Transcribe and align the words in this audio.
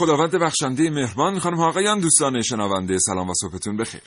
خداوند 0.00 0.36
بخشنده 0.36 0.90
مهربان 0.90 1.38
خانم 1.38 1.60
آقایان 1.60 2.00
دوستان 2.00 2.42
شنونده 2.42 2.98
سلام 2.98 3.30
و 3.30 3.32
صبحتون 3.34 3.76
بخیر. 3.76 4.02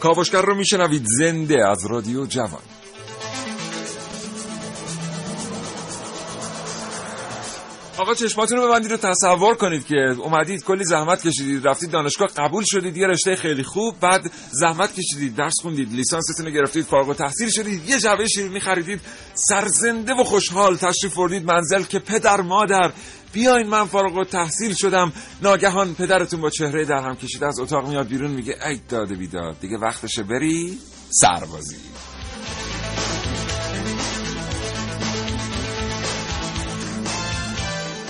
کاوشگر 0.00 0.42
رو 0.42 0.54
میشنوید 0.54 1.04
زنده 1.18 1.68
از 1.68 1.86
رادیو 1.86 2.26
جوان. 2.26 2.62
آقا 7.98 8.14
چشماتون 8.14 8.58
رو 8.58 8.68
ببندید 8.68 8.90
رو 8.90 8.96
تصور 8.96 9.54
کنید 9.54 9.86
که 9.86 9.96
اومدید 9.96 10.64
کلی 10.64 10.84
زحمت 10.84 11.26
کشیدید 11.26 11.68
رفتید 11.68 11.90
دانشگاه 11.90 12.28
قبول 12.28 12.64
شدید 12.66 12.96
یه 12.96 13.06
رشته 13.06 13.36
خیلی 13.36 13.62
خوب 13.62 14.00
بعد 14.00 14.30
زحمت 14.50 14.94
کشیدید 14.94 15.36
درس 15.36 15.54
خوندید 15.62 15.92
لیسانستون 15.92 16.46
رو 16.46 16.52
گرفتید 16.52 16.84
فارغ 16.84 17.08
التحصیل 17.08 17.50
شدید 17.50 17.88
یه 17.88 17.98
جعبه 17.98 18.28
شیرینی 18.28 18.60
خریدید 18.60 19.00
سرزنده 19.34 20.14
و 20.14 20.24
خوشحال 20.24 20.76
تشریف 20.76 21.16
بردید 21.16 21.44
منزل 21.44 21.82
که 21.82 21.98
پدر 21.98 22.40
مادر 22.40 22.92
بیاین 23.32 23.66
من 23.66 23.84
فارغ 23.84 24.26
تحصیل 24.26 24.74
شدم. 24.74 25.12
ناگهان 25.42 25.94
پدرتون 25.94 26.40
با 26.40 26.50
چهره 26.50 26.84
در 26.84 27.02
هم 27.02 27.16
کشیده 27.16 27.46
از 27.46 27.60
اتاق 27.60 27.88
میاد 27.88 28.08
بیرون 28.08 28.30
میگه 28.30 28.66
ای 28.66 28.80
داده 28.88 29.14
بیداد 29.14 29.60
دیگه 29.60 29.78
وقتشه 29.78 30.22
بری 30.22 30.78
سربازی. 31.10 31.76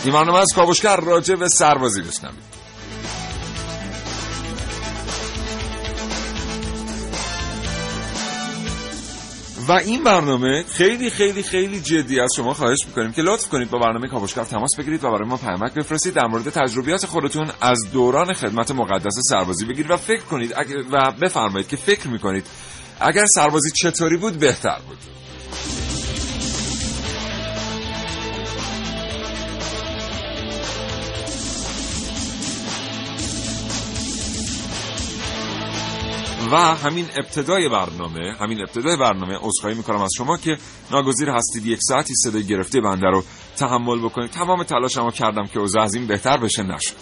این 0.08 0.16
برنامه 0.16 0.38
از 0.38 0.52
کاوشگر 0.54 0.96
راجع 0.96 1.34
به 1.34 1.48
سربازی 1.48 2.02
بشنوید 2.02 2.58
و 9.68 9.72
این 9.72 10.04
برنامه 10.04 10.64
خیلی 10.68 11.10
خیلی 11.10 11.42
خیلی 11.42 11.80
جدی 11.80 12.20
از 12.20 12.30
شما 12.36 12.54
خواهش 12.54 12.78
می‌کنیم 12.86 13.12
که 13.12 13.22
لطف 13.22 13.48
کنید 13.48 13.70
با 13.70 13.78
برنامه 13.78 14.08
کاوشگر 14.08 14.44
تماس 14.44 14.70
بگیرید 14.78 15.04
و 15.04 15.10
برای 15.10 15.28
ما 15.28 15.36
پیامک 15.36 15.74
بفرستید 15.74 16.14
در 16.14 16.26
مورد 16.26 16.50
تجربیات 16.50 17.06
خودتون 17.06 17.50
از 17.60 17.78
دوران 17.92 18.32
خدمت 18.32 18.70
مقدس 18.70 19.14
سربازی 19.30 19.64
بگیرید 19.64 19.90
و 19.90 19.96
فکر 19.96 20.22
کنید 20.22 20.54
و 20.92 21.12
بفرمایید 21.22 21.68
که 21.68 21.76
فکر 21.76 22.08
می‌کنید 22.08 22.46
اگر 23.00 23.24
سربازی 23.26 23.70
چطوری 23.70 24.16
بود 24.16 24.38
بهتر 24.38 24.78
بود. 24.88 24.98
و 36.52 36.56
همین 36.56 37.06
ابتدای 37.16 37.68
برنامه 37.68 38.36
همین 38.40 38.60
ابتدای 38.60 38.96
برنامه 38.96 39.38
عذرخواهی 39.40 39.76
می‌کنم 39.76 40.00
از 40.00 40.10
شما 40.16 40.36
که 40.36 40.58
ناگزیر 40.90 41.30
هستید 41.30 41.66
یک 41.66 41.78
ساعتی 41.82 42.14
صدای 42.14 42.46
گرفته 42.46 42.80
بنده 42.80 43.06
رو 43.06 43.24
تحمل 43.56 43.98
بکنید. 43.98 44.30
تمام 44.30 44.62
تلاشمو 44.62 45.10
کردم 45.10 45.46
که 45.46 45.58
اوضاع 45.58 45.82
از 45.82 45.94
این 45.94 46.06
بهتر 46.06 46.36
بشه 46.36 46.62
نشد. 46.62 46.94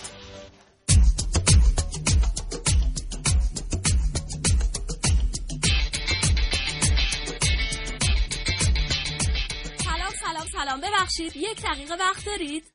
ببخشید 10.81 11.37
یک 11.37 11.63
دقیقه 11.63 11.95
وقت 11.95 12.27
دارید؟ 12.27 12.65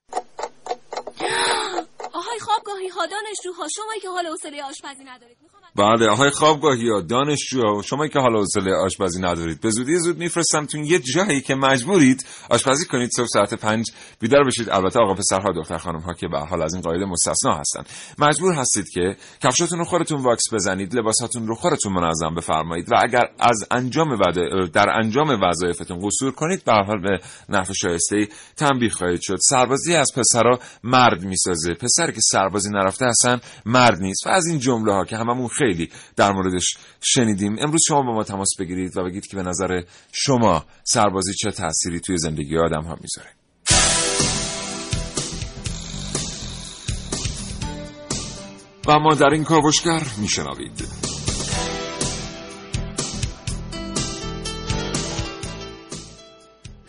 آهای 2.20 2.40
خوابگاهی 2.40 2.88
ها 2.88 3.06
دانشجوها 3.06 3.68
شما 3.76 3.94
که 4.02 4.10
حال 4.10 4.28
حوصله 4.28 4.64
آشپزی 4.64 5.04
ندارید. 5.04 5.38
بله 5.76 6.10
آهای 6.10 6.30
خوابگاهی 6.30 6.90
ها 6.90 7.02
دانشجو 7.02 7.82
شما 7.82 8.08
که 8.08 8.20
حالا 8.20 8.40
حوصله 8.40 8.76
آشپزی 8.76 9.22
ندارید 9.22 9.62
به 9.62 9.70
زودی 9.70 10.00
زود 10.00 10.18
میفرستمتون 10.18 10.84
یه 10.84 11.00
جایی 11.00 11.42
که 11.42 11.56
مجبورید 11.56 12.26
آشپزی 12.50 12.86
کنید 12.86 13.10
صبح 13.16 13.28
ساعت 13.28 13.54
پنج 13.54 13.92
بیدار 14.20 14.44
بشید. 14.44 14.70
البته 14.70 15.00
آقا 15.00 15.14
پسرها 15.14 15.52
دختر 15.52 15.78
خانم 15.78 16.00
ها 16.00 16.14
که 16.14 16.28
به 16.28 16.40
حال 16.40 16.62
از 16.62 16.74
این 16.74 16.84
قاعده 16.84 17.06
مستثنا 17.06 17.56
هستن. 17.56 17.84
مجبور 18.20 18.54
هستید 18.54 18.90
که 18.90 19.16
کفشاتون 19.44 19.80
رو 19.80 19.86
خودتون 19.86 20.22
واکس 20.22 20.44
بزنید 20.54 20.96
لباساتون 20.96 21.48
رو 21.48 21.56
خودتون 21.56 21.94
منظم 21.94 22.36
بفرمایید 22.36 22.92
و 22.92 22.96
اگر 23.04 23.24
از 23.40 23.68
انجام 23.72 24.18
در 24.74 24.90
انجام 24.90 25.40
وظایفتون 25.44 26.00
قصور 26.02 26.32
کنید 26.32 26.64
به 26.64 26.74
حال 26.74 27.02
به 27.02 27.20
نحو 27.50 27.74
شایسته 27.74 28.28
تنبیه 28.58 28.90
خواهید 28.90 29.22
شد. 29.22 29.38
سربازی 29.50 29.96
از 29.96 30.12
پسرا 30.16 30.60
مرد 30.84 31.24
می‌سازه. 31.24 31.74
پسر 31.74 32.12
که 32.12 32.20
سربازی 32.22 32.70
نرفته 32.70 33.06
اصلا 33.06 33.40
مرد 33.66 34.02
نیست. 34.02 34.28
و 34.28 34.30
از 34.30 34.48
این 34.48 34.60
جمله 34.60 34.94
ها 34.94 35.06
که 35.06 35.18
هممون 35.18 35.48
خیلی 35.62 35.90
در 36.16 36.32
موردش 36.32 36.78
شنیدیم. 37.02 37.56
امروز 37.60 37.82
شما 37.88 38.02
با 38.02 38.14
ما 38.14 38.24
تماس 38.24 38.50
بگیرید 38.60 38.98
و 38.98 39.04
بگید 39.04 39.28
که 39.28 39.36
به 39.36 39.44
نظر 39.44 39.82
شما 40.12 40.66
سربازی 40.84 41.34
چه 41.34 41.52
تأثیری 41.52 42.00
توی 42.00 42.18
زندگی 42.18 42.58
آدم 42.58 42.84
ها 42.84 42.98
می‌ذاره. 43.02 43.30
و 48.88 49.00
ما 49.00 49.16
در 49.16 49.30
این 49.30 49.44
کاوشگر 49.44 50.04
میشنوید. 50.22 51.11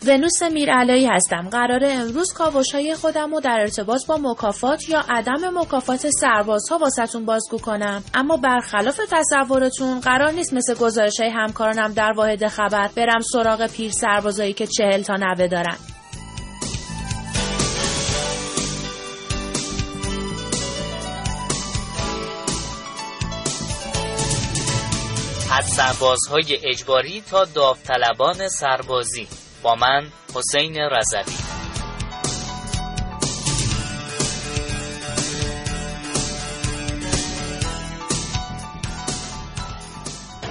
ونوس 0.05 0.43
میرعلایی 0.43 1.05
هستم. 1.05 1.49
قرار 1.49 1.81
امروز 1.83 2.33
کاوش 2.33 2.71
های 2.75 2.95
خودم 2.95 3.33
رو 3.33 3.39
در 3.39 3.57
ارتباط 3.59 4.05
با 4.05 4.17
مکافات 4.17 4.89
یا 4.89 5.03
عدم 5.09 5.59
مکافات 5.59 6.09
سربازها 6.09 6.77
واسهتون 6.77 7.25
بازگو 7.25 7.57
کنم. 7.57 8.03
اما 8.13 8.37
برخلاف 8.37 8.99
تصورتون 9.11 9.99
قرار 9.99 10.31
نیست 10.31 10.53
مثل 10.53 10.75
گزارش 10.75 11.19
های 11.19 11.29
همکارانم 11.29 11.93
در 11.93 12.11
واحد 12.15 12.47
خبر 12.47 12.89
برم 12.95 13.21
سراغ 13.33 13.67
پیر 13.67 13.91
سربازایی 13.91 14.53
که 14.53 14.67
چهل 14.67 15.01
تا 15.01 15.15
نوه 15.15 15.47
دارن. 15.47 15.77
از 25.51 25.65
سربازهای 25.65 26.59
اجباری 26.63 27.23
تا 27.31 27.45
داوطلبان 27.45 28.47
سربازی 28.47 29.27
با 29.63 29.75
من 29.75 30.11
حسین 30.35 30.77
رضوی. 30.77 31.35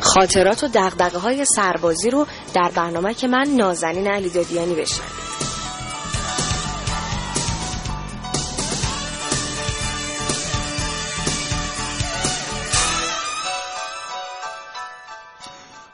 خاطرات 0.01 0.65
و 0.65 0.69
دقدقه 0.69 1.19
های 1.19 1.45
سربازی 1.57 2.11
رو 2.11 2.27
در 2.55 2.71
برنامه 2.75 3.15
که 3.15 3.29
من 3.29 3.47
نازنین 3.57 4.07
علی 4.07 4.31
دادیانی 4.31 4.75
بشنوید. 4.75 5.22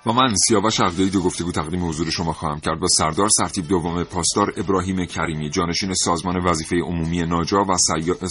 و 0.07 0.13
من 0.13 0.35
سیاوش 0.49 0.81
عقدایی 0.81 1.11
دو 1.11 1.23
گفتگو 1.23 1.53
تقدیم 1.53 1.89
حضور 1.89 2.11
شما 2.11 2.33
خواهم 2.33 2.61
کرد 2.61 2.81
با 2.81 2.87
سردار 2.89 3.29
سرتیب 3.29 3.69
دوم 3.69 4.05
پاسدار 4.05 4.53
ابراهیم 4.57 5.05
کریمی 5.05 5.51
جانشین 5.51 5.95
سازمان 5.95 6.37
وظیفه 6.45 6.77
عمومی 6.77 7.23
ناجا 7.23 7.59
و 7.59 7.77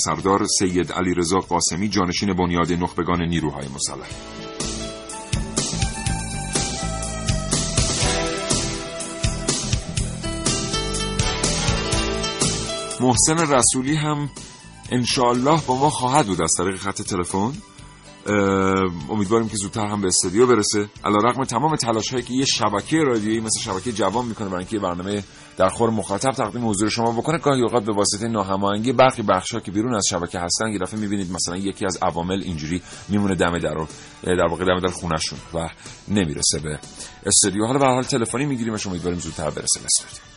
سردار 0.05 0.45
سید 0.59 0.91
علی 0.91 1.13
رضا 1.13 1.37
قاسمی 1.37 1.89
جانشین 1.89 2.33
بنیاد 2.33 2.73
نخبگان 2.73 3.21
نیروهای 3.21 3.65
مسلح. 3.75 4.07
محسن 13.01 13.53
رسولی 13.53 13.95
هم 13.95 14.29
انشاالله 14.91 15.61
با 15.67 15.77
ما 15.77 15.89
خواهد 15.89 16.27
بود. 16.27 16.41
از 16.41 16.51
طریق 16.57 16.75
خط 16.75 17.01
تلفن؟ 17.01 17.53
امیدواریم 19.09 19.49
که 19.49 19.57
زودتر 19.57 19.85
هم 19.85 20.01
به 20.01 20.07
استودیو 20.07 20.47
برسه. 20.47 20.89
علیرغم 21.05 21.43
تمام 21.43 21.75
تلاش 21.75 22.11
هایی 22.11 22.23
که 22.23 22.33
یه 22.33 22.45
شبکه 22.45 22.97
رادیویی 22.97 23.39
مثل 23.39 23.59
شبکه 23.59 23.91
جوان 23.91 24.25
می‌کنه 24.25 24.47
برای 24.47 24.59
اینکه 24.59 24.79
برنامه 24.79 25.23
در 25.57 25.69
خور 25.69 25.89
مخاطب 25.89 26.31
تقدیم 26.31 26.69
حضور 26.69 26.89
شما 26.89 27.11
بکنه 27.11 27.37
گاهی 27.37 27.61
اوقات 27.61 27.85
به 27.85 27.93
واسطه 27.93 28.27
ناهماهنگی 28.27 28.91
برخی 28.91 29.21
بخشا 29.21 29.59
که 29.59 29.71
بیرون 29.71 29.95
از 29.95 30.03
شبکه 30.09 30.39
هستن 30.39 30.67
یه 30.67 30.79
می‌بینید 30.97 31.31
مثلا 31.31 31.57
یکی 31.57 31.85
از 31.85 31.97
عوامل 32.01 32.41
اینجوری 32.43 32.81
میمونه 33.09 33.35
دم 33.35 33.59
در 33.59 33.85
در 34.23 34.47
واقع 34.49 34.65
دم 34.65 34.79
در 34.79 34.93
خونشون 34.93 35.39
و 35.53 35.69
نمی‌رسه 36.07 36.59
به 36.59 36.79
استودیو. 37.25 37.65
حالا 37.65 37.79
به 37.79 37.85
حال 37.85 38.03
تلفنی 38.03 38.45
می‌گیریم 38.45 38.77
شما 38.77 38.91
امیدواریم 38.91 39.19
زودتر 39.19 39.49
برسه. 39.49 39.79
به 39.79 39.85
استودیو 39.85 40.36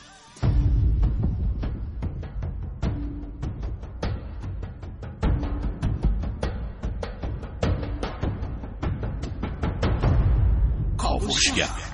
Yeah. 11.60 11.89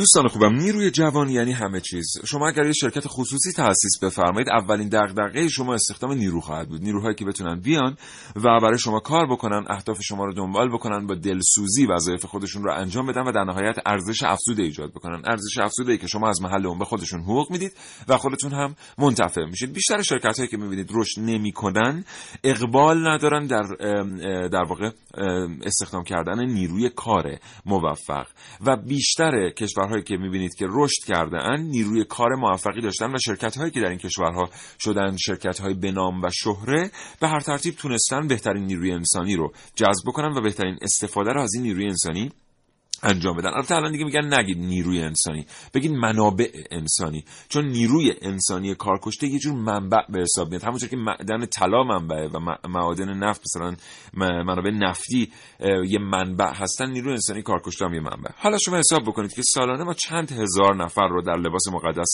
دوستان 0.00 0.28
خوبم 0.28 0.54
نیروی 0.54 0.90
جوان 0.90 1.28
یعنی 1.28 1.52
همه 1.52 1.80
چیز. 1.80 2.06
شما 2.26 2.48
اگر 2.48 2.66
یه 2.66 2.72
شرکت 2.72 3.04
خصوصی 3.06 3.52
تأسیس 3.52 3.98
بفرمایید 4.02 4.48
اولین 4.48 4.88
دغدغه 4.88 5.48
شما 5.48 5.74
استخدام 5.74 6.12
نیرو 6.12 6.40
خواهد 6.40 6.68
بود. 6.68 6.82
نیروهایی 6.82 7.14
که 7.14 7.24
بتونن 7.24 7.60
بیان 7.60 7.96
و 8.36 8.42
برای 8.42 8.78
شما 8.78 9.00
کار 9.00 9.26
بکنن 9.26 9.64
اهداف 9.70 9.98
شما 10.02 10.24
رو 10.24 10.32
دنبال 10.32 10.68
بکنن 10.72 11.06
با 11.06 11.14
دلسوزی 11.14 11.86
وظایف 11.86 12.24
خودشون 12.24 12.64
رو 12.64 12.72
انجام 12.74 13.06
بدن 13.06 13.22
و 13.22 13.32
در 13.32 13.44
نهایت 13.44 13.76
ارزش 13.86 14.22
افزوده 14.22 14.62
ایجاد 14.62 14.90
بکنن. 14.90 15.22
ارزش 15.24 15.58
افزوده 15.58 15.92
ای 15.92 15.98
که 15.98 16.06
شما 16.06 16.28
از 16.28 16.42
محل 16.42 16.66
اون 16.66 16.78
به 16.78 16.84
خودشون 16.84 17.20
حقوق 17.20 17.50
می‌دید 17.50 17.72
و 18.08 18.16
خودتون 18.16 18.52
هم 18.52 18.74
منتفع 18.98 19.44
میشید. 19.44 19.72
بیشتر 19.72 20.02
شرکت 20.02 20.36
هایی 20.36 20.48
که 20.48 20.56
می‌بینید 20.56 20.90
رشد 20.94 21.20
نمی‌کنن 21.20 22.04
اقبال 22.44 23.08
ندارن 23.08 23.46
در 23.46 23.62
در 24.48 24.64
واقع 24.64 24.90
استخدام 25.62 26.04
کردن 26.04 26.44
نیروی 26.44 26.90
کار 26.96 27.38
موفق. 27.66 28.26
و 28.66 28.76
بیشتر 28.76 29.50
کشور 29.50 29.88
کشورهایی 29.90 30.04
که 30.04 30.16
می‌بینید 30.16 30.54
که 30.54 30.66
رشد 30.68 31.04
کرده 31.06 31.36
ان 31.36 31.60
نیروی 31.60 32.04
کار 32.04 32.34
موفقی 32.34 32.80
داشتن 32.80 33.14
و 33.14 33.18
شرکت 33.18 33.56
هایی 33.56 33.70
که 33.70 33.80
در 33.80 33.88
این 33.88 33.98
کشورها 33.98 34.50
شدن 34.80 35.16
شرکت 35.16 35.58
های 35.60 35.74
بنام 35.74 36.22
و 36.22 36.30
شهره 36.32 36.90
به 37.20 37.28
هر 37.28 37.40
ترتیب 37.40 37.74
تونستن 37.74 38.28
بهترین 38.28 38.64
نیروی 38.64 38.92
انسانی 38.92 39.36
رو 39.36 39.52
جذب 39.74 40.12
کنن 40.14 40.36
و 40.36 40.40
بهترین 40.40 40.78
استفاده 40.82 41.32
رو 41.32 41.40
از 41.40 41.54
این 41.54 41.62
نیروی 41.62 41.86
انسانی 41.86 42.30
انجام 43.02 43.36
بدن. 43.36 43.50
البته 43.54 43.74
الان 43.74 43.92
دیگه 43.92 44.04
میگن 44.04 44.34
نگید 44.34 44.58
نیروی 44.58 45.02
انسانی. 45.02 45.46
بگید 45.74 45.92
منابع 45.92 46.48
انسانی. 46.70 47.24
چون 47.48 47.64
نیروی 47.64 48.14
انسانی 48.22 48.74
کارکشته 48.74 49.26
یه 49.26 49.38
جور 49.38 49.54
منبع 49.54 50.02
به 50.08 50.20
حساب 50.20 50.48
میاد. 50.50 50.64
همونطور 50.64 50.88
که 50.88 50.96
معدن 50.96 51.46
طلا 51.46 51.84
منبعه 51.84 52.28
و 52.28 52.38
معادن 52.68 53.14
نفت 53.14 53.42
مثلا 53.46 53.76
منابع 54.44 54.70
نفتی 54.70 55.32
یه 55.86 55.98
منبع 55.98 56.52
هستن 56.54 56.90
نیروی 56.90 57.12
انسانی 57.12 57.42
کارکشته 57.42 57.84
هم 57.84 57.94
یه 57.94 58.00
منبع. 58.00 58.30
حالا 58.36 58.58
شما 58.58 58.76
حساب 58.76 59.02
بکنید 59.02 59.34
که 59.34 59.42
سالانه 59.42 59.84
ما 59.84 59.94
چند 59.94 60.32
هزار 60.32 60.76
نفر 60.84 61.08
رو 61.08 61.22
در 61.22 61.36
لباس 61.36 61.68
مقدس 61.72 62.12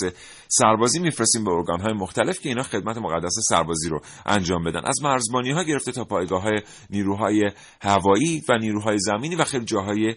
سربازی 0.49 0.99
میفرستیم 0.99 1.45
به 1.45 1.51
ارگان 1.51 1.81
های 1.81 1.93
مختلف 1.93 2.41
که 2.41 2.49
اینا 2.49 2.63
خدمت 2.63 2.99
مقدس 2.99 3.35
سربازی 3.49 3.89
رو 3.89 4.01
انجام 4.27 4.65
بدن. 4.65 4.81
از 4.85 5.03
مرزبانی 5.03 5.51
ها 5.51 5.63
گرفته 5.63 5.93
تا 5.93 6.05
پایگاه 6.05 6.43
های 6.43 6.59
نیروهای 6.91 7.51
هوایی 7.83 8.43
و 8.49 8.59
نیروهای 8.59 8.99
زمینی 8.99 9.37
و 9.37 9.45
خیلی 9.45 9.65
جاهای 9.65 10.15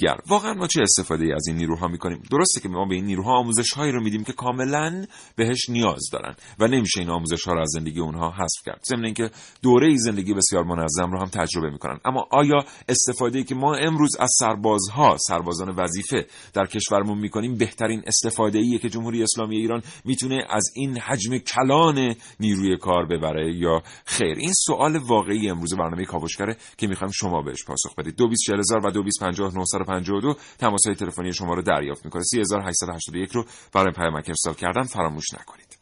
دیگر. 0.00 0.16
واقعا 0.28 0.54
ما 0.54 0.66
چه 0.66 0.82
استفاده 0.82 1.24
ای 1.24 1.32
از 1.32 1.48
این 1.48 1.56
نیروها 1.56 1.88
می‌کنیم؟ 1.88 2.22
درسته 2.30 2.60
که 2.60 2.68
ما 2.68 2.84
به 2.84 2.94
این 2.94 3.04
نیروها 3.04 3.38
آموزش 3.38 3.72
هایی 3.72 3.92
رو 3.92 4.02
میدیم 4.02 4.24
که 4.24 4.32
کاملا 4.32 5.06
بهش 5.36 5.68
نیاز 5.68 6.00
دارن 6.12 6.34
و 6.58 6.66
نمیشه 6.66 7.00
این 7.00 7.10
آموزش 7.10 7.44
ها 7.46 7.52
رو 7.52 7.60
از 7.60 7.68
زندگی 7.72 8.00
اونها 8.00 8.30
حذف 8.30 8.62
کرد. 8.66 8.80
ضمن 8.88 9.04
اینکه 9.04 9.30
دوره 9.62 9.88
ای 9.88 9.98
زندگی 9.98 10.34
بسیار 10.34 10.64
منظم 10.64 11.10
رو 11.12 11.20
هم 11.20 11.26
تجربه 11.26 11.70
می‌کنن. 11.70 12.00
اما 12.04 12.28
آیا 12.32 12.64
استفاده 12.88 13.38
ای 13.38 13.44
که 13.44 13.54
ما 13.54 13.74
امروز 13.74 14.16
از 14.20 14.30
سربازها 14.38 15.16
سربازان 15.18 15.68
وظیفه 15.76 16.26
در 16.54 16.66
کشورمون 16.66 17.18
می‌کنیم 17.18 17.56
بهترین 17.56 18.02
استفاده 18.06 18.58
ایه 18.58 18.78
که 18.78 18.88
جمهوری 18.88 19.22
اسلامی 19.22 19.56
ایران 19.56 19.82
می‌تونه 20.04 20.44
از 20.50 20.64
این 20.74 20.98
حجم 20.98 21.38
کلان 21.38 22.14
نیروی 22.40 22.76
کار 22.76 23.06
ببره 23.06 23.54
یا 23.56 23.82
خیر؟ 24.04 24.36
این 24.38 24.52
سوال 24.66 24.96
واقعی 24.96 25.50
امروز 25.50 25.74
برنامه 25.74 26.04
کاوشگره 26.04 26.56
که 26.76 26.86
می‌خوایم 26.86 27.12
شما 27.12 27.42
بهش 27.42 27.64
پاسخ 27.64 27.94
بدید. 27.98 28.16
224000 28.16 29.82
و 29.88 29.89
52 29.90 30.34
تماس 30.58 30.80
های 30.86 30.94
تلفنی 30.94 31.32
شما 31.32 31.54
رو 31.54 31.62
دریافت 31.62 32.04
می‌کنه. 32.04 32.22
3881 32.22 33.32
رو 33.32 33.44
برای 33.74 33.92
پیامک 33.92 34.28
ارسال 34.28 34.54
کردن 34.54 34.82
فراموش 34.82 35.24
نکنید. 35.34 35.78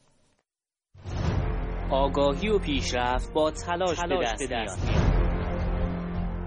آگاهی 1.90 2.48
و 2.48 2.58
پیشرفت 2.58 3.32
با 3.32 3.50
تلاش, 3.50 3.96
تلاش 3.96 4.28
به 4.38 4.46
دست, 4.46 4.84
میاد. 4.84 5.18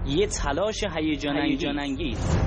یه 0.06 0.26
تلاش 0.26 0.84
هیجان 0.96 1.78
انگیز 1.78 2.38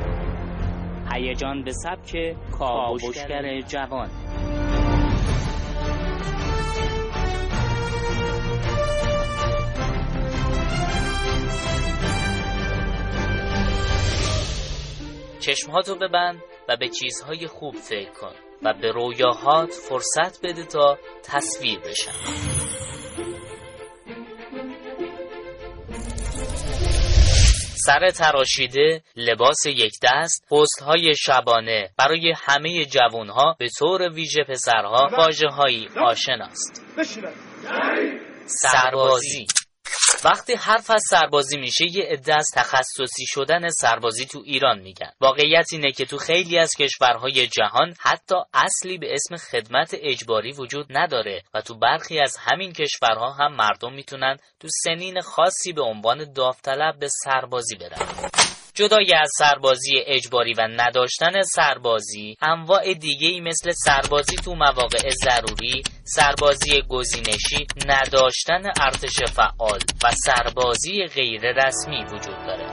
هیجان 1.13 1.63
به 1.63 1.71
سبک 1.71 2.35
کاوشگر 2.51 3.61
جوان. 3.61 4.09
چشمهاتو 15.45 15.95
ببند 15.95 16.41
و 16.69 16.77
به 16.77 16.89
چیزهای 16.89 17.47
خوب 17.47 17.75
فکر 17.75 18.11
کن 18.11 18.35
و 18.63 18.73
به 18.73 18.91
رویاهات 18.91 19.71
فرصت 19.71 20.45
بده 20.45 20.63
تا 20.65 20.97
تصویر 21.23 21.79
بشن. 21.79 22.11
سر 27.85 28.09
تراشیده، 28.09 29.03
لباس 29.15 29.65
یک 29.65 29.93
دست، 30.03 30.45
پست 30.51 30.81
های 30.81 31.15
شبانه 31.15 31.89
برای 31.97 32.33
همه 32.37 32.85
جوانها 32.85 33.55
به 33.59 33.67
طور 33.79 34.13
ویژه 34.13 34.43
پسرها 34.49 35.09
واجه 35.17 35.47
هایی 35.47 35.87
آشناست. 35.97 36.85
سربازی. 38.45 39.45
وقتی 40.23 40.53
حرف 40.53 40.91
از 40.91 41.03
سربازی 41.09 41.57
میشه 41.57 41.85
یه 41.85 42.03
عده 42.03 42.35
از 42.35 42.47
تخصصی 42.55 43.25
شدن 43.27 43.69
سربازی 43.69 44.25
تو 44.25 44.41
ایران 44.45 44.79
میگن. 44.79 45.11
واقعیت 45.21 45.65
اینه 45.71 45.91
که 45.91 46.05
تو 46.05 46.17
خیلی 46.17 46.57
از 46.59 46.71
کشورهای 46.79 47.47
جهان 47.47 47.93
حتی 47.99 48.35
اصلی 48.53 48.97
به 48.97 49.13
اسم 49.13 49.35
خدمت 49.35 49.95
اجباری 50.01 50.51
وجود 50.51 50.85
نداره 50.89 51.43
و 51.53 51.61
تو 51.61 51.77
برخی 51.77 52.19
از 52.19 52.37
همین 52.39 52.73
کشورها 52.73 53.31
هم 53.31 53.55
مردم 53.55 53.93
می‌تونن 53.93 54.37
تو 54.59 54.67
سنین 54.83 55.21
خاصی 55.21 55.73
به 55.73 55.81
عنوان 55.81 56.33
داوطلب 56.33 56.99
به 56.99 57.07
سربازی 57.23 57.75
برن. 57.75 58.54
جدای 58.75 59.13
از 59.21 59.29
سربازی 59.37 59.91
اجباری 60.05 60.53
و 60.53 60.67
نداشتن 60.67 61.41
سربازی 61.41 62.37
انواع 62.41 62.93
دیگه 62.93 63.27
ای 63.27 63.39
مثل 63.41 63.71
سربازی 63.71 64.35
تو 64.35 64.55
مواقع 64.55 65.09
ضروری 65.09 65.81
سربازی 66.03 66.81
گزینشی 66.89 67.67
نداشتن 67.87 68.71
ارتش 68.81 69.23
فعال 69.35 69.79
و 70.03 70.11
سربازی 70.11 71.05
غیر 71.05 71.41
رسمی 71.41 72.03
وجود 72.03 72.37
داره. 72.47 72.67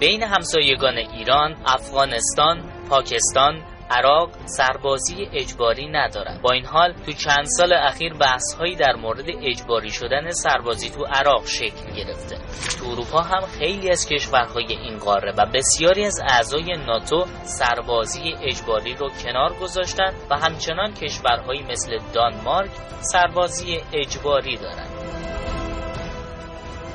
بین 0.00 0.22
همسایگان 0.22 0.96
ایران، 0.98 1.62
افغانستان، 1.66 2.72
پاکستان، 2.90 3.69
عراق 3.90 4.30
سربازی 4.44 5.28
اجباری 5.32 5.88
ندارد. 5.88 6.42
با 6.42 6.52
این 6.52 6.66
حال 6.66 6.92
تو 7.06 7.12
چند 7.12 7.44
سال 7.44 7.72
اخیر 7.72 8.14
بحث 8.14 8.54
هایی 8.54 8.76
در 8.76 8.96
مورد 8.96 9.24
اجباری 9.42 9.90
شدن 9.90 10.30
سربازی 10.30 10.90
تو 10.90 11.04
عراق 11.04 11.46
شکل 11.46 11.94
گرفته. 11.96 12.36
تو 12.78 12.90
اروپا 12.90 13.20
هم 13.20 13.46
خیلی 13.58 13.90
از 13.90 14.08
کشورهای 14.08 14.72
این 14.72 14.98
قاره 14.98 15.32
و 15.38 15.46
بسیاری 15.54 16.04
از 16.04 16.20
اعضای 16.28 16.76
ناتو 16.86 17.24
سربازی 17.42 18.34
اجباری 18.42 18.94
رو 18.94 19.08
کنار 19.24 19.52
گذاشتن 19.52 20.14
و 20.30 20.36
همچنان 20.36 20.94
کشورهایی 20.94 21.62
مثل 21.62 21.98
دانمارک 22.14 22.70
سربازی 23.00 23.80
اجباری 23.92 24.56
دارند. 24.56 24.90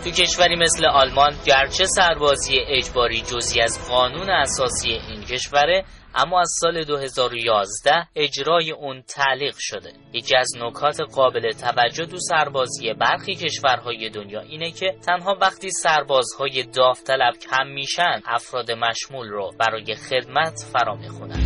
تو 0.03 0.11
کشوری 0.11 0.55
مثل 0.55 0.85
آلمان 0.85 1.33
گرچه 1.45 1.85
سربازی 1.85 2.59
اجباری 2.67 3.21
جزی 3.21 3.61
از 3.61 3.89
قانون 3.89 4.29
اساسی 4.29 4.89
این 4.89 5.21
کشوره 5.21 5.85
اما 6.17 6.41
از 6.41 6.51
سال 6.61 6.83
2011 6.83 8.07
اجرای 8.15 8.71
اون 8.71 9.01
تعلیق 9.01 9.55
شده. 9.59 9.93
یکی 10.13 10.35
از 10.35 10.51
نکات 10.57 11.01
قابل 11.01 11.51
توجه 11.51 12.05
دو 12.05 12.17
سربازی 12.19 12.93
برخی 12.93 13.35
کشورهای 13.35 14.09
دنیا 14.09 14.41
اینه 14.41 14.71
که 14.71 14.95
تنها 15.05 15.37
وقتی 15.41 15.69
سربازهای 15.69 16.63
داوطلب 16.63 17.33
کم 17.37 17.67
میشن 17.67 18.21
افراد 18.25 18.71
مشمول 18.71 19.27
رو 19.27 19.51
برای 19.59 19.95
خدمت 19.95 20.53
فرا 20.73 20.95
می‌خونن. 20.95 21.43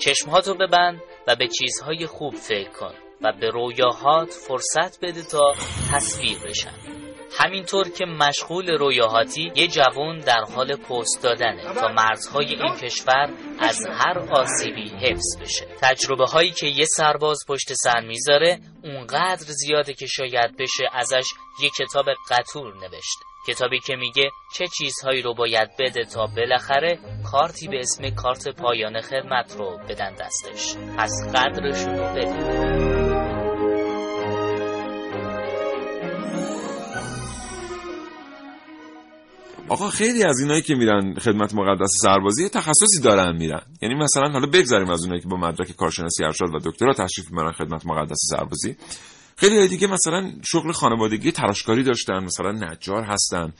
چشمهاتو 0.00 0.54
ببند 0.54 1.00
و 1.26 1.36
به 1.36 1.48
چیزهای 1.48 2.06
خوب 2.06 2.34
فکر 2.34 2.70
کن 2.70 2.94
و 3.22 3.32
به 3.40 3.50
رویاهات 3.50 4.30
فرصت 4.30 5.04
بده 5.04 5.22
تا 5.22 5.52
تصویر 5.92 6.38
بشن. 6.48 7.01
همینطور 7.44 7.88
که 7.88 8.04
مشغول 8.04 8.70
رویاهاتی 8.70 9.52
یه 9.54 9.68
جوان 9.68 10.18
در 10.18 10.44
حال 10.54 10.76
پست 10.76 11.22
دادنه 11.22 11.74
تا 11.74 11.88
مرزهای 11.88 12.46
این 12.46 12.76
کشور 12.76 13.30
از 13.60 13.86
هر 13.90 14.18
آسیبی 14.18 14.88
حفظ 14.88 15.36
بشه. 15.40 15.66
تجربه 15.82 16.24
هایی 16.24 16.50
که 16.50 16.66
یه 16.66 16.84
سرباز 16.84 17.38
پشت 17.48 17.72
سر 17.72 18.00
می‌ذاره 18.00 18.58
اونقدر 18.84 19.46
زیاده 19.46 19.94
که 19.94 20.06
شاید 20.06 20.56
بشه 20.58 20.84
ازش 20.92 21.24
یه 21.62 21.70
کتاب 21.78 22.06
قطور 22.30 22.74
نوشت. 22.74 23.18
کتابی 23.48 23.80
که 23.80 23.96
میگه 23.96 24.30
چه 24.54 24.64
چیزهایی 24.78 25.22
رو 25.22 25.34
باید 25.34 25.70
بده 25.78 26.04
تا 26.04 26.26
بالاخره 26.26 26.98
کارتی 27.32 27.68
به 27.68 27.78
اسم 27.78 28.10
کارت 28.10 28.48
پایان 28.48 29.00
خدمت 29.00 29.56
رو 29.58 29.78
بدن 29.88 30.14
دستش. 30.14 30.76
پس 30.98 31.12
قدرشون 31.34 31.98
رو 31.98 32.04
بدید 32.14 32.91
آقا 39.68 39.90
خیلی 39.90 40.24
از 40.24 40.40
اینایی 40.40 40.62
که 40.62 40.74
میرن 40.74 41.14
خدمت 41.14 41.54
مقدس 41.54 41.90
سربازی 42.02 42.48
تخصصی 42.48 43.00
دارن 43.02 43.36
میرن. 43.36 43.62
یعنی 43.82 43.94
مثلا 43.94 44.32
حالا 44.32 44.46
بگذاریم 44.46 44.90
از 44.90 45.02
اونایی 45.02 45.20
که 45.20 45.28
با 45.28 45.36
مدرک 45.36 45.72
کارشناسی 45.76 46.24
ارشد 46.24 46.54
و 46.54 46.58
دکترا 46.70 46.94
تشریف 46.94 47.30
می‌برن 47.30 47.52
خدمت 47.52 47.86
مقدس 47.86 48.18
سربازی. 48.30 48.76
خیلی 49.36 49.68
دیگه 49.68 49.86
مثلا 49.86 50.32
شغل 50.44 50.72
خانوادگی 50.72 51.32
تراشکاری 51.32 51.82
داشتن 51.82 52.24
مثلا 52.24 52.52
نجار 52.52 53.02
هستن. 53.02 53.52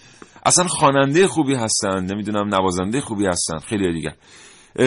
اصلا 0.47 0.67
خواننده 0.67 1.27
خوبی 1.27 1.55
هستن 1.55 2.05
نمی‌دونم 2.05 2.55
نوازنده 2.55 3.01
خوبی 3.01 3.27
هستن. 3.27 3.59
خیلی 3.59 3.93
دیگه. 3.93 4.15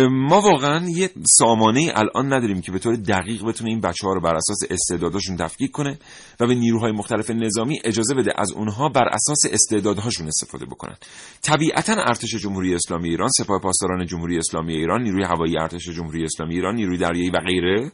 ما 0.09 0.41
واقعا 0.41 0.89
یه 0.89 1.09
سامانه 1.27 1.93
الان 1.95 2.33
نداریم 2.33 2.61
که 2.61 2.71
به 2.71 2.79
طور 2.79 2.95
دقیق 2.95 3.45
بتونه 3.45 3.69
این 3.69 3.81
بچه 3.81 4.07
ها 4.07 4.13
رو 4.13 4.21
بر 4.21 4.35
اساس 4.35 4.57
استعداداشون 4.69 5.37
تفکیک 5.37 5.71
کنه 5.71 5.99
و 6.39 6.47
به 6.47 6.55
نیروهای 6.55 6.91
مختلف 6.91 7.29
نظامی 7.29 7.79
اجازه 7.83 8.15
بده 8.15 8.33
از 8.37 8.51
اونها 8.51 8.89
بر 8.89 9.07
اساس 9.07 9.45
استعدادهاشون 9.51 10.27
استفاده 10.27 10.65
بکنن. 10.65 10.95
طبیعتا 11.41 11.93
ارتش 11.93 12.35
جمهوری 12.35 12.75
اسلامی 12.75 13.09
ایران 13.09 13.29
سپاه 13.37 13.61
پاسداران 13.61 14.05
جمهوری 14.05 14.37
اسلامی 14.37 14.73
ایران 14.73 15.03
نیروی 15.03 15.23
هوایی 15.23 15.59
ارتش 15.59 15.89
جمهوری 15.89 16.23
اسلامی 16.23 16.55
ایران 16.55 16.75
نیروی 16.75 16.97
دریایی 16.97 17.29
و 17.29 17.39
غیره 17.39 17.91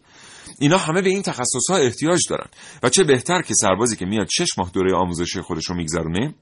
اینا 0.60 0.78
همه 0.78 1.02
به 1.02 1.10
این 1.10 1.22
تخصص 1.22 1.70
ها 1.70 1.78
احتیاج 1.78 2.20
دارن. 2.30 2.48
و 2.84 2.90
چه 2.90 3.04
بهتر 3.04 3.42
که 3.42 3.54
سربازی 3.54 3.96
که 3.96 4.06
میاد 4.06 4.28
شش 4.30 4.58
ماه 4.58 4.72
دوره 4.74 4.96
آموزشی 4.96 5.42
خودش 5.42 5.66
رو 5.66 5.76
میگذرونه 5.76 6.34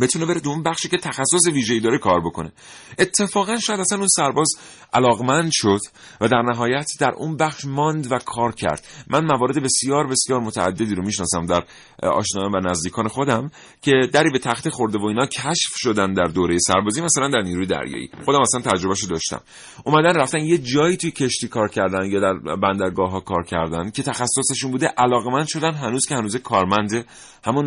بتونه 0.00 0.26
بره 0.26 0.40
اون 0.46 0.62
بخشی 0.62 0.88
که 0.88 0.96
تخصص 0.96 1.46
ویژه‌ای 1.52 1.80
داره 1.80 1.98
کار 1.98 2.20
بکنه. 2.20 2.52
اتفاقا 2.98 3.58
شاید 3.58 3.80
اصلا 3.80 3.98
اون 3.98 4.08
سرباز 4.16 4.48
علاقمند 4.92 5.50
شد 5.52 5.80
و 6.20 6.28
در 6.28 6.42
نهایت 6.42 6.86
در 7.00 7.10
اون 7.10 7.36
بخش 7.36 7.64
ماند 7.64 8.12
و 8.12 8.18
کار 8.18 8.54
کرد. 8.54 8.84
من 9.10 9.24
موارد 9.24 9.62
بسیار 9.62 10.06
بسیار 10.06 10.40
متعددی 10.40 10.94
رو 10.94 11.04
می‌شناسم 11.04 11.46
در 11.46 11.64
آشنایان 12.02 12.54
و 12.54 12.70
نزدیکان 12.70 13.08
خودم 13.08 13.50
که 13.82 13.92
دری 14.12 14.30
به 14.30 14.38
تخت 14.38 14.68
خورده 14.68 14.98
و 14.98 15.04
اینا 15.04 15.26
کشف 15.26 15.72
شدن 15.74 16.14
در 16.14 16.26
دوره 16.26 16.58
سربازی 16.58 17.00
مثلا 17.00 17.28
در 17.28 17.42
نیروی 17.42 17.66
دریایی. 17.66 18.10
خودم 18.24 18.40
اصلا 18.40 18.60
تجربهشو 18.60 19.06
داشتم. 19.06 19.40
اومدن 19.84 20.16
رفتن 20.16 20.38
یه 20.38 20.58
جایی 20.58 20.96
توی 20.96 21.10
کشتی 21.10 21.48
کار 21.48 21.68
کردن 21.68 22.04
یا 22.04 22.20
در 22.20 22.56
بندرگاه 22.56 23.10
ها 23.10 23.20
کار 23.20 23.44
کردن 23.44 23.90
که 23.90 24.02
تخصصشون 24.02 24.70
بوده 24.70 24.86
علاقمند 24.86 25.46
شدن 25.46 25.72
هنوز 25.72 26.06
که 26.08 26.14
هنوز 26.14 26.36
کارمند 26.36 27.06
همون 27.44 27.66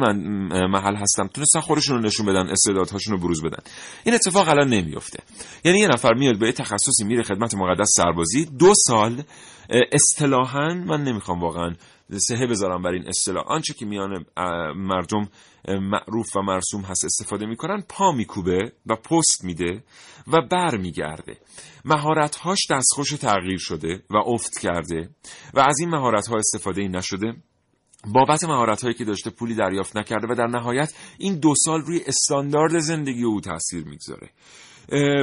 محل 0.68 0.96
هستم. 0.96 1.28
تونستن 1.28 1.60
خودشون 1.60 2.02
نشون 2.14 2.26
بدن 2.26 2.50
استعدادهاشون 2.50 3.14
رو 3.14 3.20
بروز 3.20 3.44
بدن. 3.44 3.64
این 4.04 4.16
اتفاق 4.16 4.48
الان 4.48 4.70
نمیفته 4.70 5.20
یعنی 5.66 5.80
یه 5.80 5.88
نفر 5.88 6.14
میاد 6.14 6.40
به 6.40 6.52
تخصصی 6.52 7.04
میره 7.04 7.24
خدمت 7.24 7.56
مقدس 7.56 7.88
سربازی. 7.98 8.46
دو 8.46 8.74
سال 8.88 9.24
اصطلاحا 9.92 10.74
من 10.74 11.04
نمی‌خوام 11.04 11.40
واقعا 11.40 11.76
سهه 12.18 12.48
بذارم 12.48 12.82
بر 12.82 12.92
این 12.92 13.08
اصطلاح. 13.08 13.44
آنچه 13.48 13.74
که 13.74 13.86
میان 13.86 14.26
مردم 14.76 15.30
معروف 15.68 16.36
و 16.36 16.42
مرسوم 16.42 16.82
هست 16.82 17.06
استفاده 17.06 17.46
می‌کنن 17.46 17.84
پا 17.90 18.12
میکوبه 18.12 18.72
و 18.86 18.96
پست 18.96 19.44
میده 19.44 19.84
و 20.28 20.42
بر 20.52 20.78
میگرده 20.78 21.38
مهارتهاش 21.86 22.60
دستخوش 22.70 23.10
تغییر 23.10 23.58
شده 23.60 24.04
و 24.10 24.18
افت 24.18 24.60
کرده 24.60 25.10
و 25.54 25.60
از 25.60 25.80
این 25.80 25.90
مهارت 25.90 26.28
ها 26.28 26.38
استفاده 26.38 26.82
ای 26.82 26.88
نشده. 26.88 27.36
بابت 28.08 28.44
مهارت 28.44 28.82
هایی 28.82 28.94
که 28.94 29.06
داشته 29.06 29.30
پولی 29.30 29.56
دریافت 29.56 29.98
نکرده 29.98 30.28
و 30.28 30.36
در 30.36 30.48
نهایت 30.48 30.94
این 31.18 31.40
دو 31.40 31.54
سال 31.66 31.82
روی 31.82 32.02
استاندارد 32.08 32.80
زندگی 32.80 33.24
او 33.24 33.42
تاثیر 33.42 33.84
می‌گذاره. 33.84 34.30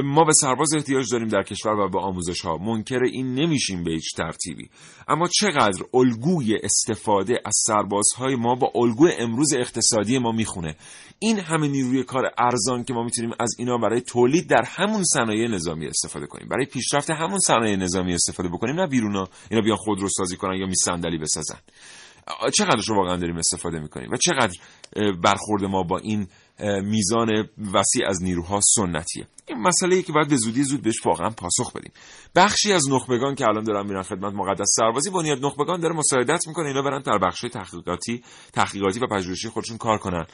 ما 0.03 0.23
به 0.23 0.33
سرباز 0.33 0.73
احتیاج 0.73 1.11
داریم 1.11 1.27
در 1.27 1.43
کشور 1.43 1.71
و 1.71 1.89
به 1.89 1.99
آموزش 1.99 2.41
ها 2.41 2.57
منکر 2.57 3.03
این 3.03 3.33
نمیشیم 3.33 3.83
به 3.83 3.91
هیچ 3.91 4.15
ترتیبی. 4.17 4.69
اما 5.07 5.27
چقدر 5.27 5.83
الگوی 5.93 6.57
استفاده 6.63 7.33
از 7.45 7.53
سربازهای 7.67 8.35
ما 8.35 8.55
با 8.55 8.71
الگوی 8.75 9.11
امروز 9.19 9.53
اقتصادی 9.53 10.19
ما 10.19 10.31
می‌خونه. 10.31 10.75
این 11.19 11.39
همه 11.39 11.67
نیروی 11.67 12.03
کار 12.03 12.31
ارزان 12.37 12.83
که 12.83 12.93
ما 12.93 13.03
می‌تونیم 13.03 13.31
از 13.39 13.55
اینا 13.59 13.77
برای 13.77 14.01
تولید 14.01 14.49
در 14.49 14.63
همون 14.65 15.03
صنایع 15.03 15.47
نظامی 15.47 15.87
استفاده 15.87 16.27
کنیم. 16.27 16.47
برای 16.47 16.65
پیشرفت 16.65 17.09
همون 17.09 17.39
صنایع 17.39 17.75
نظامی 17.75 18.13
استفاده 18.13 18.49
بکنیم. 18.49 18.75
نه 18.75 18.87
بیرونا 18.87 19.27
اینا 19.49 19.61
بیان 19.61 19.77
خودرو 19.77 20.07
سازی 20.09 20.37
کنن 20.37 20.55
یا 20.55 20.65
می 20.65 20.75
صندلی 20.75 21.17
بسازن. 21.17 21.59
چقدرش 22.53 22.89
رو 22.89 22.95
واقعا 22.95 23.17
داریم 23.17 23.37
استفاده 23.37 23.79
می‌کنیم 23.79 24.09
و 24.11 24.17
چقدر 24.17 24.53
برخورد 25.23 25.63
ما 25.63 25.83
با 25.83 25.97
این 25.97 26.27
میزان 26.83 27.29
وسیع 27.73 28.07
از 28.07 28.23
نیروها 28.23 28.59
سنتیه. 28.75 29.27
این 29.47 29.57
مسئله 29.57 29.95
ای 29.95 30.03
که 30.03 30.13
باید 30.13 30.29
به 30.29 30.35
زودی 30.35 30.63
زود 30.63 30.81
بهش 30.81 31.05
واقعا 31.05 31.29
پاسخ 31.29 31.73
بدیم. 31.73 31.91
بخشی 32.35 32.73
از 32.73 32.89
نخبگان 32.89 33.35
که 33.35 33.45
الان 33.45 33.63
دارن 33.63 33.87
میرن 33.87 34.03
خدمت 34.03 34.33
مقدس 34.33 34.67
سربازی 34.75 35.09
بنیاد 35.09 35.45
نخبگان 35.45 35.79
داره 35.79 35.95
مساعدت 35.95 36.47
می‌کنه 36.47 36.67
اینا 36.67 36.81
برن 36.81 37.01
در 37.01 37.17
بخش 37.17 37.41
تحقیقاتی 37.41 38.23
تحقیقاتی 38.53 38.99
و 38.99 39.07
پژوهشی 39.07 39.49
خودشون 39.49 39.77
کار 39.77 39.97
کنن. 39.97 40.25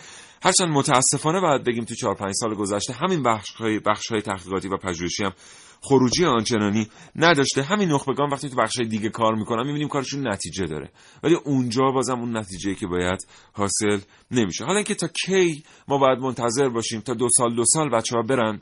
هرچند 0.43 0.69
متاسفانه 0.69 1.41
باید 1.41 1.63
بگیم 1.63 1.85
تو 1.85 1.95
4 1.95 2.15
5 2.15 2.33
سال 2.33 2.55
گذشته 2.55 2.93
همین 2.93 3.23
بخش 3.23 3.51
های 3.51 3.79
بخش 3.79 4.07
تحقیقاتی 4.25 4.67
و 4.67 4.77
پژوهشی 4.77 5.23
هم 5.23 5.33
خروجی 5.81 6.25
آنچنانی 6.25 6.87
نداشته. 7.15 7.63
همین 7.63 7.89
نخبگان 7.89 8.29
وقتی 8.29 8.49
تو 8.49 8.55
بخش 8.55 8.77
دیگه 8.77 9.09
کار 9.09 9.35
می‌کنن 9.35 9.67
می‌بینیم 9.67 9.87
کارشون 9.87 10.27
نتیجه 10.27 10.65
داره. 10.65 10.91
ولی 11.23 11.35
اونجا 11.45 11.91
بازم 11.91 12.19
اون 12.19 12.37
نتیجه 12.37 12.75
که 12.75 12.87
باید 12.87 13.27
حاصل 13.53 13.99
نمیشه. 14.31 14.65
حالا 14.65 14.75
اینکه 14.75 14.95
تا 14.95 15.07
کی 15.07 15.63
ما 15.87 15.97
باید 15.97 16.19
منتظر 16.19 16.69
باشیم 16.69 17.01
تا 17.01 17.13
دو 17.13 17.27
سال 17.37 17.55
دو 17.55 17.63
سال 17.65 17.89
بچه 17.89 18.15
ها 18.15 18.21
برن 18.21 18.61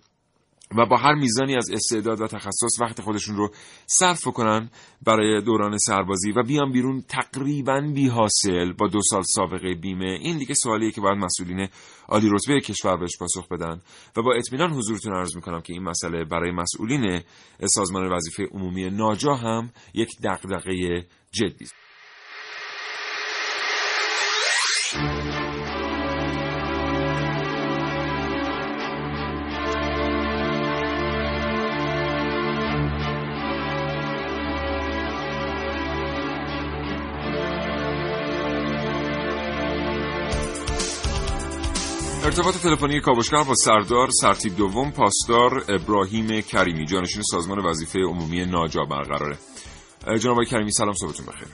و 0.72 0.86
با 0.86 0.98
هر 0.98 1.14
میزانی 1.14 1.56
از 1.56 1.70
استعداد 1.72 2.22
و 2.22 2.28
تخصص 2.28 2.82
وقت 2.82 3.02
خودشون 3.02 3.36
رو 3.36 3.52
صرف 3.88 4.24
کنن 4.24 4.70
برای 5.06 5.42
دوران 5.42 5.78
سربازی 5.78 6.32
و 6.32 6.44
بیان 6.44 6.72
بیرون 6.72 7.02
تقریبا 7.02 7.82
بی 7.82 8.08
حاصل 8.08 8.74
با 8.74 8.88
دو 8.88 9.00
سال 9.10 9.24
سابقه 9.24 9.74
بیمه. 9.74 10.18
این 10.22 10.38
دیگه 10.38 10.54
سوالیه 10.54 10.92
که 10.92 11.02
باید 11.02 11.18
مسئولین 11.18 11.68
عالی 12.08 12.30
رتبه 12.30 12.62
کشور 12.62 12.98
بهش 12.98 13.18
پاسخ 13.20 13.48
بدن. 13.48 13.82
و 14.18 14.22
با 14.22 14.34
اطمینان 14.34 14.72
حضورتون 14.72 15.14
عرض 15.14 15.36
می‌کنم 15.36 15.62
که 15.62 15.74
این 15.74 15.84
مسئله 15.84 16.26
برای 16.26 16.52
مسئولین 16.52 17.22
سازمان 17.66 18.12
وظیفه 18.12 18.44
عمومی 18.52 18.90
ناجا 18.90 19.36
هم 19.36 19.70
یک 19.94 20.10
دغدغه 20.24 21.06
جدی 21.32 21.66
ارتباط 42.38 42.56
تلفنی 42.56 43.02
کاوشگر 43.02 43.44
با 43.48 43.54
سردار 43.54 44.08
سرتیب 44.22 44.56
دوم 44.58 44.92
پاسدار 44.92 45.52
ابراهیم 45.70 46.42
کریمی 46.42 46.86
جانشین 46.86 47.22
سازمان 47.32 47.60
وظیفه 47.66 48.00
عمومی 48.00 48.46
ناجا 48.46 48.82
برقراره 48.86 49.38
جناب 50.20 50.44
کریمی 50.44 50.72
سلام 50.72 50.94
صبحتون 50.94 51.26
بخیر. 51.26 51.48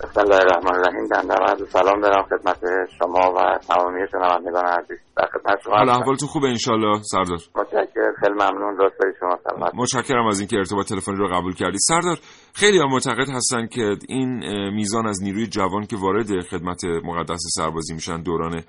بسم 0.00 0.20
الله 0.20 0.36
الرحمن 0.36 0.74
الرحیم 0.74 1.06
دندم 1.10 1.42
عرض 1.48 1.70
سلام 1.72 2.00
دارم 2.00 2.22
خدمت 2.22 2.58
شما 2.98 3.34
و 3.36 3.58
تمامی 3.68 4.00
شنوندگان 4.12 4.64
عزیز. 4.64 4.98
در 5.16 5.28
خدمت 5.32 5.58
شما 5.64 5.76
حالا 5.76 5.92
احوالتون 5.92 6.28
خوبه 6.28 6.48
انشالله 6.48 7.02
سردار؟ 7.02 7.38
متشکر 7.56 8.12
خیلی 8.20 8.34
ممنون 8.34 8.74
لطفا 8.80 9.04
شما 9.20 9.38
سلامت. 9.44 9.74
متشکرم 9.74 10.26
از 10.26 10.40
اینکه 10.40 10.56
ارتباط 10.56 10.88
تلفنی 10.88 11.16
رو 11.16 11.28
قبول 11.28 11.54
کردید. 11.54 11.80
سردار 11.88 12.18
خیلی 12.54 12.78
هم 12.78 12.88
معتقد 12.90 13.28
هستن 13.28 13.66
که 13.66 13.96
این 14.08 14.40
میزان 14.70 15.06
از 15.06 15.22
نیروی 15.22 15.46
جوان 15.46 15.86
که 15.86 15.96
وارد 15.96 16.40
خدمت 16.50 16.84
مقدس 16.84 17.40
سربازی 17.56 17.94
میشن 17.94 18.22
دوران 18.22 18.62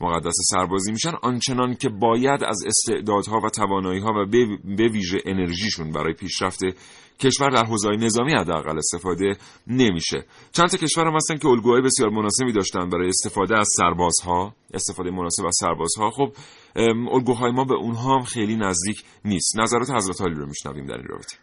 مقدس 0.00 0.34
سربازی 0.50 0.92
میشن 0.92 1.12
آنچنان 1.22 1.74
که 1.74 1.88
باید 1.88 2.44
از 2.44 2.62
استعدادها 2.66 3.40
و 3.40 3.48
تواناییها 3.48 4.12
و 4.12 4.26
به 4.76 4.88
ویژه 4.88 5.18
انرژیشون 5.24 5.92
برای 5.92 6.12
پیشرفت 6.12 6.60
کشور 7.20 7.50
در 7.50 7.64
حوزه 7.64 7.88
نظامی 7.90 8.34
حداقل 8.34 8.78
استفاده 8.78 9.36
نمیشه. 9.66 10.24
چند 10.52 10.68
تا 10.68 10.76
کشور 10.76 11.06
هم 11.06 11.14
هستن 11.14 11.36
که 11.36 11.48
الگوهای 11.48 11.82
بسیار 11.82 12.10
مناسبی 12.10 12.52
داشتن 12.52 12.88
برای 12.90 13.08
استفاده 13.08 13.58
از 13.58 13.68
سربازها 13.76 14.52
استفاده 14.74 15.10
مناسب 15.10 15.46
از 15.46 15.56
سربازها. 15.60 16.10
خب 16.10 16.28
الگوهای 17.12 17.52
ما 17.52 17.64
به 17.64 17.74
اونها 17.74 18.14
هم 18.14 18.22
خیلی 18.22 18.56
نزدیک 18.56 19.04
نیست. 19.24 19.58
نظرات 19.58 19.90
حضرت 19.90 20.20
عالی 20.20 20.34
رو 20.34 20.46
میشنویم 20.46 20.86
در 20.86 20.96
این 20.96 21.06
رابطه. 21.06 21.36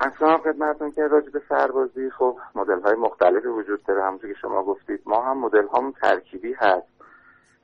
اصلا 0.00 0.38
خدمتتون 0.38 0.90
که 0.90 1.02
راجع 1.02 1.30
به 1.30 1.42
سربازی 1.48 2.10
خب 2.18 2.38
مدل 2.54 2.80
های 2.84 2.94
مختلفی 2.94 3.48
وجود 3.48 3.82
داره. 3.88 4.04
همونطور 4.04 4.32
که 4.32 4.38
شما 4.42 4.62
گفتید 4.64 5.00
ما 5.06 5.24
هم 5.24 5.38
مدل 5.38 5.66
هامون 5.74 5.92
ترکیبی 6.02 6.54
هست. 6.58 6.91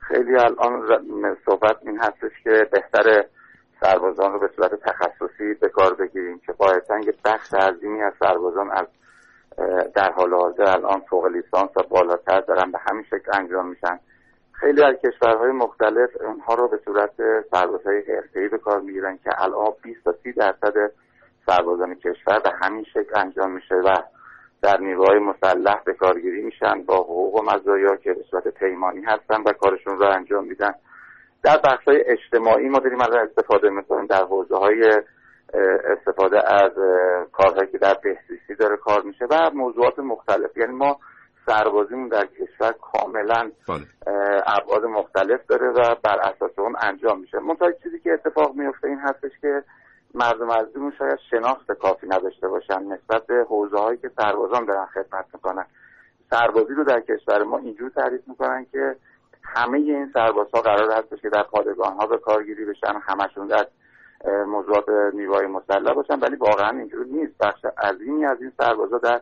خیلی 0.09 0.35
الان 0.35 0.99
صحبت 1.45 1.77
این 1.81 1.99
هستش 1.99 2.31
که 2.43 2.67
بهتر 2.71 3.25
سربازان 3.81 4.33
رو 4.33 4.39
به 4.39 4.49
صورت 4.55 4.75
تخصصی 4.75 5.53
به 5.53 5.69
کار 5.69 5.93
بگیریم 5.93 6.39
که 6.45 6.51
قاعدتا 6.51 6.99
یه 6.99 7.13
بخش 7.25 7.53
عظیمی 7.53 8.01
از 8.01 8.13
سربازان 8.19 8.71
از 8.71 8.87
در 9.95 10.11
حال 10.11 10.33
حاضر 10.33 10.67
الان 10.67 11.01
فوق 11.09 11.25
لیسانس 11.25 11.69
و 11.75 11.83
بالاتر 11.89 12.39
دارن 12.39 12.71
به 12.71 12.79
همین 12.89 13.03
شکل 13.03 13.31
انجام 13.33 13.67
میشن. 13.67 13.99
خیلی 14.51 14.83
از 14.83 14.95
کشورهای 14.95 15.51
مختلف 15.51 16.09
اونها 16.21 16.53
رو 16.53 16.67
به 16.67 16.79
صورت 16.85 17.11
سربازهای 17.51 18.01
حرفه‌ای 18.07 18.47
به 18.47 18.57
کار 18.57 18.79
می‌گیرن 18.79 19.17
که 19.23 19.43
الان 19.43 19.73
20 19.83 20.03
تا 20.03 20.15
30 20.23 20.31
درصد 20.31 20.91
سربازان 21.45 21.95
کشور 21.95 22.39
به 22.39 22.51
همین 22.61 22.83
شکل 22.83 23.11
انجام 23.15 23.51
میشه 23.51 23.75
و 23.75 23.95
در 24.61 24.77
نیروهای 24.79 25.19
مسلح 25.19 25.83
به 25.85 25.93
کارگیری 25.93 26.41
میشن 26.41 26.83
با 26.83 26.95
حقوق 26.95 27.35
و 27.35 27.41
مزایا 27.41 27.95
که 27.95 28.13
به 28.13 28.23
صورت 28.31 28.47
پیمانی 28.47 29.01
هستن 29.01 29.41
و 29.45 29.51
کارشون 29.51 29.97
رو 29.97 30.05
انجام 30.05 30.45
میدن. 30.45 30.73
در 31.43 31.57
بخش 31.63 31.83
های 31.87 32.03
اجتماعی 32.05 32.69
ما 32.69 32.79
داریم 32.79 33.01
از 33.01 33.09
استفاده 33.11 33.69
می‌کنیم. 33.69 34.05
در 34.05 34.23
حوزه 34.23 34.55
های 34.55 35.01
استفاده 35.97 36.53
از 36.53 36.71
کارهایی 37.31 37.71
که 37.71 37.77
در 37.77 37.93
بهزیستی 38.03 38.55
داره 38.59 38.77
کار 38.77 39.01
میشه 39.01 39.25
و 39.25 39.51
موضوعات 39.53 39.99
مختلف. 39.99 40.57
یعنی 40.57 40.73
ما 40.73 40.99
سربازیمون 41.45 42.07
در 42.07 42.25
کشور 42.25 42.73
کاملا 42.81 43.51
بله. 43.67 43.85
ابعاد 44.47 44.85
مختلف 44.85 45.45
داره 45.47 45.69
و 45.69 45.95
بر 46.03 46.19
اساس 46.19 46.59
اون 46.59 46.75
انجام 46.81 47.19
میشه. 47.19 47.39
منتها 47.39 47.71
چیزی 47.83 47.99
که 47.99 48.13
اتفاق 48.13 48.55
میفته 48.55 48.87
این 48.87 48.99
هستش 48.99 49.31
که 49.41 49.63
مردم 50.13 50.51
عزیزمون 50.51 50.93
شاید 50.97 51.19
شناخت 51.29 51.71
کافی 51.71 52.07
نداشته 52.07 52.47
باشن 52.47 52.83
نسبت 52.83 53.25
به 53.27 53.45
حوزه 53.49 53.77
هایی 53.77 53.97
که 53.97 54.11
سربازان 54.17 54.65
دارن 54.65 54.85
خدمت 54.85 55.25
می‌کنن 55.33 55.65
سربازی 56.29 56.73
رو 56.73 56.83
در 56.83 56.99
کشور 56.99 57.43
ما 57.43 57.57
اینجور 57.57 57.89
تعریف 57.89 58.21
می‌کنن 58.27 58.65
که 58.71 58.95
همه 59.43 59.77
این 59.77 60.11
سربازها 60.13 60.61
قرار 60.61 60.91
هستش 60.91 61.21
که 61.21 61.29
در 61.29 61.43
پادگان 61.43 61.93
ها 61.93 62.07
به 62.07 62.17
کارگیری 62.17 62.65
بشن 62.65 62.99
همشون 63.01 63.47
در 63.47 63.67
موضوعات 64.47 64.89
نیروهای 65.13 65.47
مسلح 65.47 65.93
باشن 65.93 66.19
ولی 66.19 66.35
واقعا 66.35 66.69
اینجور 66.69 67.05
نیست 67.05 67.37
بخش 67.39 67.65
عظیمی 67.65 68.25
از 68.25 68.41
این 68.41 68.51
سربازا 68.57 68.97
در 68.97 69.21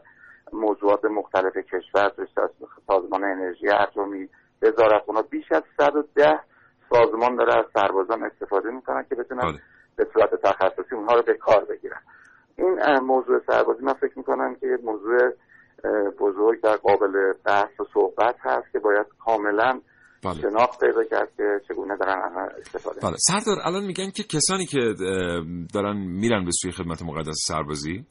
موضوعات 0.53 1.05
مختلف 1.05 1.57
کشور 1.57 2.11
سازمان 2.87 3.23
انرژی 3.23 3.69
اتمی 3.69 4.29
وزارت 4.61 5.03
بیش 5.29 5.51
از 5.51 5.63
110 5.77 6.39
سازمان 6.89 7.35
داره 7.35 7.57
از 7.59 7.65
سربازان 7.73 8.23
استفاده 8.23 8.71
می‌کنن 8.71 9.05
که 9.09 9.15
بتونن 9.15 9.41
بله. 9.41 9.59
به 9.97 10.07
صورت 10.13 10.29
تخصصی 10.43 10.95
اونها 10.95 11.15
رو 11.15 11.23
به 11.23 11.33
کار 11.33 11.65
بگیرن. 11.65 12.01
این 12.57 12.99
موضوع 12.99 13.39
سربازی 13.47 13.83
من 13.83 13.93
فکر 13.93 14.17
می‌کنم 14.17 14.55
که 14.55 14.67
موضوع 14.83 15.17
بزرگ 16.19 16.61
در 16.61 16.75
قابل 16.75 17.33
بحث 17.45 17.79
و 17.79 17.85
صحبت 17.93 18.35
هست 18.39 18.71
که 18.71 18.79
باید 18.79 19.05
کاملا 19.25 19.81
بله. 20.23 20.41
شناخت 20.41 20.79
پیدا 20.79 21.03
کرد 21.03 21.29
که 21.37 21.43
چگونه 21.67 21.97
دارن 21.97 22.49
استفاده. 22.59 22.99
بله. 23.03 23.15
سردار 23.17 23.57
الان 23.63 23.85
میگن 23.85 24.09
که 24.09 24.23
کسانی 24.23 24.65
که 24.65 24.79
دارن 25.73 25.97
میرن 25.97 26.45
به 26.45 26.51
سوی 26.51 26.71
خدمت 26.71 27.01
مقدس 27.03 27.35
سربازی 27.47 28.05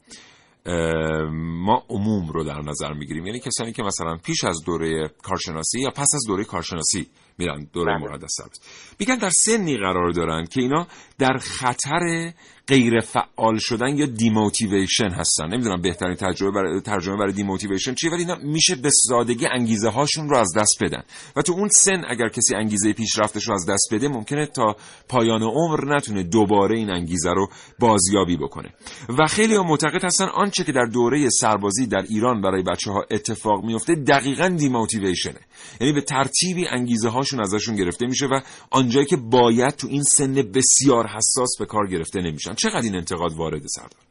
ما 1.33 1.83
عموم 1.89 2.29
رو 2.33 2.43
در 2.43 2.61
نظر 2.61 2.93
می‌گیریم. 2.93 3.25
یعنی 3.25 3.39
کسانی 3.39 3.73
که 3.73 3.83
مثلا 3.83 4.17
پیش 4.25 4.43
از 4.43 4.57
دوره 4.65 5.09
کارشناسی 5.23 5.79
یا 5.79 5.89
پس 5.89 6.07
از 6.15 6.23
دوره 6.27 6.43
کارشناسی 6.43 7.07
میرن 7.37 7.67
دوره 7.73 7.93
بله. 7.97 8.03
مقدس 8.03 8.29
سربازی 8.37 8.61
میگن 8.99 9.15
در 9.15 9.29
سنی 9.29 9.77
قرار 9.77 10.11
دارن 10.11 10.45
که 10.45 10.61
اینا 10.61 10.87
در 11.17 11.37
خطر 11.37 12.31
غیر 12.67 12.99
فعال 12.99 13.57
شدن 13.57 13.97
یا 13.97 14.05
دیموتیویشن 14.05 15.09
هستن. 15.09 15.47
نمی‌دونم 15.47 15.81
بهترین 15.81 16.15
تجربه 16.15 16.51
برای 16.51 16.81
ترجمه 16.81 17.17
برای 17.17 17.33
دیموتیویشن 17.33 17.93
چیه 17.93 18.11
ولی 18.11 18.19
اینا 18.19 18.35
میشه 18.35 18.75
به 18.75 18.89
سادگی 18.89 19.47
انگیزه 19.47 19.89
هاشون 19.89 20.29
رو 20.29 20.37
از 20.37 20.53
دست 20.57 20.83
بدن. 20.83 21.03
و 21.35 21.41
تو 21.41 21.53
اون 21.53 21.69
سن 21.69 22.03
اگر 22.09 22.29
کسی 22.29 22.55
انگیزه 22.55 22.93
پیشرفتش 22.93 23.47
رو 23.47 23.53
از 23.53 23.65
دست 23.69 23.89
بده 23.91 24.07
ممکنه 24.07 24.45
تا 24.45 24.75
پایان 25.09 25.43
عمر 25.43 25.95
نتونه 25.95 26.23
دوباره 26.23 26.77
این 26.77 26.89
انگیزه 26.89 27.29
رو 27.29 27.47
بازیابی 27.79 28.37
بکنه. 28.37 28.73
و 29.19 29.27
خیلی 29.27 29.55
ها 29.55 29.63
معتقد 29.63 30.05
هستن 30.05 30.25
آنچه 30.25 30.63
که 30.63 30.71
در 30.71 30.85
دوره 30.85 31.29
سربازی 31.29 31.87
در 31.87 32.01
ایران 32.09 32.41
برای 32.41 32.63
بچه 32.63 32.91
ها 32.91 33.05
اتفاق 33.11 33.65
میفته 33.65 33.95
دقیقا 33.95 34.47
دیموتیویشنه 34.47 35.39
یعنی 35.81 35.93
به 35.93 36.01
ترتیبی 36.01 36.67
انگیزه 36.67 37.09
هاشون 37.09 37.39
ازشون 37.41 37.75
گرفته 37.75 38.05
میشه 38.05 38.25
و 38.25 38.39
آنجایی 38.71 39.05
که 39.05 39.17
باید 39.17 39.75
تو 39.75 39.87
این 39.87 40.03
سن 40.03 40.33
بسیار 40.33 41.07
حساس 41.07 41.57
به 41.59 41.65
کار 41.65 41.87
گرفته 41.87 42.21
نمیشن. 42.21 42.55
چقدر 42.57 42.81
این 42.83 42.95
انتقاد 42.95 43.31
وارد 43.37 43.61
سردار 43.65 44.01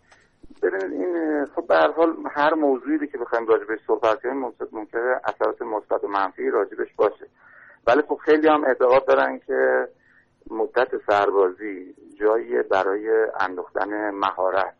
ببینید 0.63 1.01
این 1.01 1.47
خب 1.55 1.67
به 1.67 1.75
هر 1.75 1.93
حال 1.93 2.17
هر 2.31 2.55
موضوعی 2.55 3.09
که 3.13 3.19
بخوایم 3.19 3.47
راجبش 3.47 3.79
صحبت 3.87 4.23
کنیم 4.23 4.55
ممکنه 4.73 5.21
اثرات 5.25 5.63
مثبت 5.63 6.05
و 6.05 6.09
منفی 6.09 6.51
راجبش 6.51 6.95
باشه. 6.97 7.27
ولی 7.87 8.03
خب 8.09 8.19
خیلی 8.25 8.49
هم 8.49 8.65
اعتقاد 8.65 9.07
دارن 9.07 9.39
که 9.47 9.89
مدت 10.51 10.89
سربازی 11.07 11.95
جایی 12.21 12.63
برای 12.71 13.11
انداختن 13.41 14.11
مهارت. 14.11 14.75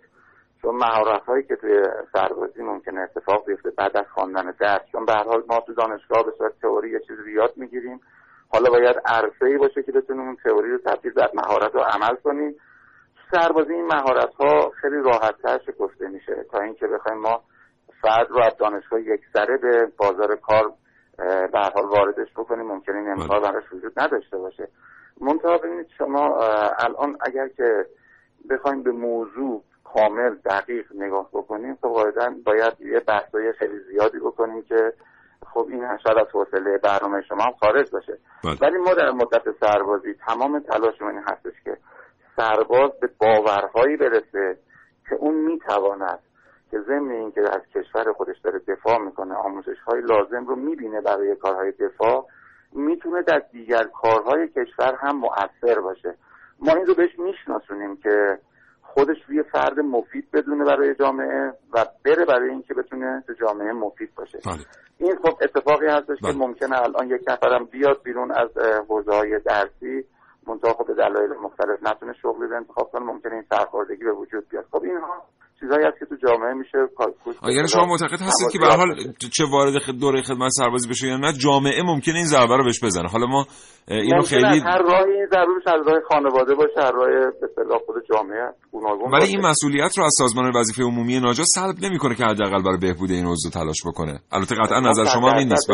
چون 0.63 0.77
مهارت 0.77 1.23
هایی 1.23 1.43
که 1.43 1.57
توی 1.57 1.83
سربازی 2.13 2.63
ممکنه 2.63 3.01
اتفاق 3.01 3.47
بیفته 3.47 3.71
بعد 3.71 3.97
از 3.97 4.07
خواندن 4.15 4.55
درس. 4.61 4.83
چون 4.93 5.05
به 5.05 5.13
هر 5.13 5.25
حال 5.25 5.43
ما 5.49 5.61
تو 5.61 5.75
دانشگاه 5.75 6.25
به 6.25 6.33
صورت 6.39 6.53
تئوری 6.63 6.91
یه 6.91 7.01
چیزی 7.01 7.33
یاد 7.33 7.53
می‌گیریم. 7.57 8.01
حالا 8.49 8.71
باید 8.71 8.97
عرصه 9.07 9.47
ای 9.47 9.59
باشه 9.59 9.83
که 9.83 9.93
بتونیم 9.93 10.23
اون 10.23 10.37
تئوری 10.45 10.71
رو 10.71 10.79
تبدیل 10.79 11.13
به 11.13 11.31
مهارت 11.35 11.75
رو 11.75 11.81
عمل 11.81 12.17
کنیم. 12.25 12.57
سربازی 13.31 13.73
این 13.73 13.87
مهارت 13.87 14.35
ها 14.35 14.71
خیلی 14.81 14.97
راحت 15.03 15.43
تر 15.43 15.59
شکفته 15.59 16.09
میشه. 16.09 16.45
تا 16.53 16.59
اینکه 16.61 16.87
بخوایم 16.87 17.19
ما 17.19 17.43
فرد 18.03 18.31
رو 18.31 18.43
از 18.45 18.57
دانشگاه 18.57 19.01
یک 19.01 19.21
سره 19.33 19.57
به 19.57 19.93
بازار 19.97 20.37
کار 20.37 20.73
به 21.53 21.59
حال 21.75 21.85
واردش 21.85 22.33
بکنیم 22.37 22.67
ممکنه 22.67 22.97
این 22.97 23.09
امکان 23.09 23.43
براش 23.43 23.73
وجود 23.73 24.01
نداشته 24.01 24.39
باشه. 24.39 24.69
منتها 25.21 25.59
ببینید 25.59 25.87
شما 25.99 26.39
الان 26.79 27.17
اگر 27.21 27.49
که 27.49 27.87
بخوایم 28.51 28.83
به 28.83 28.91
موضوع 28.93 29.63
کامل 29.85 30.35
دقیق 30.35 30.87
نگاه 30.95 31.29
بکنیم 31.33 31.75
خب 31.75 31.89
قاعدتا 31.89 32.31
باید 32.45 32.81
یه 32.81 33.01
بحثای 33.01 33.53
خیلی 33.53 33.79
زیادی 33.91 34.19
بکنیم 34.19 34.63
که 34.63 34.93
خب 35.53 35.67
این 35.71 35.99
شاید 36.05 36.19
از 36.19 36.27
حوصله 36.33 36.79
برنامه 36.79 37.23
شما 37.29 37.43
هم 37.45 37.53
خارج 37.61 37.91
باشه. 37.91 38.19
بله. 38.45 38.57
ولی 38.63 38.79
ما 38.79 38.95
در 38.95 39.11
مدت 39.11 39.43
سربازی 39.61 40.15
تمام 40.15 40.61
تلاش 40.61 41.03
این 41.03 41.23
هستش 41.29 41.53
که 41.65 41.77
سرباز 42.37 42.91
به 43.01 43.09
باورهایی 43.19 43.97
برسه 43.97 44.59
که 45.09 45.15
اون 45.15 45.35
می‌تواند 45.35 46.19
که 46.71 46.79
ضمن 46.81 47.11
اینکه 47.11 47.41
از 47.41 47.63
کشور 47.75 48.13
خودش 48.13 48.37
داره 48.45 48.59
دفاع 48.59 48.99
می‌کنه 48.99 49.35
آموزش 49.35 49.79
های 49.87 50.01
لازم 50.01 50.47
رو 50.47 50.57
می‌بینه 50.57 51.01
برای 51.01 51.37
کارهای 51.37 51.73
دفاع 51.73 52.27
می‌تونه 52.73 53.23
در 53.23 53.43
دیگر 53.53 53.85
کارهای 53.85 54.49
کشور 54.49 54.95
هم 55.01 55.17
مؤثر 55.17 55.81
باشه 55.81 56.15
ما 56.61 56.73
این 56.73 56.87
رو 56.87 56.95
بهش 56.95 57.19
میشناسونیم 57.19 57.97
که 57.97 58.39
خودش 58.83 59.17
روی 59.29 59.43
فرد 59.43 59.81
مفید 59.81 60.31
بدونه 60.31 60.65
برای 60.65 60.95
جامعه 60.95 61.53
و 61.73 61.87
بره 62.05 62.25
برای 62.25 62.51
اینکه 62.51 62.75
بتونه 62.75 63.25
تو 63.27 63.33
جامعه 63.33 63.73
مفید 63.73 64.15
باشه 64.15 64.39
بله. 64.47 64.65
این 64.99 65.17
خب 65.17 65.39
اتفاقی 65.43 65.87
هستش 65.87 66.19
بله. 66.23 66.33
که 66.33 66.39
ممکنه 66.39 66.83
الان 66.83 67.11
یک 67.11 67.21
نفرم 67.29 67.65
بیاد 67.65 68.03
بیرون 68.03 68.31
از 68.31 68.49
حوزه 68.89 69.13
های 69.13 69.39
درسی 69.39 70.05
منتها 70.47 70.73
خب 70.73 70.87
به 70.87 70.95
دلایل 70.95 71.33
مختلف 71.33 71.83
نتونه 71.83 72.13
شغلی 72.13 72.47
رو 72.47 72.57
انتخاب 72.57 72.91
کنه 72.91 73.05
ممکنه 73.05 73.35
این 73.35 73.45
سرخوردگی 73.51 74.05
به 74.05 74.13
وجود 74.13 74.49
بیاد. 74.49 74.67
خب 74.73 74.83
اینها 74.83 75.23
چیزایی 75.61 75.87
هست 75.87 75.99
که 75.99 76.07
تو 76.07 76.17
جامعه 76.27 76.55
میشه 76.55 76.79
یعنی 77.57 77.69
شما 77.69 77.87
معتقد 77.87 78.21
هستید 78.21 78.49
که 78.53 78.59
به 78.59 78.67
حال 78.67 78.89
چه 79.37 79.45
وارد 79.53 79.73
دوره 80.01 80.23
خدمت 80.23 80.51
سربازی 80.51 80.89
بشه 80.89 81.07
یا 81.07 81.17
نه 81.17 81.33
جامعه 81.33 81.83
ممکنه 81.83 82.15
این 82.15 82.27
ضربه 82.27 82.57
رو 82.57 82.65
بهش 82.65 82.85
بزنه. 82.85 83.09
حالا 83.09 83.27
ما 83.27 83.47
اینو 83.89 84.23
خیلی 84.23 84.59
هر 84.61 84.83
راهی 84.83 85.13
این 85.13 85.27
ضرورش 85.27 85.63
از 85.67 85.89
راه 85.89 86.01
خانواده 86.09 86.55
باشه 86.55 86.81
هر 86.81 86.93
راه 86.93 87.09
به 87.41 87.47
اصطلاح 87.51 87.79
خود 87.87 87.97
جامعه 88.13 88.53
گوناگون 88.73 89.13
ولی 89.13 89.25
این 89.25 89.41
مسئولیت 89.47 89.99
رو 89.99 90.05
از 90.05 90.15
سازمان 90.19 90.53
وظیفه 90.57 90.83
عمومی 90.83 91.21
ناجا 91.21 91.45
سلب 91.47 91.77
نمی‌کنه 91.83 92.15
که 92.15 92.25
حداقل 92.25 92.63
برای 92.63 92.79
بهبود 92.79 93.11
این 93.11 93.25
موضوع 93.25 93.53
تلاش 93.53 93.81
بکنه. 93.87 94.21
البته 94.33 94.55
قطعا 94.55 94.81
نظر 94.81 95.05
شما 95.05 95.33
این 95.33 95.49
نیست 95.49 95.71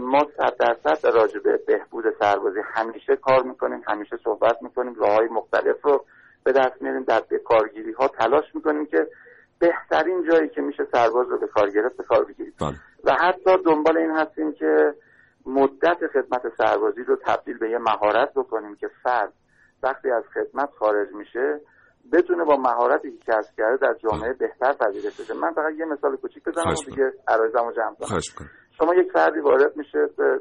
ما 0.00 0.20
صد 0.36 0.56
درصد 0.58 1.06
راجع 1.06 1.38
به 1.44 1.60
بهبود 1.66 2.04
سربازی 2.20 2.60
همیشه 2.74 3.16
کار 3.22 3.42
می‌کنیم 3.42 3.80
همیشه 3.88 4.16
صحبت 4.24 4.56
می‌کنیم 4.62 4.94
راههای 4.94 5.28
مختلف 5.28 5.76
رو 5.82 6.04
به 6.44 6.52
دست 6.52 6.82
میاریم 6.82 7.02
در 7.02 7.22
کارگیری 7.44 7.92
ها 7.92 8.08
تلاش 8.08 8.44
می‌کنیم 8.54 8.86
که 8.86 9.06
بهترین 9.58 10.24
جایی 10.30 10.48
که 10.48 10.60
میشه 10.60 10.84
سرباز 10.92 11.28
رو 11.28 11.38
به 11.38 11.46
کار 11.46 11.70
گرفت 11.70 11.96
به 11.96 12.02
کار 12.02 12.24
بگیریم 12.24 12.54
بله. 12.60 12.74
و 13.04 13.12
حتی 13.20 13.50
دنبال 13.64 13.98
این 13.98 14.10
هستیم 14.10 14.52
که 14.52 14.94
مدت 15.46 15.98
خدمت 16.12 16.42
سربازی 16.58 17.04
رو 17.04 17.16
تبدیل 17.16 17.58
به 17.58 17.70
یه 17.70 17.78
مهارت 17.78 18.34
بکنیم 18.34 18.76
که 18.76 18.88
فرد 19.02 19.32
وقتی 19.82 20.10
از 20.10 20.24
خدمت 20.34 20.70
خارج 20.78 21.08
میشه 21.12 21.60
بتونه 22.12 22.44
با 22.44 22.56
مهارتی 22.56 23.10
که 23.10 23.32
کسب 23.32 23.56
کرده 23.56 23.76
در 23.76 23.94
جامعه 23.94 24.32
بهتر 24.32 24.72
پذیرش 24.72 25.20
بشه. 25.20 25.34
من 25.34 25.52
فقط 25.52 25.72
یه 25.78 25.84
مثال 25.84 26.16
کوچیک 26.16 26.44
بزنم 26.44 26.72
و 26.72 26.90
دیگه 26.90 27.12
عرایزمو 27.28 27.72
جمع 27.72 27.94
کنم. 27.94 28.20
شما 28.78 28.94
یک 28.94 29.12
فردی 29.12 29.40
وارد 29.40 29.76
میشه 29.76 29.98
به 30.16 30.40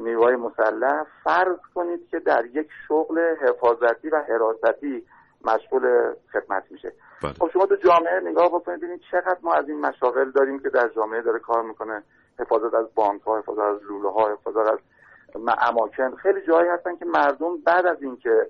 نیروهای 0.00 0.36
مسلح. 0.36 1.04
فرض 1.24 1.58
کنید 1.74 2.08
که 2.08 2.18
در 2.18 2.44
یک 2.44 2.68
شغل 2.88 3.18
حفاظتی 3.18 4.08
و 4.08 4.16
حراستی 4.28 5.04
مشغول 5.46 6.14
خدمت 6.32 6.64
میشه. 6.70 6.92
بله. 7.22 7.32
خب 7.32 7.50
شما 7.52 7.66
تو 7.66 7.76
جامعه 7.76 8.20
نگاه 8.20 8.48
بکنید 8.48 8.78
ببینید 8.78 9.00
چقدر 9.10 9.38
ما 9.42 9.54
از 9.54 9.68
این 9.68 9.80
مشاغل 9.80 10.30
داریم 10.30 10.58
که 10.58 10.68
در 10.68 10.88
جامعه 10.88 11.22
داره 11.22 11.38
کار 11.38 11.62
می‌کنه. 11.62 12.02
حفاظت 12.38 12.74
از 12.74 12.86
بانک 12.94 13.22
ها 13.22 13.38
حفاظت 13.38 13.60
از 13.60 13.82
لوله 13.82 14.10
ها 14.10 14.32
حفاظت 14.32 14.72
از 14.72 14.78
اماکن. 15.58 16.14
خیلی 16.14 16.40
جایی 16.46 16.68
هستن 16.68 16.96
که 16.96 17.04
مردم 17.04 17.56
بعد 17.66 17.86
از 17.86 18.02
اینکه 18.02 18.46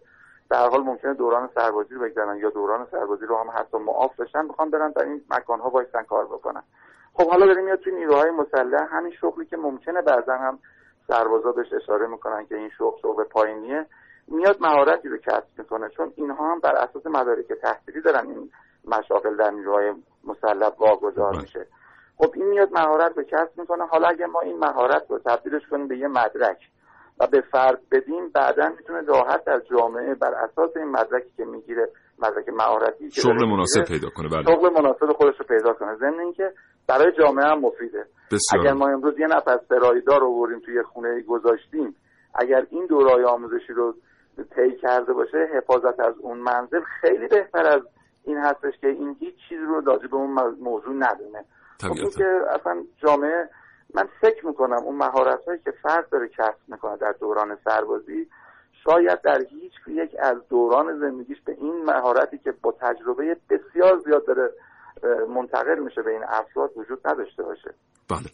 هر 0.51 0.69
حال 0.69 0.83
ممکنه 0.83 1.15
دوران 1.15 1.51
سربازی 1.55 1.95
رو 1.95 2.01
بگذرن 2.01 2.37
یا 2.37 2.51
دوران 2.51 2.87
سربازی 2.91 3.27
رو 3.27 3.37
هم 3.37 3.51
حتی 3.55 3.79
معاف 3.79 4.21
بشن 4.21 4.45
می‌خوان 4.45 4.71
برن 4.71 4.91
در 4.91 5.03
این 5.03 5.23
مکانها 5.31 5.71
وایسن 5.71 6.03
کار 6.03 6.25
بکنن. 6.25 6.63
خب 7.15 7.31
حالا 7.31 7.47
داریم 7.47 7.65
میاد 7.65 7.79
توی 7.79 7.95
نیروهای 7.95 8.31
مسلح 8.31 8.87
همین 8.91 9.13
شغلی 9.21 9.47
که 9.47 9.57
ممکنه 9.57 10.03
بعضا 10.03 10.33
هم 10.33 10.59
سربازا 11.09 11.53
بهش 11.53 11.73
اشاره 11.73 12.07
می‌کنن 12.07 12.47
که 12.47 12.57
این 12.57 12.71
شغل 12.79 12.99
شغل 13.03 13.25
پایینیه. 13.25 13.87
میاد 14.29 14.57
مهارتی 14.61 15.09
رو 15.09 15.17
کسب 15.19 15.59
می‌کنه 15.59 15.89
چون 15.89 16.13
اینها 16.17 16.53
هم 16.53 16.61
بر 16.61 16.77
اساس 16.77 17.07
مدارک 17.07 17.47
تحصیلی 17.63 18.01
دارن 18.01 18.27
این 18.29 18.51
مشاغل 18.85 19.37
در 19.37 19.51
نیروهای 19.51 19.93
مسلح 20.25 20.71
واگذار 20.79 21.33
بله. 21.33 21.41
میشه. 21.41 21.67
خب 22.19 22.33
این 22.35 22.47
میاد 22.47 22.73
مهارت 22.73 23.17
رو 23.17 23.23
کسب 23.23 23.59
می‌کنه. 23.59 23.87
حالا 23.87 24.09
اگه 24.09 24.27
ما 24.27 24.41
این 24.41 24.59
مهارت 24.59 25.03
رو 25.09 25.19
تبدیلش 25.19 25.63
کنیم 25.71 25.89
به 25.89 25.99
یه 25.99 26.09
مدرک 26.09 26.59
و 27.21 27.27
به 27.27 27.41
فرد 27.41 27.81
بدیم 27.93 28.29
بعدا 28.35 28.69
می‌تونه 28.69 29.01
راحت 29.01 29.45
در 29.45 29.61
جامعه 29.71 30.15
بر 30.15 30.35
اساس 30.35 30.77
این 30.77 30.89
مدرکی 30.89 31.31
که 31.37 31.45
می‌گیره 31.45 31.89
مدرک 32.19 32.49
مهارتی 32.49 33.09
که 33.09 33.21
شغل 33.21 33.47
مناسب 33.47 33.85
پیدا 33.85 34.09
کنه. 34.11 34.29
بله. 34.29 34.43
شغل 34.43 34.71
مناسب 34.71 35.13
خودش 35.13 35.35
رو 35.39 35.45
پیدا 35.47 35.73
کنه. 35.73 35.97
ضمن 35.97 36.21
اینکه 36.21 36.53
برای 36.89 37.13
جامعه 37.19 37.45
هم 37.45 37.59
مفیده. 37.59 38.05
بسیار 38.33 38.63
اگر 38.63 38.73
ما 38.73 38.89
امروز 38.89 39.19
یه 39.19 39.27
نفر 39.27 39.59
سرایدار 39.69 40.21
رو 40.21 40.47
بریم 40.47 40.61
توی 40.61 40.83
خونه 40.83 41.23
گذاشتیم 41.23 41.97
اگر 42.35 42.67
این 42.71 42.87
دورای 42.87 43.25
آموزشی 43.25 43.73
رو 43.73 43.95
طی 44.45 44.77
کرده 44.77 45.13
باشه 45.13 45.49
حفاظت 45.55 46.01
از 46.01 46.15
اون 46.19 46.39
منزل 46.39 46.81
خیلی 47.01 47.29
بهتر 47.29 47.67
از 47.67 47.83
این 48.25 48.37
هستش 48.37 48.79
که 48.81 48.89
این 48.89 49.17
هیچ 49.21 49.35
چیزی 49.49 49.63
رو 49.63 49.81
راجع 49.81 50.07
به 50.07 50.17
اون 50.17 50.31
مو- 50.31 50.57
موضوع 50.61 50.95
ندونه. 50.95 51.45
خب 51.81 52.19
که 52.19 52.41
اصلا 52.61 52.85
جامعه 53.03 53.49
من 53.95 54.09
فکر 54.21 54.47
می‌کنم 54.47 54.77
اون 54.85 54.97
مهارت 54.97 55.45
هایی 55.45 55.61
که 55.65 55.71
فرد 55.71 56.09
داره 56.09 56.29
کسب 56.29 56.59
می‌کنه 56.69 56.97
در 56.97 57.13
دوران 57.13 57.59
سربازی 57.65 58.29
شاید 58.85 59.23
در 59.23 59.41
هیچ 59.51 59.73
یک 59.87 60.17
از 60.19 60.37
دوران 60.49 60.99
زندگیش 61.01 61.39
به 61.45 61.53
این 61.53 61.85
مهارتی 61.85 62.39
که 62.39 62.53
با 62.53 62.75
تجربه 62.81 63.37
بسیار 63.51 63.99
زیاد 64.05 64.27
داره 64.27 64.51
منتقل 65.29 65.79
میشه 65.79 66.03
به 66.03 66.11
این 66.11 66.25
افراد 66.29 66.71
وجود 66.77 67.09
نداشته 67.09 67.43
باشه. 67.43 67.75
بله. 68.11 68.31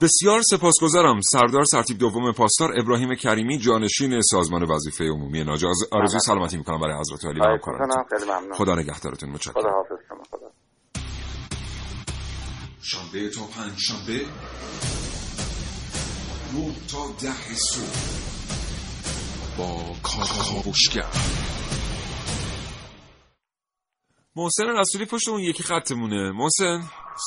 بسیار 0.00 0.42
سپاسگزارم 0.42 1.20
سردار 1.20 1.64
سرتیب 1.64 1.98
دوم 1.98 2.32
پاسدار 2.32 2.70
ابراهیم 2.80 3.14
کریمی 3.14 3.58
جانشین 3.58 4.20
سازمان 4.20 4.62
وظیفه 4.62 5.04
عمومی 5.04 5.44
ناجا 5.44 5.68
بله. 5.92 6.06
سلامتی 6.06 6.56
می‌کنم 6.56 6.80
برای 6.80 7.00
حضرت 7.00 7.24
علی 7.24 7.40
و 7.40 7.44
همکارانتون. 7.44 8.04
ممنون. 8.24 8.54
خدا 8.54 8.74
نگهدارتون 8.74 9.28
خدا 9.28 9.34
متشکرم. 9.34 9.72
حافظ 9.72 10.04
شما 10.08 10.22
خدا 10.30 10.50
شنبه 12.82 13.28
تا 13.28 13.40
پنج 13.40 13.72
شنبه 13.78 14.20
نه 16.54 16.74
تا 16.92 17.06
ده 17.20 17.54
صبح 17.54 18.28
با 19.58 19.94
کاوشگر 20.02 21.06
محسن 24.38 24.66
رسولی 24.80 25.06
پشت 25.12 25.28
اون 25.28 25.40
یکی 25.40 25.62
خطمونه. 25.62 26.32
محسن 26.40 26.78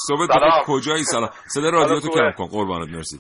صبح 0.08 0.26
سلام. 0.26 0.62
کجایی؟ 0.68 1.04
سلام. 1.04 1.30
صدا 1.56 1.70
رادیو 1.70 2.00
تو؟ 2.00 2.10
کم 2.10 2.32
کن. 2.38 2.48
قربانت 2.56 2.90
مرسی. 2.96 3.18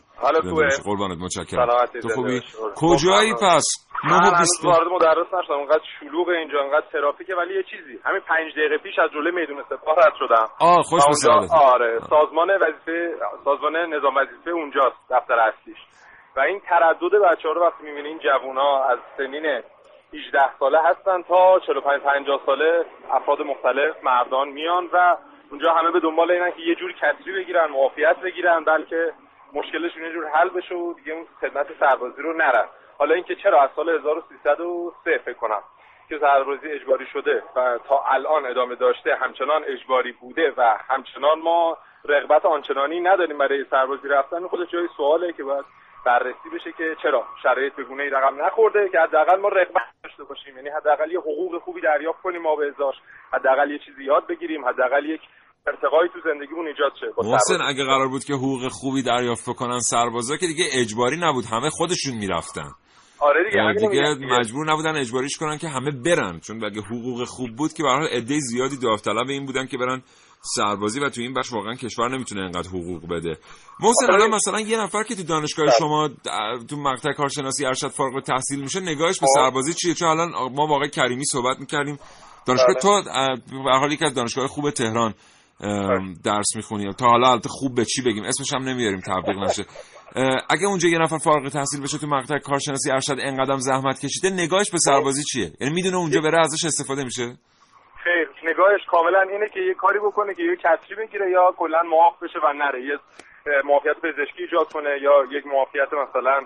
قربانت 0.85 1.17
متشکرم. 1.23 1.67
تو 2.01 2.09
خوبی؟ 2.09 2.39
باشی. 2.39 2.57
کجایی. 2.75 3.33
پس؟ 3.33 3.65
نه 4.03 4.31
بیست. 4.39 4.65
وارد 4.65 4.87
مدرس 4.91 5.27
نشدم. 5.33 5.55
اونقدر 5.55 5.85
شلوغ 5.99 6.27
اینجا 6.29 6.59
انقدر 6.65 6.85
ترافیکه 6.91 7.35
ولی 7.35 7.53
یه 7.55 7.63
چیزی. 7.71 7.99
همین 8.05 8.21
پنج 8.27 8.51
دقیقه 8.57 8.77
پیش 8.77 8.99
از 8.99 9.09
جلوی 9.13 9.31
میدون 9.31 9.63
سپاه 9.69 9.95
رد 9.97 10.13
شدم. 10.19 10.47
آه 10.59 10.81
خوش 10.83 11.03
به. 11.23 11.55
آره 11.55 11.99
سازمان 12.09 12.49
وظیفه 12.49 13.15
سازمان 13.45 13.75
نظام 13.75 14.15
وظیفه 14.15 14.49
اونجاست 14.51 14.97
دفتر 15.09 15.39
اصلیش. 15.39 15.77
و 16.35 16.39
این 16.39 16.59
تردد 16.69 17.13
بچه 17.31 17.47
ها 17.47 17.53
رو 17.53 17.61
وقتی 17.65 17.83
می‌بینی 17.83 18.07
این 18.07 18.19
جوونا 18.19 18.83
از 18.83 18.99
سنین 19.17 19.61
18 20.13 20.57
ساله 20.59 20.79
هستن 20.83 21.21
تا 21.21 21.59
45 21.59 22.01
50 22.01 22.41
ساله 22.45 22.85
افراد 23.11 23.41
مختلف 23.41 24.03
مردان 24.03 24.49
میان 24.49 24.89
و 24.93 25.17
اونجا 25.49 25.73
همه 25.73 25.91
به 25.91 25.99
دنبال 25.99 26.31
اینن 26.31 26.51
که 26.51 26.61
یه 26.61 26.75
جوری 26.75 26.93
کسری 26.93 27.33
بگیرن 27.33 27.65
معافیت 27.65 28.19
بگیرن 28.19 28.63
بلکه 28.63 29.13
مشکلشون 29.53 30.03
یه 30.03 30.11
جور 30.11 30.27
حل 30.27 30.49
بشه 30.49 30.75
و 30.75 30.93
دیگه 30.93 31.13
اون 31.13 31.25
خدمت 31.41 31.67
سربازی 31.79 32.21
رو 32.21 32.33
نرن. 32.33 32.65
حالا 32.97 33.15
اینکه 33.15 33.35
چرا 33.35 33.61
از 33.61 33.69
سال 33.75 33.89
1303 33.89 35.17
فکر 35.17 35.33
کنم 35.33 35.61
که 36.09 36.19
سربازی 36.19 36.67
اجباری 36.67 37.05
شده 37.05 37.43
و 37.55 37.77
تا 37.87 38.03
الان 38.07 38.45
ادامه 38.45 38.75
داشته 38.75 39.15
همچنان 39.15 39.63
اجباری 39.67 40.11
بوده 40.11 40.53
و 40.57 40.77
همچنان 40.89 41.39
ما 41.39 41.77
رغبت 42.05 42.45
آنچنانی 42.45 42.99
نداریم 42.99 43.37
برای 43.37 43.65
سربازی 43.71 44.07
رفتن 44.07 44.47
خودش 44.47 44.69
جای 44.69 44.87
سواله 44.97 45.33
که 45.33 45.43
باید 45.43 45.65
بررسی 46.05 46.49
بشه 46.55 46.71
که 46.77 46.95
چرا 47.03 47.25
شرایط 47.43 47.73
به 47.75 47.83
گونه 47.83 48.09
رقم 48.09 48.45
نخورده 48.45 48.89
که 48.91 48.99
حداقل 48.99 49.37
ما 49.39 49.47
رغبت 49.47 49.87
داشته 50.03 50.23
باشیم. 50.23 50.55
یعنی 50.57 50.69
حداقل 50.69 51.11
یه 51.11 51.19
حقوق 51.19 51.61
خوبی 51.61 51.81
دریافت 51.81 52.21
کنیم 52.21 52.41
ما 52.41 52.55
به 52.55 52.65
ازاش 52.75 52.95
حداقل 53.33 53.71
یه 53.71 53.79
چیزی 53.85 54.03
یاد 54.03 54.27
بگیریم. 54.27 54.65
حداقل 54.65 55.05
یک 55.05 55.21
ارتقایی 55.67 56.09
تو 56.13 56.19
زندگیمون 56.29 56.67
ایجاد 56.67 56.91
شه. 56.99 57.07
محسن. 57.17 57.61
اگه 57.67 57.83
قرار 57.83 58.07
بود 58.07 58.23
که 58.23 58.33
حقوق 58.33 58.67
خوبی 58.67 59.03
دریافت 59.03 59.49
بکنن 59.49 59.79
سربازا 59.79 60.37
که 60.37 60.47
دیگه 60.47 60.65
اجباری 60.81 61.17
نبود. 61.21 61.45
همه 61.45 61.69
خودشون 61.69 62.13
می‌رفتن. 62.17 62.69
آره 63.19 63.43
دیگه 63.43 63.61
همینو 63.61 63.89
دیگه 63.89 64.15
دیگه. 64.19 64.39
مجبور 64.39 64.71
نبودن 64.71 64.95
اجباریش 64.95 65.37
کنن 65.37 65.57
که 65.57 65.67
همه 65.67 65.91
برن. 66.05 66.39
چون 66.39 66.65
اگه 66.65 66.81
حقوق 66.81 67.23
خوب 67.23 67.49
بود 67.57 67.73
که 67.73 67.83
به 67.83 67.89
هر 67.89 68.19
زیادی 68.51 68.77
داوطلب 68.83 69.29
این 69.29 69.45
بودن 69.45 69.65
که 69.65 69.77
برن 69.77 70.01
سربازی 70.41 70.99
و 70.99 71.09
تو 71.09 71.21
این 71.21 71.33
بخش 71.33 71.53
واقعا 71.53 71.73
کشور 71.73 72.09
نمی‌تونه 72.15 72.41
انقدر 72.41 72.69
حقوق 72.69 73.07
بده. 73.09 73.37
محسن 73.79 74.05
آره. 74.05 74.13
الان 74.13 74.29
مثلا 74.35 74.59
یه 74.59 74.81
نفر 74.81 75.03
که 75.03 75.15
تو 75.15 75.23
دانشگاه 75.23 75.67
شما 75.79 76.03
اه، 76.03 76.63
تو 76.69 76.75
مقطع 76.75 77.11
کارشناسی 77.11 77.65
ارشد 77.65 77.87
فارغ 77.87 78.15
التحصیل 78.15 78.61
میشه 78.61 78.79
نگاهش 78.79 79.19
به. 79.19 79.27
سربازی 79.35 79.73
چیه؟ 79.73 79.93
چون 79.93 80.07
الان 80.07 80.31
ما 80.31 80.67
واقعا 80.67 80.87
کریمی 80.87 81.25
صحبت 81.25 81.59
می‌کردیم. 81.59 81.99
دانشگاه 82.45 82.73
بله. 82.73 82.81
تو 82.81 83.01
به 83.63 83.77
حال 83.77 83.91
یکی 83.91 84.05
از 84.05 84.13
دانشگاه 84.13 84.47
خوب 84.47 84.71
تهران 84.71 85.13
ام، 85.59 86.13
درس 86.23 86.55
می‌خونی. 86.55 86.93
تا 86.93 87.07
حالا 87.07 87.31
البته 87.31 87.49
خوب 87.49 87.75
به 87.75 87.85
چی 87.85 88.01
بگیم؟ 88.01 88.23
اسمش 88.23 88.53
هم 88.53 88.63
نمیاریم 88.63 88.99
تبلیغ 88.99 89.37
نشه. 89.37 89.65
اگه 90.49 90.65
اونجا 90.67 90.89
یه 90.89 90.97
نفر 90.97 91.17
فارغ 91.17 91.43
التحصیل 91.43 91.81
بشه 91.81 91.97
تو 91.97 92.07
مقطع 92.07 92.37
کارشناسی 92.37 92.91
ارشد 92.91 93.17
انقدرم 93.19 93.59
زحمت 93.59 93.99
کشیده 93.99 94.29
نگاهش 94.29 94.71
به 94.71 94.77
سربازی 94.79 95.23
چیه؟ 95.23 95.53
یعنی 95.61 95.73
می‌دونه 95.73 95.97
اونجا 95.97 96.21
بره 96.21 96.39
ازش 96.39 96.65
استفاده 96.65 97.03
میشه؟ 97.03 97.37
خیر 98.03 98.29
نگاهش 98.43 98.85
کاملا 98.85 99.21
اینه 99.21 99.49
که 99.49 99.59
یه 99.59 99.73
کاری 99.73 99.99
بکنه 99.99 100.33
که 100.33 100.43
یه 100.43 100.55
کسری 100.55 100.95
بگیره 100.95 101.29
یا 101.29 101.53
کلا 101.57 101.83
معاف 101.83 102.23
بشه 102.23 102.39
و 102.39 102.53
نره. 102.53 102.81
یه 102.81 102.99
معافیت 103.65 103.97
پزشکی 103.97 104.43
ایجاد 104.43 104.73
کنه 104.73 104.99
یا 105.01 105.25
یک 105.31 105.47
معافیت 105.47 105.93
مثلا 105.93 106.41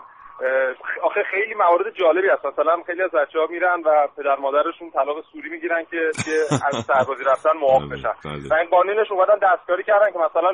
آخه 1.03 1.23
خیلی 1.31 1.53
موارد 1.53 1.93
جالبی 1.93 2.29
هست. 2.29 2.45
مثلا 2.45 2.83
خیلی 2.87 3.01
از 3.01 3.11
بچه 3.11 3.39
ها 3.39 3.45
میرن 3.49 3.81
و 3.85 4.07
پدر 4.17 4.35
مادرشون 4.35 4.91
طلاق 4.91 5.17
سوری 5.31 5.49
می‌گیرن 5.49 5.83
که 5.91 6.01
که 6.25 6.35
از 6.67 6.75
سربازی 6.89 7.23
رفتن 7.23 7.57
معاف 7.61 7.81
بله، 7.81 7.95
بشن. 7.95 8.15
بله. 8.25 8.49
و 8.51 8.53
این 8.53 8.69
قانونش 8.69 9.11
اومدن 9.11 9.37
دستکاری 9.47 9.83
کردن 9.83 10.11
که 10.13 10.19
مثلا 10.19 10.49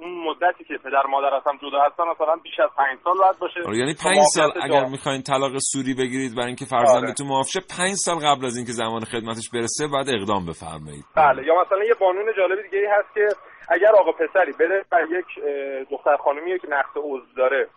اون 0.00 0.12
مدتی 0.28 0.64
که 0.64 0.74
پدر 0.84 1.06
مادر 1.10 1.34
از 1.34 1.42
هم 1.46 1.56
جدا 1.62 1.80
هستن 1.86 2.02
مثلا 2.14 2.36
بیش 2.42 2.60
از 2.60 2.70
پنج 2.76 2.98
سال 3.04 3.16
باید 3.18 3.38
باشه. 3.38 3.60
آره، 3.66 3.78
یعنی 3.78 3.94
پنج 4.04 4.22
سال 4.34 4.50
اگر 4.62 4.84
می‌خواین 4.84 5.22
طلاق 5.22 5.52
سوری 5.58 5.94
بگیرید 5.94 6.32
برای 6.34 6.46
اینکه 6.46 6.64
فرزندتون 6.64 7.26
معاف 7.26 7.48
شه 7.54 7.60
پنج 7.78 7.94
سال 8.06 8.18
قبل 8.28 8.44
از 8.46 8.56
اینکه 8.56 8.72
زمان 8.72 9.02
خدمتش 9.12 9.46
برسه 9.54 9.84
باید 9.92 10.08
اقدام 10.16 10.42
بفرمایید. 10.50 11.04
بله 11.16 11.46
یا 11.46 11.54
مثلا 11.62 11.84
یه 11.84 11.94
قانون 11.94 12.26
جالب 12.36 12.62
دیگه 12.62 12.78
ای 12.78 12.86
هست 12.96 13.14
که 13.14 13.26
اگر 13.68 13.92
آقا 14.00 14.12
پسری 14.12 14.52
بره 14.60 14.84
و 14.92 14.96
یک 15.16 15.28
دختر 15.90 16.16
خانومی 16.16 16.58
که 16.58 16.68
نقص 16.68 16.96
عضو 16.96 17.34
داره 17.36 17.68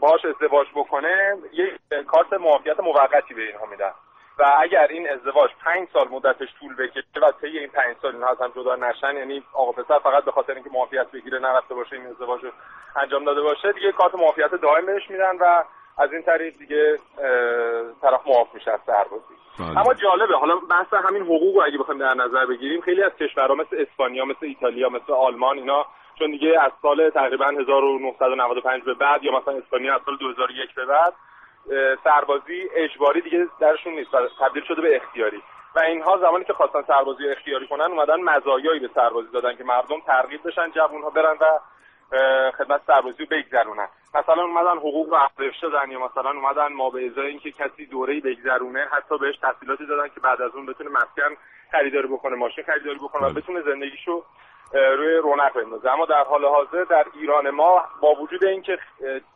باهاش 0.00 0.24
ازدواج 0.24 0.66
بکنه 0.74 1.36
یک 1.52 2.04
کارت 2.06 2.32
معافیت 2.32 2.80
موقتی 2.80 3.34
به 3.34 3.42
اینها 3.42 3.66
میدن 3.66 3.92
و 4.38 4.52
اگر 4.60 4.86
این 4.90 5.10
ازدواج 5.10 5.50
پنج 5.64 5.88
سال 5.92 6.08
مدتش 6.08 6.48
طول 6.60 6.76
بکشه 6.76 7.20
و 7.22 7.32
طی 7.40 7.58
این 7.58 7.68
پنج 7.68 7.96
سال 8.02 8.14
اینها 8.14 8.28
از 8.28 8.38
هم 8.40 8.52
جدا 8.56 8.76
نشن 8.76 9.16
یعنی 9.16 9.42
آقا 9.52 9.72
پسر 9.72 9.98
فقط 9.98 10.24
به 10.24 10.30
خاطر 10.30 10.54
اینکه 10.54 10.70
معافیت 10.72 11.10
بگیره 11.10 11.38
نرفته 11.38 11.74
باشه 11.74 11.96
این 11.96 12.06
ازدواج 12.06 12.44
رو 12.44 12.50
انجام 12.96 13.24
داده 13.24 13.42
باشه 13.42 13.72
دیگه 13.72 13.92
کارت 13.92 14.14
معافیت 14.14 14.50
دائم 14.50 14.86
بهش 14.86 15.10
میدن 15.10 15.36
و 15.40 15.64
از 15.98 16.12
این 16.12 16.22
طریق 16.22 16.58
دیگه 16.58 16.98
طرف 18.02 18.26
معاف 18.26 18.54
میشه 18.54 18.70
از 18.70 18.80
سربازی 18.86 19.34
بله. 19.58 19.78
اما 19.78 19.94
جالبه 19.94 20.36
حالا 20.36 20.56
بحث 20.56 20.94
همین 21.08 21.22
حقوق 21.22 21.56
رو 21.56 21.62
اگه 21.66 21.78
بخوایم 21.78 22.00
در 22.00 22.14
نظر 22.14 22.46
بگیریم 22.46 22.80
خیلی 22.80 23.02
از 23.02 23.12
کشورها 23.20 23.54
مثل 23.54 23.76
اسپانیا 23.88 24.24
مثل 24.24 24.46
ایتالیا 24.46 24.88
مثل 24.88 25.12
آلمان 25.12 25.58
اینا 25.58 25.86
چون 26.18 26.30
دیگه 26.30 26.60
از 26.60 26.72
سال 26.82 27.10
تقریبا 27.10 27.46
1995 27.46 28.82
به 28.82 28.94
بعد 28.94 29.24
یا 29.24 29.38
مثلا 29.38 29.54
اسپانیا 29.56 29.94
از 29.94 30.00
سال 30.06 30.16
2001 30.16 30.74
به 30.74 30.84
بعد 30.84 31.14
سربازی 32.04 32.68
اجباری 32.76 33.20
دیگه 33.20 33.46
درشون 33.60 33.92
نیست 33.92 34.10
تبدیل 34.40 34.64
شده 34.64 34.82
به 34.82 34.96
اختیاری 34.96 35.42
و 35.74 35.80
اینها 35.80 36.18
زمانی 36.18 36.44
که 36.44 36.52
خواستن 36.52 36.82
سربازی 36.86 37.28
اختیاری 37.28 37.66
کنن 37.66 37.84
اومدن 37.84 38.20
مزایایی 38.20 38.80
به 38.80 38.90
سربازی 38.94 39.28
دادن 39.32 39.56
که 39.56 39.64
مردم 39.64 40.00
ترغیب 40.06 40.40
بشن 40.44 40.70
جوونها 40.70 41.10
برن 41.10 41.36
و 41.40 41.58
خدمت 42.58 42.80
سربازی 42.86 43.18
رو 43.18 43.26
بگذرونن 43.30 43.88
مثلا 44.14 44.42
اومدن 44.42 44.78
حقوق 44.78 45.08
رو 45.08 45.14
افزایش 45.14 45.58
دادن 45.62 45.90
یا 45.90 45.98
مثلا 45.98 46.30
اومدن 46.30 46.72
ما 46.72 46.90
به 46.90 47.06
ازای 47.06 47.26
اینکه 47.26 47.52
کسی 47.52 47.86
دوره‌ای 47.86 48.20
بگذرونه 48.20 48.88
حتی 48.92 49.18
بهش 49.18 49.36
تحصیلاتی 49.38 49.86
دادن 49.86 50.08
که 50.08 50.20
بعد 50.20 50.42
از 50.42 50.50
اون 50.54 50.66
بتونه 50.66 50.90
مسکن 50.90 51.36
خریداری 51.72 52.08
بکنه 52.08 52.36
ماشین 52.36 52.64
خریداری 52.64 52.98
بکنه 52.98 53.26
و 53.26 53.30
بله. 53.30 53.40
بتونه 53.40 53.62
زندگیشو 53.62 54.24
روی 54.72 55.16
رونق 55.16 55.54
بندازه. 55.54 55.90
اما 55.90 56.06
در 56.06 56.24
حال 56.24 56.44
حاضر 56.44 56.84
در 56.84 57.04
ایران 57.14 57.50
ما 57.50 57.82
با 58.02 58.14
وجود 58.22 58.44
اینکه 58.44 58.78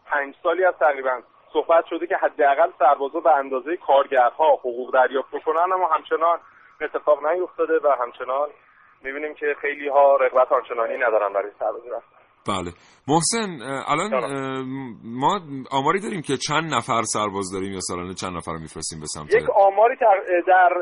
پنج 0.06 0.34
سالی 0.42 0.64
از 0.64 0.74
تقریبا 0.80 1.20
صحبت 1.52 1.84
شده 1.90 2.06
که 2.06 2.16
حداقل 2.16 2.70
سربازا 2.78 3.20
به 3.20 3.36
اندازه 3.36 3.76
کارگرها 3.76 4.54
حقوق 4.54 4.94
دریافت 4.94 5.30
بکنن 5.34 5.72
اما 5.72 5.88
همچنان 5.88 6.38
اتفاق 6.80 7.26
نیفتاده 7.26 7.72
و 7.72 7.96
همچنان 8.00 8.48
می‌بینیم 9.04 9.34
که 9.34 9.46
خیلی 9.60 9.88
ها 9.88 10.16
رغبت 10.16 10.52
آنچنانی 10.52 10.96
ندارن 10.96 11.32
برای 11.32 11.50
سربازی 11.58 11.88
رفتن. 11.88 12.16
بله. 12.48 12.72
محسن 13.08 13.62
الان 13.88 14.10
ما 15.04 15.40
آماری 15.70 16.00
داریم 16.00 16.22
که 16.22 16.36
چند 16.36 16.74
نفر 16.74 17.02
سرباز 17.02 17.52
داریم 17.52 17.72
یا 17.72 17.80
سالانه 17.80 18.14
چند 18.14 18.36
نفر 18.36 18.52
رو 18.52 18.58
میفرستیم 18.58 19.00
به 19.00 19.06
سمت؟ 19.06 19.34
یک 19.34 19.50
آماری 19.50 19.96
در, 19.96 20.20
در 20.46 20.72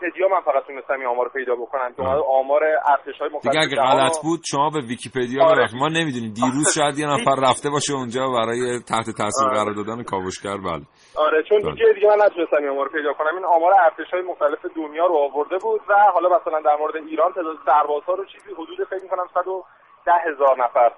ویکیپدیا 0.00 0.28
من 0.28 0.40
فقط 0.40 0.66
تونستم 0.66 0.94
این 0.94 1.06
آمار 1.06 1.28
پیدا 1.28 1.54
بکنم 1.54 1.92
که 1.96 2.02
آمار 2.28 2.62
ارتش 2.64 3.20
های 3.20 3.30
دیگه 3.42 3.60
اگه 3.60 3.76
غلط 3.76 4.16
بود 4.22 4.40
شما 4.50 4.70
به 4.70 4.80
ویکیپدیا 4.80 5.44
آره. 5.44 5.66
ما 5.74 5.88
نمی‌دونیم 5.88 6.32
دیروز 6.40 6.66
آره. 6.66 6.74
شاید 6.76 6.98
یه 6.98 7.06
نفر 7.14 7.36
رفته 7.48 7.70
باشه 7.70 7.92
اونجا 7.92 8.22
برای 8.38 8.80
تحت 8.90 9.06
تاثیر 9.18 9.48
آره. 9.48 9.56
قرار 9.58 9.74
دادن 9.74 10.02
کاوشگر 10.02 10.56
بله 10.56 10.84
آره 11.16 11.42
چون 11.48 11.62
بله. 11.62 11.72
دیگه 11.72 11.92
دیگه 11.94 12.08
من 12.08 12.24
نتونستم 12.24 12.56
این 12.56 12.68
آمار 12.68 12.88
پیدا 12.88 13.12
کنم 13.12 13.36
این 13.36 13.44
آمار 13.44 13.72
ارتش 13.84 14.10
های 14.12 14.22
مختلف 14.22 14.60
دنیا 14.76 15.06
رو 15.06 15.16
آورده 15.16 15.58
بود 15.58 15.80
و 15.88 15.94
حالا 16.14 16.28
مثلا 16.36 16.60
در 16.60 16.76
مورد 16.80 16.96
ایران 16.96 17.32
تعداد 17.32 17.56
سربازها 17.66 18.14
رو 18.14 18.24
چیزی 18.24 18.50
حدود 18.52 18.88
فکر 18.90 19.02
می‌کنم 19.02 19.26
110 19.34 20.12
هزار 20.26 20.64
نفر 20.64 20.90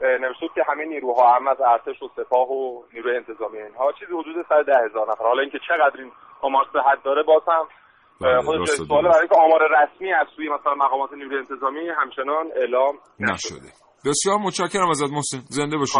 نوشته 0.00 0.46
که 0.54 0.62
همه 0.68 0.84
نیروها 0.84 1.34
هم 1.36 1.48
از 1.48 1.60
ارتش 1.60 2.02
و 2.02 2.08
سپاه 2.16 2.48
و 2.50 2.82
نیروی 2.92 3.16
انتظامی 3.16 3.58
اینها 3.58 3.92
چیزی 3.92 4.12
حدود 4.12 4.46
110 4.48 4.72
هزار 4.84 5.10
نفر 5.10 5.24
حالا 5.24 5.40
اینکه 5.42 5.58
چقدر 5.68 6.00
این 6.00 6.12
آمار 6.40 6.64
صحت 6.72 7.02
داره 7.04 7.22
باز 7.22 7.42
هم 7.48 7.68
بله، 8.22 8.42
خودش 8.42 8.68
سواله 8.68 9.08
برای 9.08 9.28
که 9.28 9.34
آمار 9.34 9.60
رسمی 9.78 10.12
از 10.12 10.26
سوی 10.36 10.48
مثلا 10.48 10.74
مقامات 10.74 11.12
نیروی 11.12 11.38
انتظامی 11.38 11.88
همچنان 11.88 12.46
اعلام 12.56 12.94
نشده. 13.20 13.70
بسیار 14.06 14.38
متشکرم 14.38 14.88
ازت 14.90 15.10
محسن. 15.12 15.38
زنده 15.48 15.76
باشی. 15.76 15.98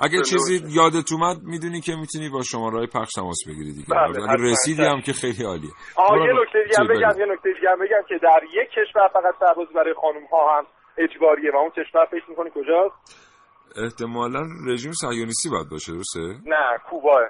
اگه 0.00 0.22
چیزی 0.22 0.54
یادت 0.80 1.12
اومد 1.12 1.36
می‌دونی 1.42 1.80
که 1.80 1.92
می‌تونی 2.02 2.28
با 2.28 2.42
شماره 2.42 2.86
پخش 2.86 3.12
تماس 3.12 3.38
بگیری 3.48 3.72
دیگه. 3.72 3.94
بله 3.94 4.30
اگه 4.30 4.42
رسیدی 4.50 4.82
هم 4.82 5.00
که 5.00 5.12
خیلی 5.12 5.44
عالیه. 5.44 5.70
آه 5.96 6.18
یه 6.26 6.32
نکته 6.40 6.58
دیگه 6.64 6.76
هم 6.78 6.86
بگم 6.86 7.20
یه 7.20 7.26
نکته 7.32 7.52
دیگه 7.52 7.70
هم 7.70 7.78
بگم 7.78 8.02
که 8.08 8.14
در 8.22 8.42
یک 8.58 8.68
کشور 8.70 9.08
فقط 9.08 9.34
سربازی 9.40 9.74
برای 9.74 9.94
خانم 9.94 10.24
ها 10.32 10.58
هم 10.58 10.66
اجباریه 10.98 11.50
و 11.54 11.56
اون 11.56 11.70
کشور 11.70 12.04
فکر 12.04 12.30
می‌کنی 12.30 12.50
کجاست؟ 12.54 13.24
احتمالا 13.82 14.40
رژیم 14.68 14.92
صهیونیستی 14.92 15.48
باید 15.50 15.70
باشه 15.70 15.92
درسته؟ 15.92 16.20
نه 16.46 16.78
کوباه. 16.90 17.20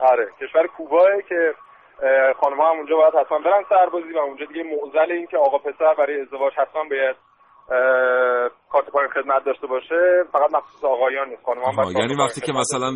آره 0.00 0.26
کشور 0.40 0.66
کوباه 0.66 1.06
که 1.28 1.54
خانم 2.40 2.60
هم 2.60 2.76
اونجا 2.76 2.96
باید 2.96 3.14
حتما 3.14 3.38
برن 3.38 3.64
سربازی 3.68 4.12
و 4.12 4.18
اونجا 4.18 4.44
دیگه 4.44 4.62
معضل 4.62 5.12
این 5.12 5.26
که 5.26 5.38
آقا 5.38 5.58
پسر 5.58 5.94
برای 5.94 6.20
ازدواج 6.20 6.54
حتما 6.54 6.84
باید 6.84 7.16
کارت 8.72 8.90
پایان 8.92 9.10
خدمت 9.14 9.44
داشته 9.44 9.66
باشه 9.66 10.24
فقط 10.32 10.54
مخصوص 10.54 10.84
آقایان 10.84 11.28
نیست 11.28 11.42
خانم 11.46 11.62
هم 11.62 12.00
یعنی 12.00 12.14
وقتی 12.22 12.40
که 12.40 12.52
مثلا 12.52 12.92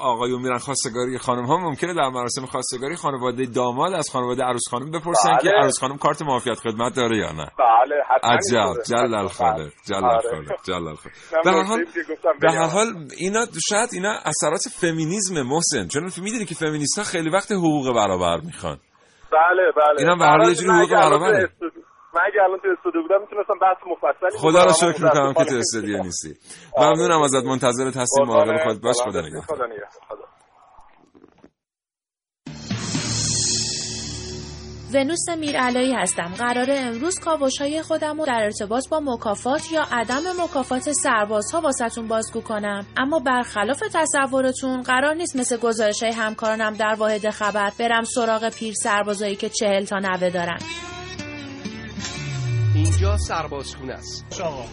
آقایون 0.00 0.42
میرن 0.42 0.58
خواستگاری 0.58 1.18
خانم 1.18 1.44
ها 1.44 1.56
ممکنه 1.56 1.94
در 1.94 2.08
مراسم 2.08 2.46
خواستگاری 2.46 2.96
خانواده 2.96 3.46
داماد 3.46 3.92
از 3.92 4.10
خانواده 4.12 4.42
عروس 4.42 4.68
خانم 4.70 4.90
بپرسن 4.90 5.32
بله. 5.32 5.42
که 5.42 5.56
عروس 5.56 5.80
خانم 5.80 5.98
کارت 5.98 6.22
معافیت 6.22 6.58
خدمت 6.58 6.96
داره 6.96 7.16
یا 7.16 7.32
نه؟ 7.32 7.46
بله 7.58 8.02
حتما 8.08 8.30
عجب 8.30 8.82
جل 8.82 9.14
الخالق 9.14 9.72
جل 9.86 10.04
آره. 10.04 10.14
الخالق 10.14 10.62
جل 10.64 10.86
الخالق 10.86 11.14
به 11.44 11.50
هر 11.50 11.62
حال 11.62 11.84
به 12.40 12.52
هر 12.52 12.68
حال 12.68 12.86
اینا 13.18 13.46
شاید 13.68 13.88
اینا 13.92 14.12
اثرات 14.24 14.62
فمینیسم 14.80 15.42
محسن 15.42 15.88
چون 15.88 16.02
می‌دونی 16.24 16.44
که 16.44 16.54
فمینیست 16.54 16.98
ها 16.98 17.04
خیلی 17.04 17.30
وقت 17.30 17.52
حقوق 17.52 17.94
برابر 17.94 18.40
می‌خوان. 18.44 18.78
بله 19.32 19.72
بله. 19.76 19.98
اینا 19.98 20.14
به 20.16 20.24
هر 20.24 20.38
حال 20.38 20.54
حقوق 20.54 20.90
برابره. 20.90 21.48
من 22.14 22.20
اگه 22.26 22.42
الان 22.44 22.58
تو 22.58 22.68
استودیو 22.76 23.02
بودم 23.02 23.20
می‌تونستم 23.20 23.58
بحث 23.60 23.76
مفصلی 23.86 24.38
خدا 24.38 24.64
رو 24.64 24.72
شکر 24.72 25.04
می‌کنم 25.04 25.34
که 25.34 25.44
تو 25.44 25.56
استودیو 25.56 26.02
نیستی. 26.02 26.34
ممنونم 26.78 27.22
ازت. 27.22 27.44
منتظرت 27.44 27.96
هستیم 27.96 28.26
مراقب 28.26 28.64
خودت 28.64 28.80
باش. 28.80 28.96
خدا 29.02 29.20
نگهدار. 29.20 29.42
ونوس 34.94 35.28
میرعلایی 35.38 35.92
هستم. 35.94 36.32
قرار 36.38 36.66
امروز 36.70 37.20
کاوش 37.20 37.60
های 37.60 37.82
خودم 37.82 38.18
رو 38.18 38.26
در 38.26 38.40
ارتباط 38.42 38.88
با 38.88 39.00
مکافات 39.00 39.72
یا 39.72 39.82
عدم 39.92 40.22
مکافات 40.44 40.92
سربازها 40.92 41.60
واسهتون 41.60 42.08
بازگو 42.08 42.40
کنم. 42.40 42.86
اما 42.96 43.18
برخلاف 43.18 43.80
تصورتون 43.94 44.82
قرار 44.82 45.14
نیست 45.14 45.36
مثل 45.36 45.56
گزارش 45.56 46.02
های 46.02 46.12
همکارانم 46.12 46.72
در 46.72 46.94
واحد 46.98 47.30
خبر 47.30 47.70
برم 47.78 48.02
سراغ 48.02 48.50
پیر 48.58 48.74
سربازایی 48.74 49.36
که 49.36 49.48
چهل 49.48 49.84
تا 49.84 49.98
نوه 49.98 50.30
دارن. 50.30 50.58
اینجا 52.74 53.16
سربازخونه 53.16 53.92
است. 53.92 54.40
آقا 54.40 54.64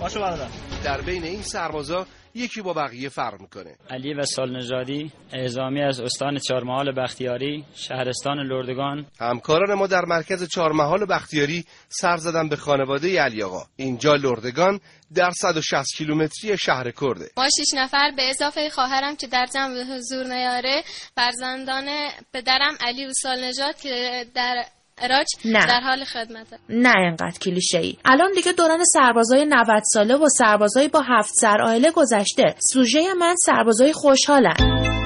باشو 0.00 0.20
برادر. 0.20 0.48
در 0.84 1.00
بین 1.00 1.24
این 1.24 1.42
سربازا 1.42 2.06
یکی 2.34 2.62
با 2.62 2.72
بقیه 2.72 3.08
فرق 3.08 3.40
می‌کنه. 3.40 3.76
علی 3.90 4.14
و 4.14 4.22
سال 4.22 4.56
نژادی 4.56 5.12
اعزامی 5.32 5.82
از 5.82 6.00
استان 6.00 6.38
چهارمحال 6.38 7.00
بختیاری 7.00 7.64
شهرستان 7.74 8.38
لردگان. 8.38 9.06
همکاران 9.20 9.74
ما 9.78 9.86
در 9.86 10.04
مرکز 10.04 10.48
چهارمحال 10.48 11.06
بختیاری 11.06 11.64
سر 11.88 12.16
زدن 12.16 12.48
به 12.48 12.56
خانواده 12.56 13.22
علی 13.22 13.42
آقا. 13.42 13.62
اینجا 13.76 14.14
لردگان 14.14 14.80
در 15.14 15.30
160 15.30 15.86
کیلومتری 15.96 16.58
شهر 16.58 16.90
کرده. 16.90 17.30
ما 17.36 17.48
شش 17.48 17.74
نفر 17.74 18.12
به 18.16 18.30
اضافه 18.30 18.70
خواهرم 18.70 19.16
که 19.16 19.26
در 19.26 19.46
جمع 19.54 19.84
حضور 19.94 20.26
نیاره 20.26 20.82
فرزندان 21.16 21.86
پدرم 22.32 22.74
علی 22.80 23.06
و 23.06 23.12
سال 23.12 23.44
نژاد 23.44 23.76
که 23.76 24.26
در 24.34 24.64
اراج 25.00 25.26
نه. 25.44 25.66
در 25.66 25.80
حال 25.80 26.04
خدمته 26.04 26.58
نه 26.68 26.96
اینقدر 26.96 27.38
کلیشه 27.38 27.78
ای 27.78 27.96
الان 28.04 28.32
دیگه 28.34 28.52
دوران 28.52 28.84
سربازای 28.84 29.44
90 29.44 29.82
ساله 29.92 30.16
و 30.16 30.28
سربازای 30.28 30.88
با 30.88 31.00
هفت 31.00 31.32
سر 31.34 31.90
گذشته. 31.94 32.54
سوژه 32.72 33.14
من 33.14 33.34
سربازای 33.46 33.92
خوشحالن. 33.92 34.99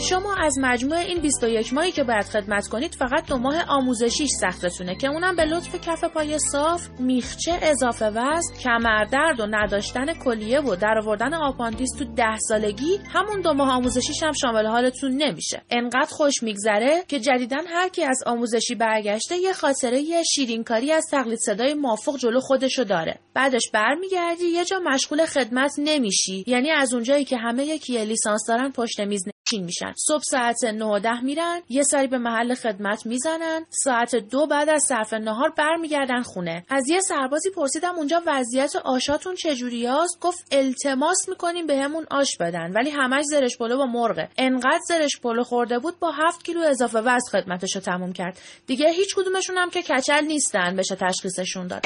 شما 0.00 0.34
از 0.34 0.58
مجموع 0.60 0.98
این 0.98 1.20
21 1.20 1.74
ماهی 1.74 1.92
که 1.92 2.04
باید 2.04 2.24
خدمت 2.24 2.68
کنید 2.68 2.94
فقط 2.94 3.26
دو 3.26 3.38
ماه 3.38 3.62
آموزشیش 3.68 4.30
سختتونه 4.40 4.94
که 4.94 5.08
اونم 5.08 5.36
به 5.36 5.44
لطف 5.44 5.74
کف 5.74 6.04
پای 6.04 6.38
صاف، 6.38 6.88
میخچه 7.00 7.58
اضافه 7.62 8.06
وزن، 8.06 8.54
کمردرد 8.64 9.40
و 9.40 9.46
نداشتن 9.50 10.14
کلیه 10.14 10.60
و 10.60 10.76
در 10.76 10.98
آوردن 10.98 11.34
آپاندیس 11.34 11.90
تو 11.98 12.04
ده 12.04 12.36
سالگی 12.48 12.98
همون 13.12 13.40
دو 13.40 13.52
ماه 13.52 13.70
آموزشیش 13.70 14.22
هم 14.22 14.32
شامل 14.32 14.66
حالتون 14.66 15.12
نمیشه. 15.12 15.62
انقدر 15.70 16.10
خوش 16.10 16.42
میگذره 16.42 17.04
که 17.08 17.20
جدیداً 17.20 17.66
هر 17.66 17.88
کی 17.88 18.04
از 18.04 18.22
آموزشی 18.26 18.74
برگشته 18.74 19.36
یه 19.36 19.52
خاطره 19.52 20.00
یه 20.00 20.22
شیرینکاری 20.22 20.92
از 20.92 21.04
تقلید 21.10 21.38
صدای 21.38 21.74
مافوق 21.74 22.16
جلو 22.16 22.40
خودشو 22.40 22.84
داره. 22.84 23.18
بعدش 23.34 23.70
برمیگردی 23.72 24.46
یه 24.46 24.64
جا 24.64 24.78
مشغول 24.78 25.26
خدمت 25.26 25.72
نمیشی 25.78 26.44
یعنی 26.46 26.70
از 26.70 26.94
اونجایی 26.94 27.24
که 27.24 27.36
همه 27.36 27.64
یکی 27.64 28.04
لیسانس 28.04 28.44
دارن 28.48 28.72
پشت 28.72 29.00
میز 29.00 29.35
نشین 29.46 29.64
میشن. 29.64 29.92
صبح 30.06 30.22
ساعت 30.22 30.64
9 30.64 31.20
میرن 31.20 31.60
یه 31.68 31.82
سری 31.82 32.06
به 32.06 32.18
محل 32.18 32.54
خدمت 32.54 33.06
می‌زنن. 33.06 33.66
ساعت 33.70 34.16
دو 34.16 34.46
بعد 34.46 34.68
از 34.68 34.82
صرف 34.88 35.12
نهار 35.12 35.50
برمیگردن 35.56 36.22
خونه. 36.22 36.64
از 36.68 36.88
یه 36.88 37.00
سربازی 37.00 37.50
پرسیدم 37.50 37.94
اونجا 37.96 38.22
وضعیت 38.26 38.76
آشاتون 38.76 39.34
چجوریاست؟ 39.34 40.18
گفت 40.20 40.48
التماس 40.52 41.28
می‌کنیم 41.28 41.66
بهمون 41.66 42.06
به 42.10 42.16
آش 42.16 42.36
بدن. 42.40 42.72
ولی 42.72 42.90
همش 42.90 43.24
زرش 43.24 43.58
پلو 43.58 43.76
با 43.76 43.86
مرغه. 43.86 44.28
انقدر 44.38 44.80
زرش 44.88 45.20
پلو 45.22 45.44
خورده 45.44 45.78
بود 45.78 45.98
با 45.98 46.10
هفت 46.10 46.44
کیلو 46.44 46.60
اضافه 46.60 46.98
وزن 46.98 47.30
خدمتش 47.32 47.72
تموم 47.72 48.12
کرد. 48.12 48.38
دیگه 48.66 48.90
هیچ 48.90 49.14
کدومشون 49.14 49.58
هم 49.58 49.70
که 49.70 49.82
کچل 49.82 50.24
نیستن 50.24 50.76
بشه 50.76 50.96
تشخیصشون 50.96 51.66
داد. 51.66 51.82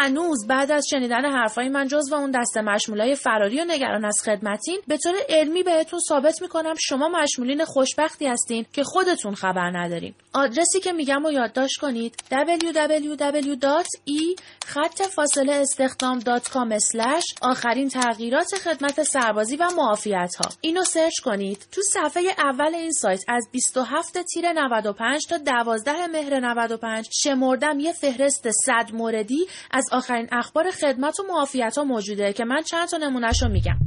هنوز 0.00 0.46
بعد 0.46 0.72
از 0.72 0.86
شنیدن 0.90 1.24
حرفای 1.24 1.68
من 1.68 1.88
جز 1.88 2.12
و 2.12 2.14
اون 2.14 2.30
دست 2.30 2.58
مشمولای 2.58 3.14
فراری 3.14 3.60
و 3.60 3.64
نگران 3.64 4.04
از 4.04 4.22
خدمتین 4.24 4.80
به 4.88 4.98
طور 4.98 5.14
علمی 5.28 5.62
بهتون 5.62 6.00
ثابت 6.08 6.42
می‌کنم 6.42 6.74
شما 6.80 7.08
مشمولین 7.08 7.64
خوشبختی 7.64 8.26
هستین 8.26 8.66
که 8.72 8.84
خودتون 8.84 9.34
خبر 9.34 9.78
ندارین. 9.78 10.14
آدرسی 10.34 10.80
که 10.80 10.92
میگم 10.92 11.24
و 11.24 11.30
یادداشت 11.30 11.80
کنید 11.80 12.14
www.e 12.30 14.12
خط 14.66 15.02
فاصله 15.02 15.52
استخدام.com 15.52 16.74
آخرین 17.42 17.88
تغییرات 17.88 18.54
خدمت 18.64 19.02
سربازی 19.02 19.56
و 19.56 19.68
معافیت 19.76 20.34
ها 20.34 20.50
اینو 20.60 20.84
سرچ 20.84 21.20
کنید. 21.24 21.66
تو 21.72 21.82
صفحه 21.82 22.22
اول 22.38 22.74
این 22.74 22.92
سایت 22.92 23.24
از 23.28 23.48
27 23.52 24.22
تیر 24.22 24.52
95 24.52 25.26
تا 25.26 25.38
12 25.38 26.06
مهر 26.06 26.40
95 26.40 27.08
شمردم 27.12 27.80
یه 27.80 27.92
فهرست 27.92 28.50
صد 28.50 28.90
موردی 28.92 29.46
از 29.70 29.84
آخرین 29.92 30.28
اخبار 30.32 30.70
خدمت 30.70 31.20
و 31.20 31.22
معافیت 31.28 31.78
ها 31.78 31.84
موجوده 31.84 32.32
که 32.32 32.44
من 32.44 32.62
چند 32.62 32.88
تا 32.88 32.96
نمونهش 32.96 33.42
رو 33.42 33.48
میگم 33.48 33.78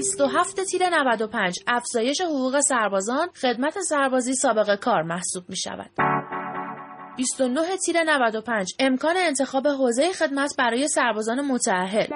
27 0.00 0.64
تیر 0.64 0.88
95 0.88 1.58
افزایش 1.66 2.20
حقوق 2.20 2.60
سربازان. 2.60 3.28
خدمت 3.42 3.80
سربازی 3.80 4.34
سابقه 4.34 4.76
کار 4.76 5.02
محسوب 5.02 5.44
می 5.48 5.56
شود. 5.56 5.90
29 7.16 7.76
تیر 7.76 8.02
95 8.02 8.74
امکان 8.78 9.16
انتخاب 9.16 9.68
حوزه 9.68 10.12
خدمت 10.12 10.54
برای 10.58 10.88
سربازان 10.88 11.40
متأهل. 11.40 12.06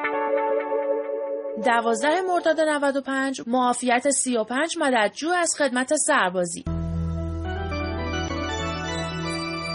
12 1.64 2.08
مرداد 2.28 2.60
95 2.60 3.42
معافیت 3.46 4.10
35 4.10 4.78
مددجو 4.78 5.30
از 5.30 5.54
خدمت 5.58 5.94
سربازی. 6.06 6.64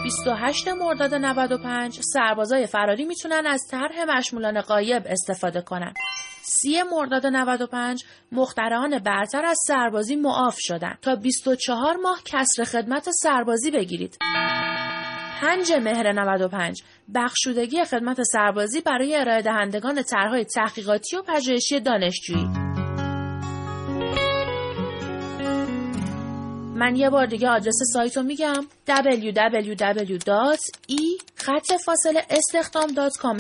28 0.04 0.68
مرداد 0.68 1.14
95 1.14 2.00
سربازای 2.14 2.66
فراری 2.66 3.06
می‌تونن 3.06 3.44
از 3.46 3.62
طرح 3.72 4.18
مشمولان 4.18 4.62
قایب 4.62 5.04
استفاده 5.06 5.62
کنن. 5.62 5.94
30 6.50 6.84
مرداد 6.84 7.26
95 7.26 8.04
مختران 8.32 9.00
برتر 9.00 9.46
از 9.46 9.58
سربازی 9.68 10.16
معاف 10.16 10.56
شدن 10.60 10.98
تا 11.02 11.16
24 11.16 11.96
ماه 11.96 12.22
کسر 12.26 12.64
خدمت 12.64 13.10
سربازی 13.12 13.72
بگیرید. 13.72 14.18
5 15.42 15.72
مهر 15.72 16.12
95 16.12 16.84
بخشودگی 17.16 17.84
خدمت 17.84 18.24
سربازی 18.24 18.82
برای 18.82 19.16
ارائه 19.16 19.42
دهندگان 19.42 20.04
طرحهای 20.04 20.46
تحقیقاتی 20.46 21.16
و 21.16 21.22
پژوهشی 21.22 21.80
دانشجویی 21.80 22.59
من 26.80 26.96
یه 26.96 27.10
بار 27.10 27.26
دیگه 27.26 27.50
آدرس 27.50 27.76
سایت 27.94 28.18
رو 28.18 28.24
میگم 28.24 28.66
www.e 28.88 30.22
خط 31.36 31.74
فاصله 31.86 32.26
استخدام.com 32.30 33.38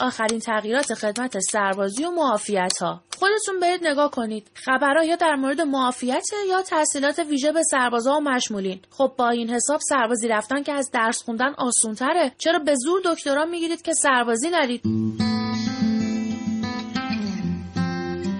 آخرین 0.00 0.38
تغییرات 0.38 0.94
خدمت 0.94 1.38
سربازی 1.38 2.04
و 2.04 2.10
معافیت 2.10 2.78
ها 2.80 3.00
خودتون 3.18 3.60
برید 3.60 3.86
نگاه 3.86 4.10
کنید. 4.10 4.50
خبرها 4.54 5.04
یا 5.04 5.16
در 5.16 5.34
مورد 5.34 5.60
معافیت 5.60 6.24
یا 6.48 6.62
تحصیلات 6.62 7.18
ویژه 7.18 7.52
به 7.52 7.62
سربازا 7.70 8.16
و 8.16 8.20
مشمولین. 8.20 8.80
خب 8.90 9.12
با 9.18 9.28
این 9.28 9.50
حساب 9.50 9.80
سربازی 9.88 10.28
رفتن 10.28 10.62
که 10.62 10.72
از 10.72 10.90
درس 10.92 11.22
خوندن 11.22 11.54
آسون 11.58 11.94
تره 11.94 12.32
چرا 12.38 12.58
به 12.58 12.74
زور 12.74 13.00
دکترا 13.04 13.44
می‌گیرید 13.44 13.82
که 13.82 13.92
سربازی 13.92 14.50
نرید؟ 14.50 14.80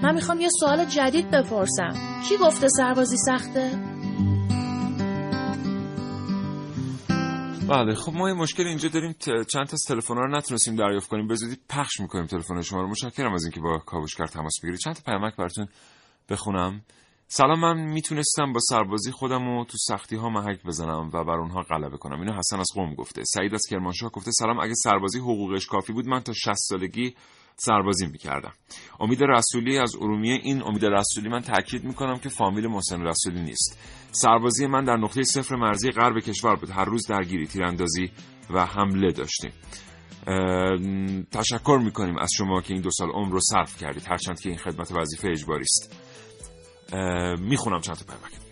من 0.03 0.15
می‌خوام 0.15 0.41
یه 0.41 0.49
سوال 0.59 0.85
جدید 0.85 1.31
بپرسم. 1.31 1.93
کی 2.29 2.37
گفته 2.37 2.67
سربازی 2.67 3.17
سخته؟ 3.17 3.71
بله. 7.71 7.95
خب 7.95 8.13
ما 8.13 8.29
یه 8.29 8.35
مشکل 8.35 8.67
اینجا 8.67 8.89
داریم 8.89 9.15
چند 9.53 9.67
تا 9.67 9.77
تلفن 9.87 10.15
رو 10.15 10.37
نتونستیم 10.37 10.75
دریافت 10.75 11.09
کنیم. 11.09 11.27
به 11.27 11.35
زودی 11.35 11.57
پخش 11.69 11.99
می‌کنیم 11.99 12.25
تلفن 12.25 12.61
شما 12.61 12.81
رو. 12.81 12.87
مشکرم 12.87 13.33
از 13.33 13.43
اینکه 13.43 13.59
با 13.59 13.77
کاوشگر 13.77 14.27
تماس 14.27 14.53
بگیرید. 14.63 14.79
چند 14.79 14.95
تا 14.95 15.01
پیامک 15.05 15.35
براتون 15.35 15.67
بخونم. 16.29 16.81
سلام 17.27 17.59
من 17.59 17.77
می‌تونستم 17.77 18.53
با 18.53 18.59
سربازی 18.69 19.11
خودم 19.11 19.45
رو 19.45 19.65
تو 19.65 19.77
سختی 19.77 20.15
ها 20.15 20.29
محک 20.29 20.63
بزنم 20.63 21.09
و 21.13 21.23
بر 21.23 21.39
اونها 21.39 21.61
غلبه 21.61 21.97
کنم. 21.97 22.19
اینو 22.19 22.33
حسن 22.33 22.59
از 22.59 22.67
قوم 22.75 22.95
گفته. 22.95 23.23
سعید 23.23 23.53
از 23.53 23.61
کرمانشاه 23.69 24.11
گفته 24.11 24.31
سلام 24.31 24.59
اگه 24.59 24.73
سربازی 24.73 25.19
حقوقش 25.19 25.65
کافی 25.65 25.93
بود 25.93 26.07
من 26.07 26.19
تا 26.19 26.33
60 26.33 26.53
سالگی 26.55 27.15
سربازی 27.55 28.07
می‌کردم. 28.07 28.53
امید 28.99 29.23
رسولی 29.23 29.77
از 29.77 29.95
ارومیه. 29.95 30.39
این 30.43 30.63
امید 30.63 30.85
رسولی 30.85 31.29
من 31.29 31.41
تاکید 31.41 31.83
می‌کنم 31.83 32.19
که 32.19 32.29
فامیل 32.29 32.67
محسن 32.67 33.01
رسولی 33.01 33.41
نیست. 33.41 33.79
سربازی 34.11 34.67
من 34.67 34.83
در 34.83 34.97
نقطه 34.97 35.23
صفر 35.23 35.55
مرزی 35.55 35.91
غرب 35.91 36.19
کشور 36.19 36.55
بود. 36.55 36.69
هر 36.69 36.85
روز 36.85 37.07
درگیری 37.07 37.47
تیراندازی 37.47 38.11
و 38.49 38.65
حمله 38.65 39.11
داشتیم. 39.11 39.51
تشکر 41.31 41.79
می‌کنیم 41.83 42.17
از 42.17 42.29
شما 42.37 42.61
که 42.61 42.73
این 42.73 42.81
دو 42.81 42.89
سال 42.91 43.09
عمر 43.09 43.31
رو 43.31 43.39
صرف 43.39 43.77
کردید. 43.77 44.03
هرچند 44.07 44.39
که 44.39 44.49
این 44.49 44.57
خدمت 44.57 44.91
وظیفه 44.91 45.27
اجباری 45.27 45.63
است 45.63 45.95
می‌خونم 47.39 47.81
چند 47.81 47.95
تا 47.95 48.05
پیامک 48.05 48.50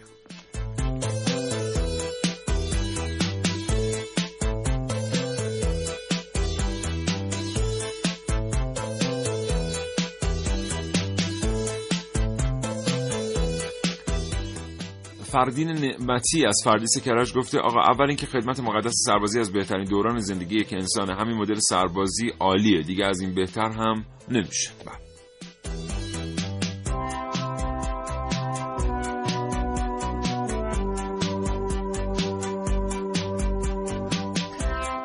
فردین 15.31 15.71
نعمتی 15.71 16.45
از 16.45 16.61
فردیس 16.63 16.97
کرج 17.05 17.33
گفته 17.33 17.59
آقا 17.59 17.81
اول 17.81 18.07
اینکه 18.07 18.25
خدمت 18.25 18.59
مقدس 18.59 18.93
سربازی 19.05 19.39
از 19.39 19.53
بهترین 19.53 19.85
دوران 19.85 20.19
زندگی 20.19 20.63
که 20.63 20.75
انسان 20.75 21.09
همین 21.09 21.37
مدل 21.37 21.59
سربازی 21.59 22.31
عالیه. 22.39 22.81
دیگه 22.81 23.05
از 23.05 23.21
این 23.21 23.35
بهتر 23.35 23.71
هم 23.71 24.05
نمیشه. 24.29 24.69
بله. 24.85 25.09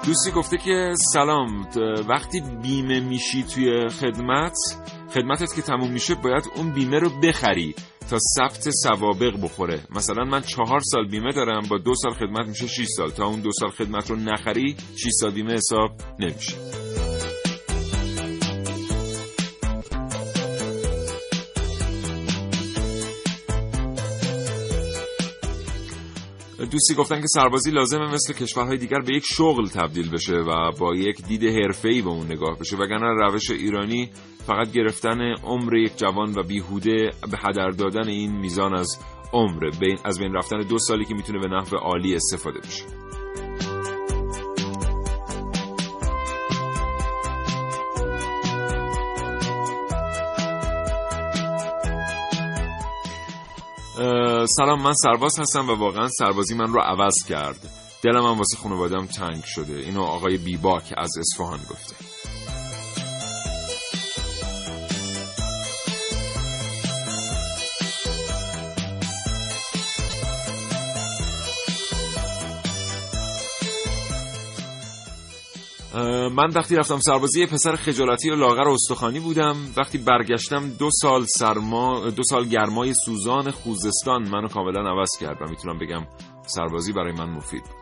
دوستی 0.07 0.31
گفته 0.31 0.57
که 0.57 0.95
سلام 1.13 1.69
وقتی 2.09 2.41
بیمه 2.63 3.01
میشی 3.01 3.43
توی 3.43 3.89
خدمت 3.89 4.57
خدمتت 5.15 5.55
که 5.55 5.63
تموم 5.63 5.91
میشه 5.91 6.15
باید 6.15 6.45
اون 6.57 6.71
بیمه 6.71 6.99
رو 6.99 7.11
بخری. 7.21 7.75
تا 8.11 8.19
ثبت 8.37 8.71
سوابق 8.71 9.43
بخوره. 9.43 9.81
مثلا 9.91 10.25
من 10.25 10.41
چهار 10.41 10.81
سال 10.81 11.09
بیمه 11.09 11.33
دارم 11.33 11.63
با 11.71 11.79
دو 11.79 11.95
سال 11.95 12.13
خدمت 12.13 12.47
میشه 12.49 12.67
6 12.67 12.87
سال. 12.97 13.11
تا 13.11 13.27
اون 13.27 13.41
دو 13.41 13.51
سال 13.61 13.71
خدمت 13.71 14.11
رو 14.11 14.17
نخری 14.17 14.77
6 14.97 15.09
سال 15.21 15.31
بیمه 15.31 15.53
حساب 15.53 15.91
نمیشه. 16.19 16.84
دوستی 26.75 26.95
گفتن 26.95 27.21
که 27.21 27.27
سربازی 27.27 27.71
لازمه 27.71 28.15
مثل 28.15 28.33
کشورهای 28.33 28.77
دیگر 28.77 29.01
به 29.01 29.15
یک 29.15 29.25
شغل 29.27 29.69
تبدیل 29.69 30.11
بشه 30.11 30.35
و 30.35 30.73
با 30.81 30.95
یک 30.95 31.23
دید 31.27 31.45
حرفه‌ای 31.45 32.03
به 32.03 32.11
اون 32.11 32.27
نگاه 32.27 32.59
بشه. 32.59 32.77
وگرنه 32.77 33.27
روش 33.27 33.51
ایرانی 33.51 34.11
فقط 34.47 34.73
گرفتن 34.73 35.21
عمر 35.45 35.77
یک 35.77 35.97
جوان 35.97 36.35
و 36.35 36.43
بیهوده 36.43 37.11
به 37.31 37.39
هدر 37.39 37.71
دادن 37.71 38.09
این 38.09 38.33
میزان 38.37 38.75
از 38.75 38.99
عمر 39.33 39.71
از 40.05 40.19
بین 40.19 40.35
رفتن 40.35 40.59
دو 40.59 40.79
سالی 40.79 41.05
که 41.05 41.15
می‌تونه 41.15 41.39
به 41.39 41.49
نحو 41.49 41.77
عالی 41.77 42.15
استفاده 42.15 42.59
بشه. 42.59 43.04
سلام 54.47 54.83
من 54.83 54.93
سرباز 54.93 55.39
هستم 55.39 55.69
و 55.69 55.75
واقعا 55.75 56.09
سربازی 56.09 56.55
من 56.55 56.73
رو 56.73 56.81
عوض 56.81 57.15
کرد. 57.29 57.57
دلم 58.03 58.27
هم 58.27 58.39
واسه 58.39 58.57
خانوادم 58.63 59.07
تنگ 59.07 59.45
شده. 59.45 59.77
اینو 59.77 60.03
آقای 60.03 60.37
بیباک 60.37 60.95
از 60.97 61.11
اصفهان 61.19 61.59
گفته. 61.71 62.14
من 76.37 76.51
وقتی 76.51 76.77
رفتم 76.77 76.99
سربازی 76.99 77.47
پسر 77.47 77.77
خجالتی 77.77 78.31
و 78.31 78.35
لاغر 78.35 78.69
و 78.69 78.73
استخوانی 78.73 79.21
بودم. 79.21 79.57
وقتی 79.77 79.99
برگشتم 79.99 80.69
دو 80.69 80.91
سال 81.03 81.25
سرما 81.39 82.11
دو 82.11 82.23
سال 82.31 82.45
گرمای 82.49 82.95
سوزان 83.05 83.51
خوزستان 83.51 84.29
منو 84.29 84.49
کاملا 84.49 84.91
عوض 84.91 85.11
کرد 85.21 85.43
و 85.43 85.45
می‌تونم 85.51 85.79
بگم 85.79 86.07
سربازی 86.47 86.93
برای 86.93 87.13
من 87.13 87.31
مفید 87.31 87.63
بود. 87.63 87.75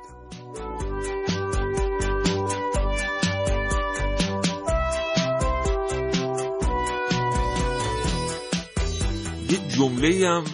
یه 9.50 9.58
جمله 9.76 10.28
هم 10.28 10.44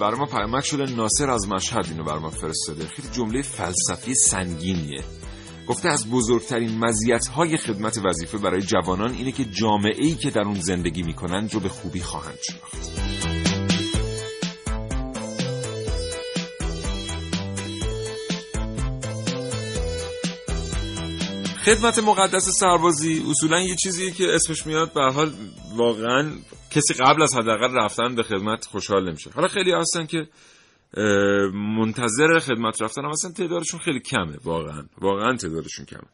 برای 0.00 0.18
ما 0.18 0.26
پیامک 0.26 0.64
شده 0.64 0.96
ناصر 0.96 1.30
از 1.30 1.48
مشهد 1.48 1.86
اینو 1.90 2.04
برای 2.04 2.20
ما 2.20 2.30
فرستاده. 2.30 2.86
خیلی 2.86 3.08
جمله 3.12 3.42
فلسفی 3.42 4.14
سنگینیه. 4.14 5.04
گفته 5.70 5.88
از 5.88 6.10
بزرگترین 6.10 6.78
مزیت‌های 6.78 7.56
خدمت 7.56 7.98
وظیفه 8.04 8.38
برای 8.38 8.62
جوانان 8.62 9.14
اینه 9.14 9.32
که 9.32 9.44
جامعه 9.44 10.04
ای 10.04 10.14
که 10.14 10.30
در 10.30 10.40
اون 10.40 10.60
زندگی 10.60 11.02
می‌کنند 11.02 11.54
رو 11.54 11.60
به 11.60 11.68
خوبی 11.68 12.00
خواهند 12.00 12.38
شناخت. 12.50 13.00
خدمت 21.64 21.98
مقدس 21.98 22.48
سربازی 22.48 23.24
اصولا 23.30 23.60
یه 23.60 23.76
چیزیه 23.76 24.10
که 24.10 24.34
اسمش 24.34 24.66
میاد 24.66 24.92
به 24.92 25.12
حال 25.12 25.32
واقعا 25.76 26.32
کسی 26.70 26.94
قبل 26.94 27.22
از 27.22 27.34
حداقل 27.34 27.74
رفتن 27.74 28.14
به 28.14 28.22
خدمت 28.22 28.66
خوشحال 28.66 29.08
نمیشه. 29.08 29.30
حالا 29.34 29.48
خیلی 29.48 29.72
هستن 29.72 30.06
که 30.06 30.28
منتظر 31.54 32.38
خدمت 32.38 32.82
رفتن 32.82 33.04
هم 33.04 33.10
اصلا 33.10 33.32
تعدادشون 33.32 33.80
خیلی 33.80 34.00
کمه 34.00 34.36
واقعا. 34.44 34.84
واقعا 34.98 35.36
تعدادشون 35.36 35.86
کمه. 35.86 36.08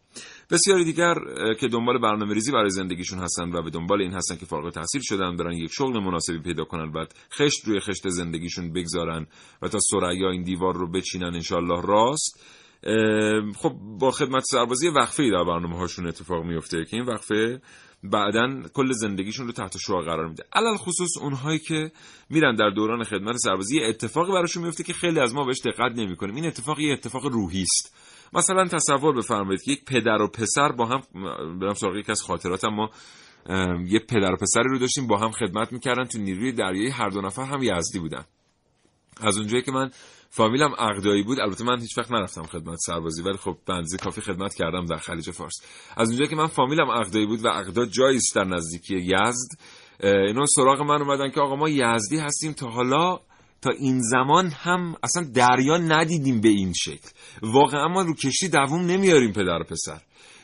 بسیاری 0.50 0.84
دیگر 0.84 1.14
که 1.60 1.68
دنبال 1.68 1.98
برنامه 1.98 2.34
ریزی 2.34 2.52
برای 2.52 2.70
زندگیشون 2.70 3.18
هستن 3.18 3.52
و 3.52 3.62
به 3.62 3.70
دنبال 3.70 4.02
این 4.02 4.12
هستن 4.12 4.36
که 4.36 4.46
فارغ 4.46 4.72
تحصیل 4.72 5.00
شدن 5.04 5.36
برن 5.36 5.52
یک 5.52 5.70
شغل 5.72 6.00
مناسبی 6.00 6.38
پیدا 6.38 6.64
کنن 6.64 6.92
بعد 6.92 7.14
خشت 7.32 7.64
روی 7.64 7.80
خشت 7.80 8.08
زندگیشون 8.08 8.72
بگذارن 8.72 9.26
و 9.62 9.68
تا 9.68 9.78
سریا 9.80 10.30
این 10.30 10.42
دیوار 10.42 10.74
رو 10.74 10.90
بچینن 10.90 11.34
انشالله 11.34 11.82
راست. 11.82 12.40
خب 13.56 13.72
با 14.00 14.10
خدمت 14.10 14.42
سربازی 14.44 14.88
وقفه 14.88 15.22
ای 15.22 15.30
در 15.30 15.44
برنامه 15.44 15.76
هاشون 15.76 16.06
اتفاق 16.06 16.44
میفته 16.44 16.84
که 16.84 16.96
این 16.96 17.06
وقفه 17.06 17.60
بعدا 18.02 18.62
کل 18.74 18.92
زندگیشون 18.92 19.46
رو 19.46 19.52
تحت 19.52 19.76
شعار 19.78 20.04
قرار 20.04 20.28
میده. 20.28 20.44
علل 20.52 20.76
خصوص 20.76 21.18
اونهایی 21.20 21.58
که 21.58 21.92
میرن 22.30 22.54
در 22.54 22.70
دوران 22.70 23.04
خدمت 23.04 23.36
سربازی 23.36 23.80
اتفاقی 23.80 24.32
براشون 24.32 24.64
میفته 24.64 24.84
که 24.84 24.92
خیلی 24.92 25.20
از 25.20 25.34
ما 25.34 25.44
بهش 25.44 25.60
دقت 25.64 25.92
نمی‌کنیم. 25.98 26.34
این 26.34 26.46
اتفاق 26.46 26.80
یه 26.80 26.92
اتفاق 26.92 27.26
روحی 27.26 27.62
است. 27.62 27.96
مثلا 28.32 28.64
تصور 28.64 29.16
بفرمایید 29.16 29.62
که 29.62 29.72
یک 29.72 29.84
پدر 29.84 30.22
و 30.22 30.28
پسر 30.28 30.72
با 30.72 30.86
هم 30.86 31.00
برم 31.58 31.74
سراغ 31.74 31.96
یک 31.96 32.10
از 32.10 32.22
خاطراتم 32.22 32.68
ما 32.68 32.90
یه 33.86 33.98
پدر 33.98 34.32
و 34.32 34.36
پسری 34.36 34.68
رو 34.68 34.78
داشتیم 34.78 35.06
با 35.06 35.18
هم 35.18 35.30
خدمت 35.30 35.72
می‌کردن 35.72 36.04
تو 36.04 36.18
نیروی 36.18 36.52
دریایی 36.52 36.90
هر 36.90 37.08
دو 37.08 37.20
نفر 37.20 37.42
هم 37.42 37.62
یزدی 37.62 37.98
بودن. 37.98 38.24
از 39.20 39.38
اونجایی 39.38 39.62
که 39.62 39.72
من 39.72 39.90
فامیلم 40.36 40.74
عقدایی 40.78 41.22
بود. 41.22 41.40
البته 41.40 41.64
من 41.64 41.80
هیچ 41.80 41.98
وقت 41.98 42.10
نرفتم 42.10 42.42
خدمت 42.42 42.78
سربازی 42.86 43.22
ولی 43.22 43.36
خب 43.36 43.56
بنزی 43.66 43.98
کافی 43.98 44.20
خدمت 44.20 44.54
کردم 44.54 44.86
در 44.86 44.96
خلیج 44.96 45.30
فارس. 45.30 45.54
از 45.96 46.08
اونجایی 46.08 46.30
که 46.30 46.36
من 46.36 46.46
فامیلم 46.46 46.90
عقدایی 46.90 47.26
بود 47.26 47.44
و 47.44 47.48
عقدا 47.48 47.86
جایی 47.86 48.20
در 48.34 48.44
نزدیکی 48.44 48.96
یزد 48.96 49.58
اینا 50.02 50.46
سراغ 50.46 50.80
من 50.80 51.02
اومدن 51.02 51.30
که 51.30 51.40
آقا 51.40 51.56
ما 51.56 51.68
یزدی 51.68 52.18
هستیم 52.18 52.52
تا 52.52 52.68
حالا 52.68 53.20
تا 53.62 53.70
این 53.70 54.00
زمان 54.00 54.46
هم 54.46 54.96
اصلا 55.02 55.26
دریا 55.34 55.76
ندیدیم 55.76 56.40
به 56.40 56.48
این 56.48 56.72
شکل. 56.72 57.08
واقعا 57.42 57.88
ما 57.88 58.02
رو 58.02 58.14
کشتی 58.14 58.48
دووم 58.48 58.86
نمیاریم 58.86 59.32
پدر 59.32 59.60
و 59.60 59.64
پسر. 59.64 60.00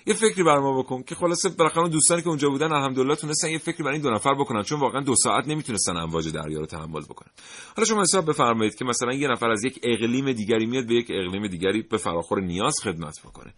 یه 0.07 0.15
فکری 0.15 0.43
بر 0.43 0.59
ما 0.59 0.83
بکن 0.83 1.03
که 1.03 1.15
خلاصه 1.15 1.49
بالاخره 1.49 1.89
دوستانی 1.89 2.23
که 2.23 2.29
اونجا 2.29 2.49
بودن 2.49 2.73
الحمدلله 2.73 3.17
تونستن 3.17 3.49
یه 3.49 3.59
فکری 3.59 3.83
برای 3.85 3.95
این 3.95 4.03
دو 4.03 4.11
نفر 4.11 4.35
بکنن 4.35 4.63
چون 4.63 4.81
واقعا 4.81 5.01
دو 5.01 5.15
ساعت 5.17 5.49
نمی‌تونستن 5.49 5.97
امواج 5.97 6.29
دریا 6.29 6.61
رو 6.61 6.67
تحمل 6.67 7.03
بکنن. 7.03 7.31
حالا 7.77 7.87
شما 7.87 8.01
حساب 8.01 8.29
بفرمایید 8.29 8.75
که 8.75 8.85
مثلا 8.85 9.13
یه 9.13 9.29
نفر 9.29 9.51
از 9.51 9.65
یک 9.65 9.81
اقلیم 9.83 10.33
دیگری 10.33 10.67
میاد 10.67 10.87
به 10.87 10.95
یک 10.95 11.07
اقلیم 11.11 11.47
دیگری 11.47 11.83
به 11.83 11.97
فراخور 11.97 12.41
نیاز 12.41 12.75
خدمت 12.83 13.21
بکنه. 13.25 13.55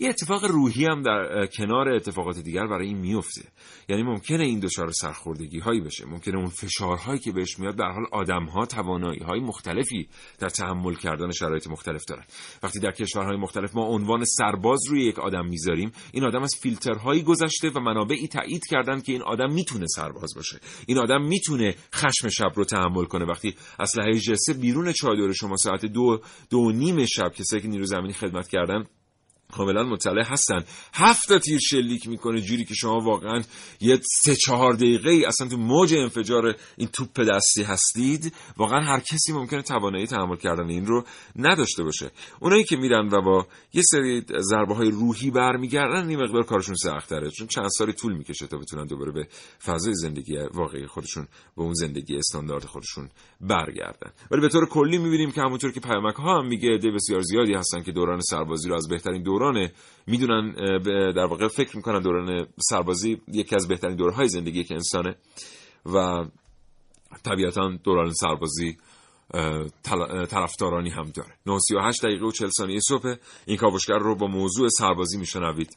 یه 0.00 0.08
اتفاق 0.08 0.44
روحی 0.44 0.84
هم 0.84 1.02
در 1.02 1.46
کنار 1.46 1.88
اتفاقات 1.88 2.38
دیگر 2.38 2.66
برای 2.66 2.86
این 2.86 2.98
میفته. 2.98 3.42
یعنی 3.88 4.02
ممکنه 4.02 4.44
این 4.44 4.60
دچار 4.60 4.90
سرخوردگی 4.90 5.58
هایی 5.58 5.80
بشه. 5.80 6.06
ممکنه 6.06 6.36
اون 6.36 6.48
فشارهایی 6.48 7.18
که 7.18 7.32
بهش 7.32 7.58
میاد 7.58 7.76
در 7.76 7.90
حال 7.90 8.04
آدم 8.12 8.44
ها 8.44 8.66
توانایی 8.66 9.20
های 9.20 9.40
مختلفی 9.40 10.08
در 10.38 10.48
تحمل 10.48 10.94
کردن 10.94 11.30
شرایط 11.30 11.66
مختلف 11.66 12.04
دارن. 12.04 12.24
وقتی 12.62 12.80
در 12.80 12.90
کشورهای 12.90 13.36
مختلف 13.36 13.74
ما 13.74 13.82
عنوان 13.82 14.24
سرباز 14.24 14.80
روی 14.88 15.04
یک 15.04 15.18
آدم 15.18 15.46
می‌ذاریم 15.46 15.92
این 16.12 16.24
آدم 16.24 16.42
از 16.42 16.54
فیلترهایی 16.62 17.22
گذشته 17.22 17.70
و 17.70 17.80
منابعی 17.80 18.28
تایید 18.28 18.66
کردن 18.66 19.00
که 19.00 19.12
این 19.12 19.22
آدم 19.22 19.52
می‌تونه 19.52 19.86
سرباز 19.86 20.34
باشه. 20.36 20.60
این 20.86 20.98
آدم 20.98 21.22
می‌تونه 21.22 21.74
خشم 21.94 22.28
شب 22.28 22.52
رو 22.54 22.64
تحمل 22.64 23.04
کنه. 23.04 23.24
وقتی 23.24 23.54
اسلحه 23.80 24.14
جسه 24.14 24.52
بیرون 24.52 24.92
چادر 24.92 25.32
شما 25.32 25.56
ساعت 25.56 25.86
دو 25.86 26.20
دو 26.50 26.72
نیم 26.72 27.04
شب 27.04 27.32
که 27.32 27.68
نیرو 27.68 27.84
زمینی 27.84 28.12
خدمت 28.12 28.48
کردن 28.48 28.84
کاملا 29.52 29.82
مطلع 29.82 30.24
هستن. 30.26 30.64
هفت 30.94 31.38
تیر 31.38 31.58
شلیک 31.58 32.08
می‌کنه 32.08 32.40
جوری 32.40 32.64
که 32.64 32.74
شما 32.74 33.00
واقعا 33.00 33.42
یه 33.80 34.00
سه 34.22 34.36
چهار 34.36 34.72
دقیقه 34.72 35.10
ای 35.10 35.24
اصلا 35.24 35.48
تو 35.48 35.56
موج 35.56 35.94
انفجار 35.94 36.54
این 36.76 36.88
توپ 36.88 37.20
دستی 37.20 37.62
هستید. 37.62 38.34
واقعا 38.56 38.80
هر 38.80 39.00
کسی 39.00 39.32
ممکنه 39.32 39.62
توانایی 39.62 40.06
تحمل 40.06 40.36
کردن 40.36 40.68
این 40.68 40.86
رو 40.86 41.04
نداشته 41.36 41.82
باشه. 41.82 42.10
اونایی 42.40 42.64
که 42.64 42.76
میرن 42.76 43.08
و 43.08 43.22
با 43.22 43.46
یه 43.72 43.82
سری 43.90 44.24
ضربه 44.40 44.74
های 44.74 44.90
روحی 44.90 45.30
برمیگردن 45.30 46.08
این 46.08 46.22
مقدار 46.22 46.42
کارشون 46.42 46.74
سختره 46.74 47.30
چون 47.30 47.46
چند 47.46 47.68
سالی 47.68 47.92
طول 47.92 48.16
می‌کشه 48.16 48.46
تا 48.46 48.58
بتونن 48.58 48.86
دوباره 48.86 49.12
به 49.12 49.28
فضای 49.64 49.94
زندگی 49.94 50.36
واقعی 50.54 50.86
خودشون 50.86 51.28
به 51.56 51.62
اون 51.62 51.74
زندگی 51.74 52.16
استاندارد 52.16 52.64
خودشون 52.64 53.08
برگردن. 53.40 54.10
ولی 54.30 54.40
به 54.40 54.48
طور 54.48 54.66
کلی 54.66 54.98
می‌بینیم 54.98 55.30
که 55.30 55.40
همونطور 55.40 55.72
که 55.72 55.80
پیامک 55.80 56.14
ها 56.14 56.38
هم 56.38 56.46
میگه 56.46 56.78
بسیار 56.94 57.20
زیادی 57.20 57.54
هستن 57.54 57.82
که 57.82 57.92
دوران 57.92 58.20
سربازی 58.20 58.68
رو 58.68 58.74
از 58.74 58.88
بهترین 58.88 59.22
دوران 59.38 59.68
می‌دونن 60.06 60.52
در 61.12 61.24
واقع 61.24 61.48
فکر 61.48 61.76
می‌کنن 61.76 62.02
دوران 62.02 62.46
سربازی 62.70 63.20
یکی 63.28 63.54
از 63.54 63.68
بهترین 63.68 63.96
دورهای 63.96 64.28
زندگی 64.28 64.64
که 64.64 64.74
انسانه 64.74 65.16
و 65.86 66.24
طبیعتا 67.24 67.78
دوران 67.84 68.12
سربازی 68.12 68.76
طرفدارانی 70.30 70.90
هم 70.90 71.10
داره. 71.14 71.34
938 71.46 72.02
دقیقه 72.02 72.26
و 72.26 72.30
40 72.30 72.48
ثانیه 72.48 72.80
صبح 72.80 73.14
این 73.46 73.56
کاوشگر 73.56 73.98
رو 73.98 74.14
با 74.14 74.26
موضوع 74.26 74.68
سربازی 74.68 75.18
میشنوید. 75.18 75.76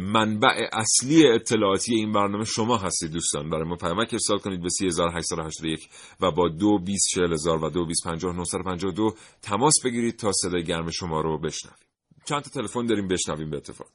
منبع 0.00 0.68
اصلی 0.72 1.26
اطلاعاتی 1.26 1.94
این 1.94 2.12
برنامه 2.12 2.44
شما 2.44 2.76
هستید 2.76 3.12
دوستان. 3.12 3.50
برای 3.50 3.64
ما 3.64 3.76
پیامک 3.76 4.08
ارسال 4.12 4.38
کنید 4.38 4.62
به 4.62 4.68
3881 4.68 5.88
و 6.20 6.30
با 6.30 6.48
2 6.48 6.78
20 6.78 7.18
و 7.62 7.70
2 7.70 7.86
20 7.86 8.04
50 8.04 9.14
تماس 9.42 9.74
بگیرید 9.84 10.16
تا 10.16 10.32
صدای 10.32 10.64
گرم 10.64 10.90
شما 10.90 11.20
رو 11.20 11.38
بشنوید 11.38 11.91
چند 12.24 12.42
تا 12.42 12.60
تلفن 12.60 12.86
داریم 12.86 13.08
بشنویم 13.08 13.50
به 13.50 13.56
اتفاق. 13.56 13.88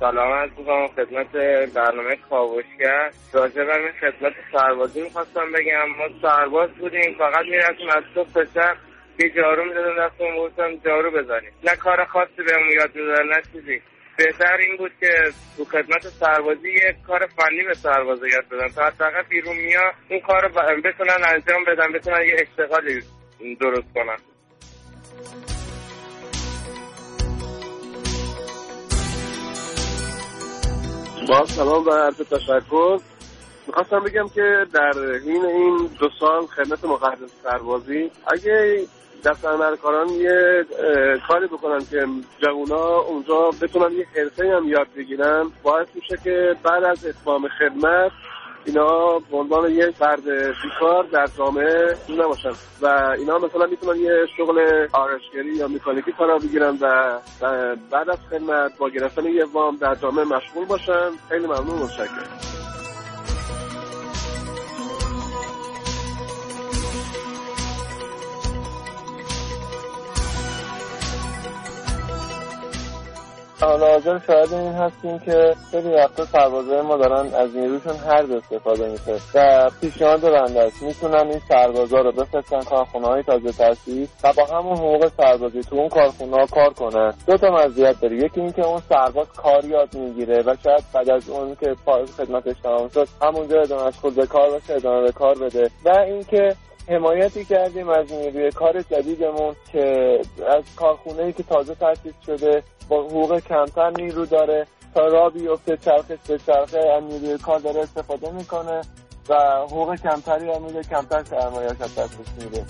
سلام 0.00 0.32
از 0.32 0.50
می‌کنم 0.58 0.88
خدمت 0.88 1.32
برنامه 1.74 2.16
کاوشگر. 2.30 3.10
راجع 3.32 3.64
به 3.64 3.92
خدمت 4.00 4.32
سربازی 4.52 5.02
می‌خواستم 5.02 5.52
بگم. 5.52 5.86
ما 5.98 6.20
سرباز 6.22 6.70
بودیم 6.70 7.14
فقط 7.18 7.44
می‌رفتیم 7.44 7.88
از 7.88 8.04
صبح 8.14 8.28
پسر 8.30 8.76
یه 9.18 9.30
جارو 9.30 9.64
می‌دادم 9.64 10.06
دستم 10.06 10.36
گفتم 10.38 10.76
جارو 10.76 11.10
بزنیم. 11.10 11.52
نه 11.64 11.76
کار 11.76 12.04
خاصی 12.04 12.42
بهمون 12.46 12.70
یاد 12.76 12.96
می‌دادن 12.96 13.26
نه 13.26 13.42
چیزی. 13.52 13.82
بهتر 14.24 14.56
این 14.56 14.76
بود 14.76 14.92
که 15.00 15.12
تو 15.56 15.64
خدمت 15.64 16.08
سربازی 16.08 16.68
یک 16.68 16.96
کار 17.06 17.26
فنی 17.26 17.62
به 17.68 17.74
سربازا 17.74 18.26
یاد 18.26 18.44
بدن. 18.48 18.68
تا 18.68 18.86
حداقل 18.86 19.22
بیرون 19.22 19.56
میا 19.56 19.92
اون 20.10 20.20
کار 20.20 20.48
بتونن 20.84 21.24
انجام 21.24 21.64
بدن 21.64 21.92
بتونن 21.92 22.22
یه 22.22 22.36
اشتغالی 22.38 23.02
درست 23.60 23.94
کنن. 23.94 24.16
با 31.28 31.46
سلام 31.46 31.86
و 31.86 31.90
عرض 31.90 32.16
تشکر. 32.16 32.98
می‌خواستم 33.66 34.04
بگم 34.04 34.28
که 34.28 34.66
در 34.74 34.92
حین 35.24 35.44
این 35.44 35.90
دو 35.98 36.08
سال 36.20 36.46
خدمت 36.46 36.84
مقدس 36.84 37.30
سربازی 37.42 38.10
اگه 38.32 38.80
دست 39.24 39.42
کاران 39.82 40.08
یه 40.08 40.64
کاری 41.28 41.46
بکنن 41.46 41.78
که 41.90 42.06
جوونا 42.38 42.98
اونجا 42.98 43.50
بتونن 43.62 43.92
یه 43.92 44.06
حرفه 44.16 44.56
هم 44.56 44.68
یاد 44.68 44.86
بگیرن. 44.96 45.50
باعث 45.62 45.88
میشه 45.94 46.16
که 46.24 46.56
بعد 46.62 46.84
از 46.84 47.06
اتمام 47.06 47.48
خدمت 47.48 48.12
اینا 48.64 49.18
به 49.18 49.36
عنوان 49.36 49.70
یه 49.70 49.90
فرد 49.90 50.24
بیکار 50.62 51.04
در 51.12 51.26
جامعه 51.38 51.96
نباشن. 52.18 52.52
و 52.82 52.86
اینا 53.18 53.38
مثلا 53.38 53.66
می‌تونن 53.66 54.00
یه 54.00 54.26
شغل 54.36 54.86
آرشگری 54.92 55.56
یا 55.56 55.68
مکانیکی 55.68 56.12
کارا 56.12 56.38
بگیرن 56.38 56.78
و 56.80 57.18
بعد 57.90 58.10
از 58.10 58.18
خدمت 58.30 58.78
با 58.78 58.88
گرفتن 58.88 59.24
یه 59.24 59.44
وام 59.52 59.76
در 59.76 59.94
جامعه 59.94 60.24
مشغول 60.24 60.64
باشن. 60.64 61.10
خیلی 61.28 61.46
ممنون 61.46 61.82
متشکرم. 61.82 62.49
حالا 73.60 73.86
حاضر 73.86 74.18
شاید 74.18 74.52
این 74.52 74.72
هستیم 74.72 75.18
که 75.18 75.54
خیلی 75.70 75.88
وقتا 75.88 76.24
سربازای 76.24 76.80
ما 76.80 76.96
دارن 76.96 77.34
از 77.34 77.56
نیروشون 77.56 77.96
هر 77.96 78.22
دو 78.22 78.36
استفاده 78.36 78.88
میشه 78.88 79.18
و 79.34 79.70
پیشنهاد 79.80 80.20
بنده 80.20 80.60
است. 80.60 80.82
می‌تونن 80.82 81.30
این 81.30 81.40
سربازا 81.48 81.98
رو 81.98 82.12
بفرستن 82.12 82.60
کارخونه 82.60 83.06
های 83.06 83.22
تازه 83.22 83.52
تاسیس 83.52 84.08
و 84.24 84.32
با 84.36 84.56
همون 84.56 84.76
حقوق 84.76 85.10
سربازی 85.16 85.60
تو 85.60 85.76
اون 85.76 85.88
کارخونه 85.88 86.36
ها 86.36 86.46
کار 86.46 86.72
کنن. 86.72 87.14
دو 87.26 87.36
تا 87.36 87.50
مزیت 87.50 88.00
داره. 88.00 88.16
یکی 88.16 88.40
اینکه 88.40 88.66
اون 88.66 88.80
سرباز 88.88 89.28
کار 89.36 89.64
یاد 89.64 89.94
می‌گیره 89.94 90.42
و 90.46 90.54
شاید 90.64 90.84
بعد 90.94 91.10
از 91.10 91.30
اون 91.30 91.56
که 91.60 91.74
خدمتش 92.16 92.56
تمام 92.62 92.88
شد 92.88 93.08
همونجا 93.22 93.60
ادامهش 93.60 93.94
خود 93.94 94.14
به 94.14 94.26
کار 94.26 94.50
باشه 94.50 94.74
ادامه 94.74 95.02
به 95.02 95.12
کار 95.12 95.38
بده. 95.38 95.70
و 95.84 95.98
اینکه 95.98 96.56
حمایتی 96.88 97.44
کردیم 97.44 97.88
از 97.88 98.12
نیروی 98.12 98.50
کار 98.50 98.82
جدیدمون 98.82 99.56
که 99.72 100.18
از 100.48 100.64
کارخونه 100.76 101.32
که 101.32 101.42
تازه 101.42 101.74
تاسیس 101.74 102.14
شده 102.26 102.62
با 102.88 103.02
حقوق 103.02 103.38
کمتر 103.38 103.90
نیرو 103.90 104.26
داره. 104.26 104.66
تا 104.94 105.06
را 105.06 105.30
بیفته 105.30 105.76
چرخش 105.76 106.18
به 106.28 106.38
چرخه 106.46 106.78
از 106.78 107.02
نیروی 107.02 107.38
کار 107.38 107.58
داره 107.58 107.80
استفاده 107.80 108.30
می‌کنه 108.30 108.80
و 109.28 109.34
حقوق 109.62 109.94
کمتری 109.94 110.50
هم 110.50 110.62
میده 110.62 110.82
کمتر 110.82 111.24
سرمایه‌اش 111.24 111.80
از 111.80 111.94
دستش 111.94 112.26
میره. 112.38 112.64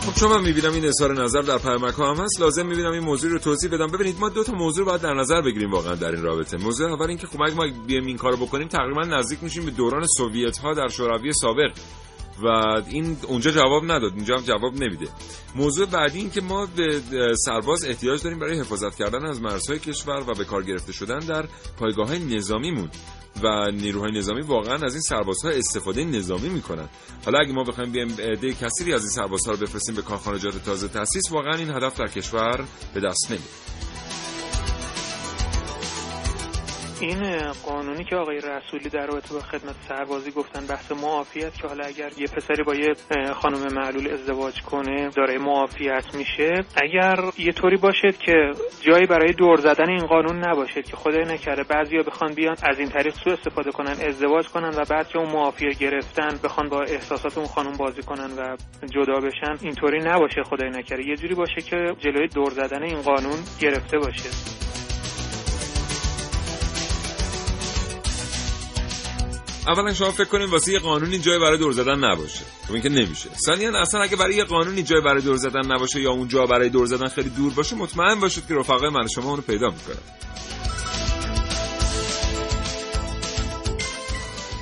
خب 0.00 0.14
چون 0.14 0.30
من 0.30 0.42
می‌بینم 0.42 0.72
این 0.72 0.84
اظهار 0.84 1.22
نظر 1.22 1.40
در 1.40 1.58
پیامک 1.58 1.94
ها 1.94 2.14
هم 2.14 2.24
هست. 2.24 2.40
لازم 2.40 2.66
می‌بینم 2.66 2.92
این 2.92 3.04
موضوع 3.04 3.30
رو 3.30 3.38
توضیح 3.38 3.70
بدم. 3.70 3.86
ببینید 3.86 4.20
ما 4.20 4.28
دو 4.28 4.44
تا 4.44 4.52
موضوع 4.52 4.84
باید 4.86 5.00
در 5.00 5.14
نظر 5.14 5.42
بگیریم 5.42 5.70
واقعا 5.70 5.94
در 5.94 6.10
این 6.10 6.22
رابطه. 6.22 6.56
موضوع 6.56 6.92
اول 6.92 7.06
اینکه 7.08 7.26
خب 7.26 7.42
اگه 7.42 7.54
ما 7.54 7.66
بیایم 7.86 8.06
این 8.06 8.16
کارو 8.16 8.36
بکنیم 8.36 8.68
تقریبا 8.68 9.02
نزدیک 9.02 9.42
میشیم 9.42 9.64
به 9.64 9.70
دوران 9.70 10.06
سوویت 10.06 10.58
ها 10.58 10.74
در 10.74 10.88
شوروی 10.88 11.32
سابق. 11.32 11.72
و 12.42 12.46
این 12.88 13.16
اونجا 13.28 13.50
جواب 13.50 13.84
نداد 13.84 14.12
اینجا 14.14 14.36
هم 14.36 14.42
جواب 14.42 14.74
نمیده. 14.74 15.08
موضوع 15.54 15.86
بعدی 15.86 16.18
این 16.18 16.30
که 16.30 16.40
ما 16.40 16.66
به 16.76 17.02
سرباز 17.44 17.84
احتیاج 17.84 18.22
داریم 18.22 18.38
برای 18.38 18.60
حفاظت 18.60 18.96
کردن 18.96 19.26
از 19.26 19.42
مرزهای 19.42 19.78
کشور 19.78 20.24
و 20.28 20.34
به 20.34 20.44
کار 20.44 20.62
گرفته 20.62 20.92
شدن 20.92 21.18
در 21.18 21.44
پایگاه 21.78 22.08
های 22.08 22.18
نظامیمون. 22.36 22.90
و 23.42 23.70
نیروهای 23.70 24.12
نظامی 24.12 24.40
واقعا 24.40 24.74
از 24.74 24.92
این 24.92 25.02
سربازها 25.02 25.50
استفاده 25.50 26.04
نظامی 26.04 26.48
می‌کنن. 26.48 26.88
حالا 27.24 27.38
اگه 27.38 27.52
ما 27.52 27.64
بخوایم 27.64 27.92
بیایم 27.92 28.16
عده 28.18 28.54
کثیری 28.54 28.94
از 28.94 29.00
این 29.00 29.10
سربازها 29.10 29.52
رو 29.52 29.58
بفرستیم 29.58 29.94
به 29.94 30.02
کارخانجات 30.02 30.64
تازه 30.64 30.88
تاسیس 30.88 31.32
واقعا 31.32 31.54
این 31.54 31.70
هدف 31.70 31.98
در 31.98 32.06
کشور 32.06 32.64
به 32.94 33.00
دست 33.00 33.26
نمیاد 33.30 33.89
این 37.00 37.52
قانونی 37.66 38.04
که 38.04 38.16
آقای 38.16 38.36
رسولی 38.36 38.88
در 38.88 39.06
رابطه 39.06 39.34
با 39.34 39.40
خدمت 39.40 39.74
سربازی 39.88 40.30
گفتن 40.30 40.66
بحث 40.66 40.92
معافیت 40.92 41.54
که 41.54 41.68
حالا 41.68 41.84
اگر 41.84 42.10
یه 42.18 42.26
پسری 42.26 42.62
با 42.62 42.74
یه 42.74 42.94
خانم 43.34 43.74
معلول 43.74 44.10
ازدواج 44.12 44.62
کنه 44.62 45.08
دارای 45.08 45.38
معافیت 45.38 46.14
میشه. 46.14 46.64
اگر 46.76 47.16
یه 47.38 47.52
طوری 47.52 47.76
باشد 47.76 48.16
که 48.18 48.52
جایی 48.80 49.06
برای 49.06 49.32
دور 49.32 49.60
زدن 49.60 49.88
این 49.88 50.06
قانون 50.06 50.44
نباشد 50.44 50.84
که 50.84 50.96
خدای 50.96 51.24
نکرده 51.24 51.62
بعضیا 51.62 52.02
بخوان 52.02 52.34
بیان 52.34 52.56
از 52.62 52.78
این 52.78 52.88
طریق 52.88 53.14
سوء 53.14 53.32
استفاده 53.32 53.70
کنن 53.70 53.96
ازدواج 54.08 54.48
کنن 54.48 54.70
و 54.76 54.84
بعد 54.90 55.08
که 55.08 55.18
اون 55.18 55.32
معافیه 55.32 55.70
گرفتن 55.70 56.38
بخوان 56.44 56.68
با 56.68 56.82
احساسات 56.82 57.38
اون 57.38 57.46
خانم 57.46 57.76
بازی 57.76 58.02
کنن 58.02 58.30
و 58.38 58.56
جدا 58.86 59.20
بشن 59.20 59.56
اینطوری 59.66 59.98
نباشه 59.98 60.42
خدای 60.42 60.70
نکرده. 60.70 61.08
یه 61.08 61.16
جوری 61.16 61.34
باشه 61.34 61.60
که 61.60 61.76
جلوی 61.98 62.28
دور 62.28 62.50
زدن 62.50 62.82
این 62.82 63.02
قانون 63.02 63.38
گرفته 63.60 63.98
باشه. 63.98 64.69
اولا 69.68 69.94
شما 69.94 70.10
فکر 70.10 70.24
کنید 70.24 70.48
واسه 70.50 70.72
یه 70.72 70.78
قانونی 70.78 71.18
جای 71.18 71.38
برای 71.38 71.58
دور 71.58 71.72
زدن 71.72 72.04
نباشه. 72.04 72.44
خب 72.66 72.72
این 72.72 72.82
که 72.82 72.88
نمیشه. 72.88 73.30
ثانیا 73.46 73.80
اصلا 73.80 74.02
اگه 74.02 74.16
برای 74.16 74.34
یه 74.34 74.44
قانونی 74.44 74.82
جای 74.82 75.00
برای 75.00 75.22
دور 75.22 75.36
زدن 75.36 75.72
نباشه 75.72 76.00
یا 76.00 76.10
اون 76.10 76.28
جا 76.28 76.46
برای 76.46 76.68
دور 76.68 76.86
زدن 76.86 77.08
خیلی 77.08 77.30
دور 77.30 77.52
باشه 77.52 77.76
مطمئن 77.76 78.20
باشید 78.20 78.46
که 78.46 78.54
رفقای 78.54 78.88
من 78.88 79.06
شما 79.06 79.30
اونو 79.30 79.42
پیدا 79.42 79.66
می‌کنن. 79.66 80.02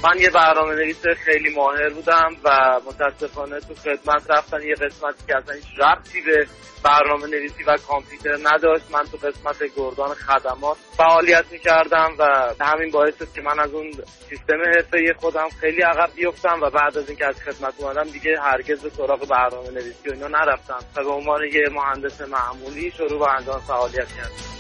من 0.05 0.21
یه 0.21 0.31
برنامه 0.31 0.75
نویس 0.75 1.07
خیلی 1.07 1.55
ماهر 1.55 1.89
بودم 1.89 2.37
و 2.45 2.81
متاسفانه 2.87 3.61
تو 3.61 3.75
خدمت 3.75 4.31
رفتن 4.31 4.63
یه 4.63 4.75
قسمتی 4.75 5.27
که 5.27 5.37
اصلا 5.37 5.55
هیچ 5.55 5.67
ربطی 5.79 6.21
به 6.21 6.47
برنامه 6.85 7.27
نویسی 7.27 7.63
و 7.63 7.77
کامپیوتر 7.77 8.39
نداشت. 8.43 8.85
من 8.91 9.05
تو 9.05 9.17
قسمت 9.17 9.75
گردان 9.77 10.15
خدمات 10.15 10.77
فعالیت 10.97 11.45
می‌کردم 11.51 12.15
و 12.19 12.55
همین 12.61 12.91
باعث 12.91 13.15
که 13.35 13.43
من 13.43 13.61
از 13.61 13.75
اون 13.75 13.93
سیستم 14.29 14.61
حرفه 14.75 15.15
خودم 15.19 15.49
خیلی 15.61 15.83
عقب 15.83 16.11
بیفتم 16.15 16.61
و 16.63 16.71
بعد 16.71 16.99
از 16.99 17.09
اینکه 17.09 17.27
از 17.27 17.43
خدمت 17.43 17.75
اومدم 17.79 18.05
دیگه 18.05 18.41
هرگز 18.41 18.83
به 18.83 18.91
سراغ 18.91 19.29
برنامه 19.29 19.71
نویسی 19.71 20.09
و 20.09 20.13
اینا 20.13 20.29
نرفتم. 20.29 20.79
و 20.97 21.05
به 21.05 21.11
عنوان 21.11 21.41
یه 21.45 21.69
مهندس 21.73 22.21
معمولی 22.21 22.91
شروع 22.91 23.19
به 23.19 23.35
انجام 23.35 23.61
فعالیت 23.61 24.09
کردم. 24.09 24.58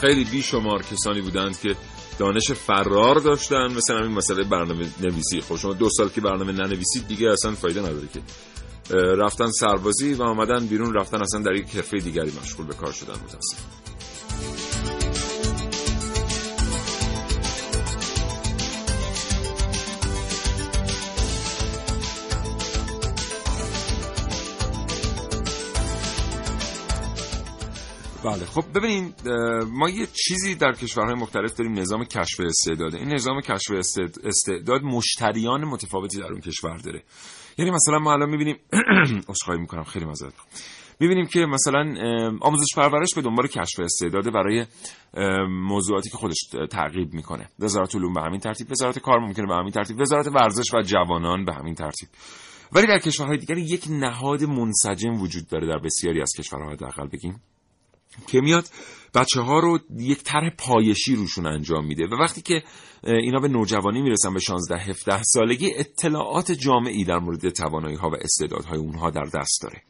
خیلی 0.00 0.24
بیشمار 0.24 0.82
کسانی 0.82 1.20
بودند 1.20 1.60
که 1.60 1.76
دانش 2.18 2.52
فرار 2.52 3.14
داشتن 3.14 3.72
مثلا 3.72 4.02
این 4.02 4.12
مسئله 4.12 4.44
برنامه 4.44 4.86
نویسی 5.00 5.40
خب 5.40 5.56
شما 5.56 5.72
دو 5.72 5.88
سال 5.90 6.08
که 6.08 6.20
برنامه 6.20 6.52
ننویسید 6.52 7.08
دیگه 7.08 7.30
اصلا 7.30 7.52
فایده 7.52 7.80
نداره 7.80 8.08
که. 8.14 8.20
رفتن 8.94 9.50
سربازی 9.50 10.14
و 10.14 10.22
آمدن 10.22 10.66
بیرون 10.66 10.94
رفتن 10.94 11.22
اصلا 11.22 11.40
در 11.40 11.52
یک 11.52 11.76
حرفه 11.76 11.98
دیگری 11.98 12.32
مشغول 12.42 12.66
به 12.66 12.74
کار 12.74 12.92
شدن 12.92 13.14
متاسف 13.14 13.77
بله. 28.30 28.46
خب 28.46 28.64
ببینید 28.74 29.28
ما 29.72 29.90
یه 29.90 30.06
چیزی 30.06 30.54
در 30.54 30.72
کشورهای 30.72 31.14
مختلف 31.14 31.54
داریم 31.54 31.78
نظام 31.78 32.04
کشف 32.04 32.40
استعداده 32.40 32.98
این 32.98 33.12
نظام 33.12 33.40
کشف 33.40 33.70
استعداد 34.24 34.82
مشتریان 34.82 35.64
متفاوتی 35.64 36.18
در 36.18 36.32
اون 36.32 36.40
کشور 36.40 36.76
داره. 36.76 37.02
یعنی 37.58 37.70
مثلا 37.70 37.98
ما 37.98 38.12
الان 38.12 38.30
می‌بینیم 38.30 38.56
اسخای 39.28 39.58
می‌کنم 39.58 39.84
خیلی 39.84 40.04
مزد 40.04 40.32
می‌بینیم 41.00 41.26
که 41.26 41.40
مثلا 41.40 41.94
آموزش 42.40 42.74
پرورش 42.76 43.14
به 43.14 43.22
دنبال 43.22 43.46
کشف 43.46 43.80
استعداده 43.80 44.30
برای 44.30 44.66
موضوعاتی 45.48 46.10
که 46.10 46.16
خودش 46.16 46.48
تعقیب 46.70 47.12
می‌کنه. 47.12 47.48
وزارت 47.58 47.96
علوم 47.96 48.12
به 48.12 48.20
همین 48.20 48.40
ترتیب 48.40 48.70
وزارت 48.70 48.98
کار 48.98 49.18
ممکنه 49.18 49.46
به 49.46 49.54
همین 49.54 49.70
ترتیب 49.70 50.00
وزارت 50.00 50.26
ورزش 50.26 50.74
و 50.74 50.82
جوانان 50.82 51.44
به 51.44 51.54
همین 51.54 51.74
ترتیب. 51.74 52.08
ولی 52.72 52.86
در 52.86 52.98
کشورهای 52.98 53.38
دیگر 53.38 53.58
یک 53.58 53.84
نهاد 53.90 54.44
منسجم 54.44 55.20
وجود 55.20 55.48
داره 55.48 55.66
در 55.66 55.78
بسیاری 55.78 56.22
از 56.22 56.32
کشورها 56.38 56.70
حداقل 56.70 57.06
بگیم. 57.06 57.40
که 58.26 58.40
میاد 58.40 58.68
بچه 59.14 59.40
ها 59.40 59.58
رو 59.58 59.78
یک 59.98 60.22
طرح 60.22 60.50
پایشی 60.58 61.14
روشون 61.14 61.46
انجام 61.46 61.86
میده. 61.86 62.06
و 62.06 62.14
وقتی 62.14 62.42
که 62.42 62.62
اینا 63.04 63.38
به 63.40 63.48
نوجوانی 63.48 64.02
می‌رسن 64.02 64.34
به 64.34 64.40
16 64.40 64.78
17 64.78 65.22
سالگی 65.22 65.74
اطلاعات 65.74 66.52
جامعی 66.52 67.04
در 67.04 67.18
مورد 67.18 67.48
توانایی 67.48 67.96
ها 67.96 68.10
و 68.10 68.14
استعدادهای 68.20 68.78
اونها 68.78 69.10
در 69.10 69.24
دست 69.34 69.62
داره. 69.62 69.82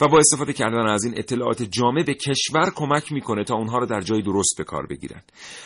و 0.00 0.08
با 0.08 0.18
استفاده 0.18 0.52
کردن 0.52 0.86
از 0.86 1.04
این 1.04 1.14
اطلاعات 1.16 1.62
جامع 1.62 2.02
به 2.02 2.14
کشور 2.14 2.70
کمک 2.74 3.12
می‌کنه 3.12 3.44
تا 3.44 3.54
اونها 3.54 3.78
رو 3.78 3.86
در 3.86 4.00
جای 4.00 4.22
درست 4.22 4.54
به 4.58 4.64
کار 4.64 4.86
بگیرن. 4.86 5.22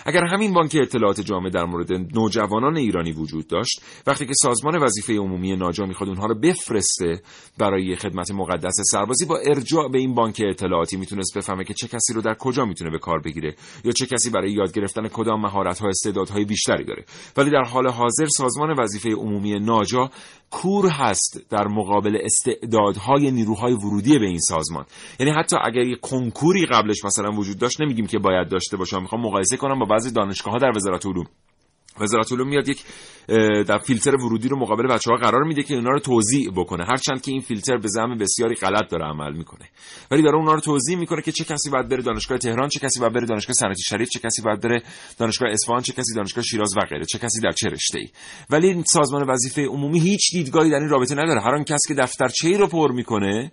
اگر 0.06 0.24
همین 0.24 0.52
بانک 0.52 0.76
اطلاعات 0.80 1.20
جامع 1.20 1.50
در 1.50 1.64
مورد 1.64 1.92
نوجوانان 1.92 2.76
ایرانی 2.76 3.12
وجود 3.12 3.46
داشت 3.46 3.80
وقتی 4.06 4.26
که 4.26 4.32
سازمان 4.34 4.82
وظیفه 4.82 5.12
عمومی 5.12 5.56
ناجا 5.56 5.86
می‌خواد 5.86 6.08
اونها 6.08 6.26
رو 6.26 6.34
بفرسته 6.34 7.22
برای 7.58 7.96
خدمت 7.96 8.30
مقدس 8.30 8.74
سربازی 8.92 9.24
با 9.24 9.38
ارجاع 9.38 9.88
به 9.88 9.98
این 9.98 10.14
بانک 10.14 10.42
اطلاعاتی 10.50 10.96
می‌تونست 10.96 11.38
بفهمه 11.38 11.64
که 11.64 11.74
چه 11.74 11.88
کسی 11.88 12.12
رو 12.14 12.20
در 12.20 12.34
کجا 12.34 12.64
می‌تونه 12.64 12.90
به 12.90 12.98
کار 12.98 13.20
بگیره 13.20 13.54
یا 13.84 13.92
چه 13.92 14.06
کسی 14.06 14.30
برای 14.30 14.52
یاد 14.52 14.72
گرفتن 14.72 15.08
کدام 15.08 15.40
مهارت 15.40 15.78
ها 15.78 15.88
استعدادهای 15.88 16.44
بیشتری 16.44 16.83
داره. 16.84 17.04
ولی 17.36 17.50
در 17.50 17.62
حال 17.62 17.88
حاضر 17.88 18.26
سازمان 18.26 18.74
وظیفه 18.78 19.10
عمومی 19.10 19.58
ناجا 19.58 20.10
کور 20.50 20.88
هست 20.88 21.40
در 21.50 21.66
مقابل 21.66 22.18
استعدادهای 22.24 23.30
نیروهای 23.30 23.72
ورودی 23.72 24.18
به 24.18 24.26
این 24.26 24.38
سازمان. 24.38 24.84
یعنی 25.20 25.32
حتی 25.32 25.56
اگر 25.64 25.82
یک 25.82 26.00
کنکوری 26.00 26.66
قبلش 26.66 27.04
مثلا 27.04 27.30
وجود 27.30 27.58
داشت 27.58 27.80
نمیگیم 27.80 28.06
که 28.06 28.18
باید 28.18 28.48
داشته 28.48 28.76
باشه. 28.76 28.98
می‌خوام 28.98 29.22
مقایسه 29.22 29.56
کنم 29.56 29.78
با 29.78 29.86
بعضی 29.86 30.10
دانشگاه 30.10 30.52
ها 30.52 30.58
در 30.58 30.72
وزارت 30.76 31.06
علوم. 31.06 31.26
وزارت 32.00 32.32
علوم 32.32 32.48
میاد 32.48 32.68
یک 32.68 32.84
در 33.66 33.78
فیلتر 33.78 34.16
ورودی 34.16 34.48
رو 34.48 34.58
مقابل 34.58 34.86
بچه 34.86 35.10
ها 35.10 35.16
قرار 35.16 35.42
میده 35.42 35.62
که 35.62 35.74
اونا 35.74 35.90
رو 35.90 35.98
توضیح 35.98 36.50
بکنه. 36.56 36.84
هرچند 36.84 37.22
که 37.22 37.32
این 37.32 37.40
فیلتر 37.40 37.76
به 37.76 37.88
زعم 37.88 38.18
بسیاری 38.18 38.54
غلط 38.54 38.90
داره 38.90 39.04
عمل 39.04 39.32
می‌کنه. 39.36 39.68
ولی 40.10 40.22
داره 40.22 40.36
اونا 40.36 40.54
رو 40.54 40.60
توضیح 40.60 40.98
می‌کنه 40.98 41.22
که 41.22 41.32
چه 41.32 41.44
کسی 41.44 41.70
باید 41.70 41.88
بره 41.88 42.02
دانشگاه 42.02 42.38
تهران 42.38 42.68
چه 42.68 42.80
کسی 42.80 43.00
باید 43.00 43.12
بره 43.12 43.26
دانشگاه 43.26 43.54
صنعتی 43.54 43.82
شریف 43.82 44.08
چه 44.08 44.18
کسی 44.18 44.42
باید 44.42 44.60
بره 44.60 44.82
دانشگاه 45.18 45.50
اصفهان 45.50 45.82
چه 45.82 45.92
کسی 45.92 46.14
دانشگاه 46.14 46.44
شیراز 46.44 46.76
و 46.76 46.80
غیره 46.80 47.04
چه 47.04 47.18
کسی 47.18 47.40
در 47.40 47.52
چه 47.52 47.68
رشته 47.68 47.98
ای 47.98 48.08
ولی 48.50 48.82
سازمان 48.86 49.30
وظیفه 49.30 49.66
عمومی 49.66 50.00
هیچ 50.00 50.20
دیدگاهی 50.32 50.70
در 50.70 50.78
این 50.78 50.88
رابطه 50.88 51.14
نداره. 51.14 51.40
هر 51.40 51.62
کسی 51.62 51.88
که 51.88 51.94
دفترچه 51.94 52.48
ای 52.48 52.56
رو 52.56 52.66
پر 52.66 52.92
می‌کنه 52.92 53.52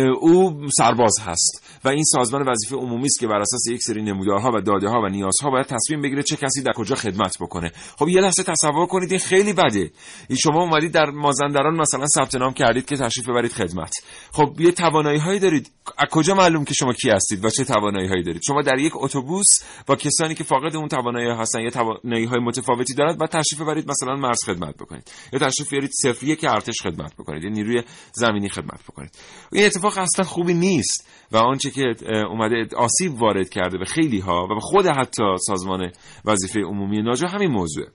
او 0.00 0.60
سرباز 0.78 1.12
هست 1.20 1.64
و 1.84 1.88
این 1.88 2.04
سازمان 2.04 2.48
وظیفه 2.48 2.76
عمومی 2.76 3.04
است 3.04 3.20
که 3.20 3.26
بر 3.26 3.40
اساس 3.40 3.66
یک 3.66 3.82
سری 3.82 4.02
نمودارها 4.02 4.50
و 4.54 4.60
داده 4.60 4.88
ها 4.88 5.02
و 5.02 5.08
نیازها 5.08 5.50
باید 5.50 5.66
تصمیم 5.66 6.02
بگیره 6.02 6.22
چه 6.22 6.36
کسی 6.36 6.62
در 6.62 6.72
کجا 6.72 6.94
خدمت 6.94 7.36
بکنه. 7.40 7.72
خب 7.98 8.08
یه 8.08 8.20
لحظه 8.20 8.42
تصور 8.42 8.86
کنید 8.86 9.10
این 9.10 9.20
خیلی 9.20 9.52
بده. 9.52 9.90
شما 10.38 10.62
اومدید 10.62 10.92
در 10.92 11.10
مازندران 11.10 11.76
مثلا 11.76 12.06
ثبت 12.06 12.34
نام 12.34 12.52
کردید 12.52 12.86
که 12.86 12.96
تشریف 12.96 13.28
ببرید 13.28 13.52
خدمت. 13.52 13.92
خب 14.32 14.60
یه 14.60 14.72
توانایی 14.72 15.18
هایی 15.18 15.38
دارید. 15.38 15.70
از 15.98 16.08
کجا 16.10 16.34
معلوم 16.34 16.64
که 16.64 16.74
شما 16.74 16.92
کی 16.92 17.10
هستید 17.10 17.44
و 17.44 17.50
چه 17.50 17.64
توانایی 17.64 18.08
هایی 18.08 18.22
دارید؟ 18.22 18.42
شما 18.46 18.62
در 18.62 18.78
یک 18.78 18.92
اتوبوس 18.96 19.46
با 19.86 19.96
کسانی 19.96 20.34
که 20.34 20.44
فاقد 20.44 20.76
اون 20.76 20.88
توانایی 20.88 21.30
هستن 21.30 21.60
یا 21.60 21.70
توانایی 21.70 22.24
های 22.24 22.40
متفاوتی 22.40 22.94
دارد 22.94 23.22
و 23.22 23.26
تشریف 23.26 23.60
ببرید 23.60 23.90
مثلا 23.90 24.16
مرز 24.16 24.44
خدمت 24.44 24.74
بکنید. 24.76 25.10
یا 25.32 25.38
تشریف 25.38 25.70
بیارید 25.70 25.90
صفری 26.02 26.36
که 26.36 26.50
ارتش 26.50 26.82
خدمت 26.82 27.14
بکنید 27.14 27.44
یا 27.44 27.50
نیروی 27.50 27.82
زمینی 28.12 28.48
خدمت 28.48 28.82
بکنید. 28.88 29.18
این 29.52 29.66
اتفاق 29.66 29.83
اصلا 29.86 30.24
خوبی 30.24 30.54
نیست 30.54 31.08
و 31.32 31.36
آنچه 31.36 31.70
که 31.70 31.94
اومده 32.30 32.66
آسیب 32.76 33.22
وارد 33.22 33.48
کرده 33.48 33.78
به 33.78 33.84
خیلی 33.84 34.18
ها 34.18 34.44
و 34.44 34.54
به 34.54 34.60
خود 34.60 34.86
حتی 34.86 35.22
سازمان 35.38 35.92
وظیفه 36.24 36.60
عمومی 36.60 37.02
ناجا 37.02 37.28
همین 37.28 37.50
موضوعه. 37.50 37.88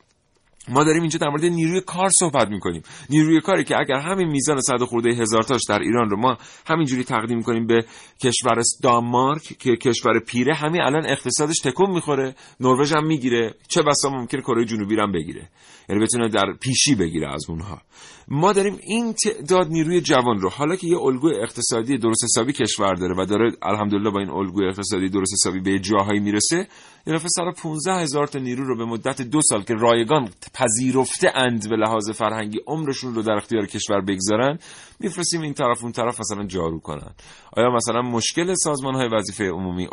ما 0.69 0.83
داریم 0.83 1.01
اینجا 1.01 1.19
در 1.19 1.29
مورد 1.29 1.45
نیروی 1.45 1.81
کار 1.81 2.09
صحبت 2.19 2.49
می‌کنیم. 2.49 2.81
نیروی 3.09 3.41
کاری 3.41 3.63
که 3.63 3.75
اگر 3.79 3.95
همین 3.95 4.27
میزان 4.27 4.61
صد 4.61 4.83
خورده 4.83 5.09
هزار 5.09 5.43
تاش 5.43 5.61
در 5.69 5.79
ایران 5.79 6.09
رو 6.09 6.17
ما 6.17 6.37
همینجوری 6.67 7.03
تقدیم 7.03 7.41
کنیم 7.41 7.67
به 7.67 7.85
کشور 8.23 8.61
دانمارک 8.83 9.41
که 9.41 9.75
کشور 9.75 10.19
پیره 10.19 10.55
همین 10.55 10.81
الان 10.81 11.05
اقتصادش 11.05 11.59
تکون 11.59 11.89
می‌خوره. 11.89 12.35
نروژ 12.59 12.93
هم 12.93 13.05
می‌گیره. 13.05 13.53
چه 13.67 13.81
بسا 13.81 14.09
ممکنه 14.09 14.41
کره 14.41 14.65
جنوبی 14.65 14.95
هم 14.95 15.11
بگیره. 15.11 15.49
یعنی 15.89 16.03
بتونه 16.03 16.29
در 16.29 16.53
پیشی 16.61 16.95
بگیره 16.95 17.33
از 17.33 17.45
اونها. 17.49 17.81
ما 18.27 18.53
داریم 18.53 18.79
این 18.83 19.13
تعداد 19.13 19.67
نیروی 19.67 20.01
جوان 20.01 20.39
رو 20.39 20.49
حالا 20.49 20.75
که 20.75 20.87
یه 20.87 20.97
الگوی 20.97 21.35
اقتصادی 21.35 21.97
درست 21.97 22.23
حسابی 22.23 22.53
کشور 22.53 22.93
داره 22.93 23.15
و 23.17 23.25
داره 23.25 23.51
الحمدلله 23.61 24.09
با 24.09 24.19
این 24.19 24.29
الگوی 24.29 24.67
اقتصادی 24.67 25.09
درست 25.09 25.33
حسابی 25.33 25.59
به 25.59 25.79
جاهایی 25.79 26.19
می‌رسه 26.19 26.67
یه 27.09 27.15
دفعه 27.15 27.27
سر 27.29 27.51
15 27.51 27.93
هزار 27.93 28.27
تا 28.27 28.39
نیرو 28.39 28.63
رو 28.65 28.77
به 28.77 28.85
مدت 28.85 29.21
دو 29.21 29.41
سال 29.41 29.63
که 29.63 29.73
رایگان 29.73 30.29
پذیرفته 30.53 31.31
اند 31.35 31.69
به 31.69 31.75
لحاظ 31.75 32.09
فرهنگی 32.09 32.59
عمرشون 32.67 33.15
رو 33.15 33.21
در 33.21 33.33
اختیار 33.33 33.65
کشور 33.65 34.01
بگذارن 34.01 34.59
میفرستیم 34.99 35.41
این 35.41 35.53
طرف 35.53 35.83
اون 35.83 35.91
طرف 35.91 36.19
مثلا 36.19 36.45
جارو 36.47 36.79
کنن. 36.79 37.13
آیا 37.57 37.69
مثلا 37.69 38.01
مشکل 38.01 38.53
سازمان 38.53 38.95
های 38.95 39.07
وظیفه 39.07 39.43
عمومی 39.43 39.87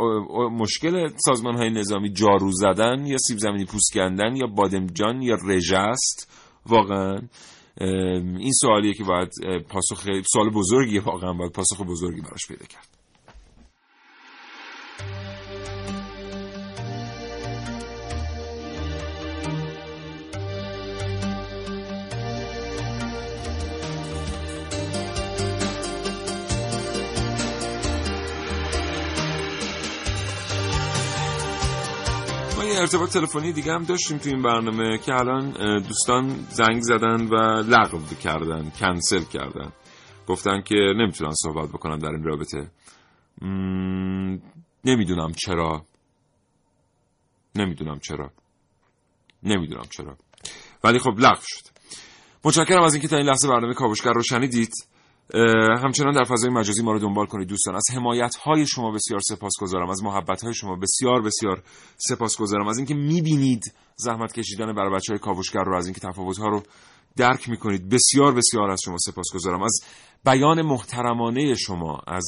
مشکل 0.50 1.08
سازمان 1.16 1.56
های 1.56 1.70
نظامی 1.70 2.12
جارو 2.12 2.50
زدن 2.52 3.06
یا 3.06 3.18
سیب 3.18 3.38
زمینی 3.38 3.64
پوست 3.64 3.92
کندن 3.94 4.36
یا 4.36 4.46
بادمجان 4.46 5.22
یا 5.22 5.36
رژست 5.44 6.32
واقعا 6.66 7.18
این 8.38 8.52
سوالیه 8.60 8.94
که 8.94 9.04
باید 9.04 9.30
پاسخ 9.68 10.04
سوال 10.32 10.50
بزرگیه 10.50 11.02
واقعا 11.02 11.32
باید 11.32 11.52
پاسخ 11.52 11.80
بزرگی 11.80 12.20
براش 12.20 12.46
پیدا 12.48 12.66
کرد. 12.66 12.95
ارتباط 32.76 33.12
تلفنی 33.12 33.52
دیگه 33.52 33.72
هم 33.72 33.84
داشتیم 33.84 34.18
تو 34.18 34.28
این 34.28 34.42
برنامه 34.42 34.98
که 34.98 35.14
الان 35.14 35.50
دوستان 35.82 36.46
زنگ 36.50 36.80
زدن 36.80 37.26
و 37.26 37.62
لغو 37.62 38.14
کردن 38.22 38.70
کنسل 38.70 39.24
کردن. 39.24 39.72
گفتن 40.26 40.62
که 40.62 40.74
نمی‌تونن 40.74 41.32
صحبت 41.34 41.68
بکنن 41.68 41.98
در 41.98 42.08
این 42.08 42.24
رابطه. 42.24 42.70
نمی‌دونم 44.84 45.32
چرا. 45.32 45.86
نمی‌دونم 47.54 47.98
چرا. 47.98 48.30
نمی‌دونم 49.42 49.86
چرا. 49.90 50.16
ولی 50.84 50.98
خب 50.98 51.18
لغو 51.18 51.42
شد. 51.42 51.62
متشکرم 52.44 52.82
از 52.82 52.94
اینکه 52.94 53.08
تا 53.08 53.16
این 53.16 53.26
لحظه 53.26 53.48
برنامه 53.48 53.74
کاوشگر 53.74 54.12
رو 54.12 54.22
شنیدید. 54.22 54.72
همچنان 55.82 56.14
در 56.14 56.24
فضای 56.24 56.50
مجازی 56.50 56.82
ما 56.82 56.92
رو 56.92 56.98
دنبال 56.98 57.26
کنید 57.26 57.48
دوستان. 57.48 57.74
از 57.76 57.84
حمایت 57.94 58.34
های 58.34 58.66
شما 58.66 58.90
بسیار 58.90 59.20
سپاسگزارم 59.20 59.90
از 59.90 60.02
محبت 60.02 60.44
های 60.44 60.54
شما 60.54 60.76
بسیار 60.76 61.22
بسیار 61.22 61.62
سپاسگزارم. 61.96 62.68
از 62.68 62.78
اینکه 62.78 62.94
می‌بینید 62.94 63.74
زحمت 63.96 64.32
کشیدن 64.32 64.74
برای 64.74 64.94
بچه 64.94 65.12
های 65.12 65.18
کاوشگر 65.18 65.62
رو 65.64 65.76
از 65.76 65.86
اینکه 65.86 66.00
تفاوت 66.00 66.38
ها 66.38 66.48
رو 66.48 66.62
درک 67.16 67.48
می‌کنید 67.48 67.88
بسیار 67.88 68.34
بسیار 68.34 68.70
از 68.70 68.80
شما 68.84 68.96
سپاسگزارم. 68.98 69.62
از 69.62 69.80
بیان 70.24 70.62
محترمانه 70.62 71.54
شما 71.54 72.00
از 72.06 72.24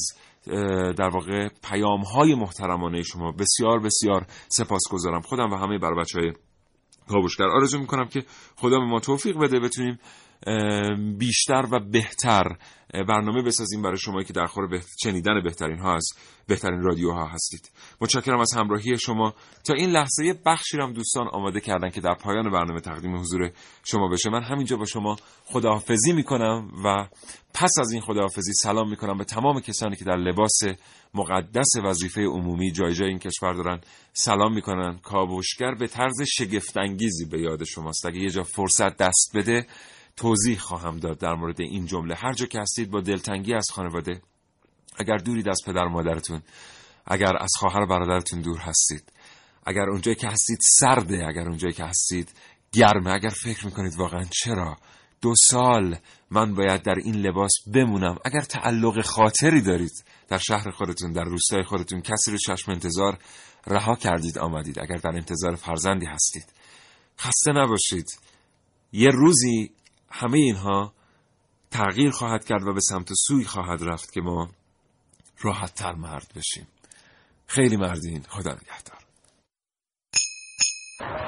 در 0.97 1.09
واقع 1.09 1.49
پیام 1.71 2.01
های 2.01 2.35
محترمانه 2.35 3.03
شما 3.03 3.33
بسیار 3.33 3.79
بسیار 3.81 4.27
سپاسگزارم. 4.49 5.21
خودم 5.21 5.51
و 5.51 5.57
همه 5.57 5.79
بر 5.79 5.95
بچه 5.95 6.21
های 6.21 6.33
کاوشگر 7.09 7.45
آرزو 7.45 7.79
می‌کنم 7.79 8.09
که 8.09 8.25
خدا 8.57 8.79
به 8.79 8.85
ما 8.85 9.01
توفیق 9.01 9.39
بده 9.39 9.61
بتونیم 9.61 9.99
بیشتر 11.19 11.67
و 11.71 11.81
بهتر. 11.81 12.57
برنامه 13.09 13.43
بسازیم 13.43 13.83
برای 13.83 13.99
شما 13.99 14.23
که 14.23 14.33
در 14.33 14.47
خور. 14.47 14.81
چنیدن 15.03 15.43
بهترین 15.45 15.79
ها 15.79 15.95
از 15.95 16.09
بهترین 16.47 16.83
رادیوها 16.83 17.27
هستید. 17.27 17.71
متشکرم 18.01 18.41
از 18.41 18.53
همراهی 18.57 18.99
شما. 18.99 19.35
تا 19.65 19.75
این 19.75 19.91
لحظه 19.91 20.35
بخشی 20.47 20.77
هم 20.81 20.93
دوستان 20.93 21.29
آماده 21.29 21.61
کردن 21.61 21.91
که 21.91 22.01
در 22.01 22.15
پایان 22.15 22.51
برنامه 22.51 22.81
تقدیم 22.81 23.17
حضور 23.17 23.51
شما 23.85 24.09
بشه. 24.09 24.31
من 24.31 24.43
همینجا 24.43 24.77
با 24.77 24.85
شما 24.85 25.17
خداحافظی 25.45 26.13
می‌کنم 26.13 26.71
و 26.85 27.09
پس 27.55 27.71
از 27.81 27.93
این 27.93 28.03
خداحافظی 28.03 28.53
سلام 28.53 28.91
می‌کنم 28.91 29.19
به 29.19 29.25
تمام 29.25 29.61
کسانی 29.61 29.97
که 29.97 30.05
در 30.05 30.17
لباس 30.17 30.59
مقدس 31.15 31.69
وظیفه 31.85 32.23
عمومی 32.23 32.73
جای 32.73 32.95
جای 32.95 33.09
این 33.09 33.19
کشور 33.19 33.53
دارن 33.53 33.81
سلام 34.13 34.55
می‌کنن. 34.55 34.99
کاوشگر 35.03 35.75
به 35.75 35.87
طرز 35.87 36.23
شگفتانگیزی 36.27 37.25
به 37.25 37.41
یاد 37.41 37.65
شماست. 37.65 38.07
اگه 38.07 38.19
یه 38.19 38.31
جا 38.31 38.43
فرصت 38.43 38.97
دست 38.97 39.31
بده 39.35 39.67
توضیح 40.19 40.59
خواهم 40.59 40.99
داد 40.99 41.19
در 41.19 41.35
مورد 41.35 41.61
این 41.61 41.87
جمله. 41.87 42.15
هر 42.15 42.33
جا 42.33 42.47
که 42.47 42.61
هستید 42.61 42.91
با 42.91 43.01
دلتنگی 43.01 43.55
از 43.55 43.67
خانواده 43.73 44.21
اگر 44.97 45.17
دورید 45.17 45.49
از 45.49 45.61
پدر 45.67 45.85
و 45.85 45.89
مادرتون 45.89 46.43
اگر 47.07 47.37
از 47.41 47.51
خواهر 47.59 47.87
برادرتون 47.87 48.41
دور 48.41 48.59
هستید 48.59 49.13
اگر 49.67 49.91
اونجایی 49.91 50.15
که 50.15 50.29
هستید 50.29 50.59
سرده 50.79 51.27
اگر 51.29 51.49
اونجایی 51.49 51.73
که 51.73 51.85
هستید 51.85 52.33
گرمه 52.73 53.11
اگر 53.11 53.29
فکر 53.29 53.67
می‌کنید 53.67 53.95
واقعا 53.97 54.25
چرا؟ 54.31 54.77
دو 55.21 55.35
سال 55.51 55.97
من 56.31 56.55
باید 56.55 56.83
در 56.83 56.95
این 57.05 57.15
لباس 57.15 57.53
بمونم. 57.75 58.19
اگر 58.25 58.41
تعلق 58.41 59.05
خاطری 59.05 59.63
دارید 59.63 60.05
در 60.29 60.39
شهر 60.39 60.71
خودتون 60.71 61.13
در 61.13 61.25
روستای 61.25 61.63
خودتون 61.63 62.01
کسی 62.01 62.31
رو 62.31 62.39
چشم 62.39 62.73
انتظار 62.73 63.19
رها 63.67 63.95
کردید 63.95 64.39
آمدید. 64.39 64.79
اگر 64.81 64.97
در 64.97 65.11
انتظار 65.11 65.55
فرزندی 65.55 66.07
هستید 66.07 66.45
خسته 67.21 67.53
نباشید. 67.53 68.07
یه 68.93 69.11
روزی 69.11 69.71
همه 70.11 70.39
اینها 70.39 70.93
تغییر 71.71 72.11
خواهد 72.11 72.45
کرد 72.45 72.63
و 72.63 72.73
به 72.73 72.81
سمت 72.81 73.09
سوی 73.13 73.45
خواهد 73.45 73.83
رفت 73.83 74.13
که 74.13 74.21
ما 74.21 74.49
راحت 75.43 75.75
تر 75.75 75.93
مرد 75.93 76.33
بشیم. 76.37 76.67
خیلی 77.47 77.77
مردین 77.77 78.23
خدا 78.29 78.51
نگهدار. 78.53 78.99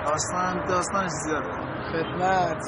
داستان 0.05 0.66
داستان 0.66 1.09
زیاده 1.09 1.53
خدمت. 1.93 2.62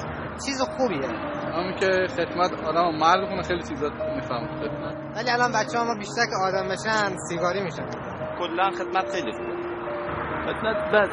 چیز 0.46 0.60
خوبیه. 0.60 1.08
همون 1.54 1.80
که 1.80 2.06
خدمت 2.16 2.52
آدم 2.52 2.98
مرد 2.98 3.28
کنه 3.28 3.42
خیلی 3.42 3.62
چیزا 3.62 3.88
میفهم 3.88 4.60
خدمت. 4.60 5.16
ولی 5.16 5.30
الان 5.30 5.52
بچه 5.52 5.78
ها 5.78 5.84
ما 5.84 5.94
بیشتر 5.94 6.26
که 6.30 6.36
آدم 6.42 6.68
بشن 6.68 7.16
سیگاری 7.28 7.62
میشن. 7.62 7.86
کلا 8.38 8.70
خدمت 8.70 9.10
خیلی 9.12 9.32
خوبه. 9.32 9.56
خدمت 10.46 10.76
بد. 10.92 11.10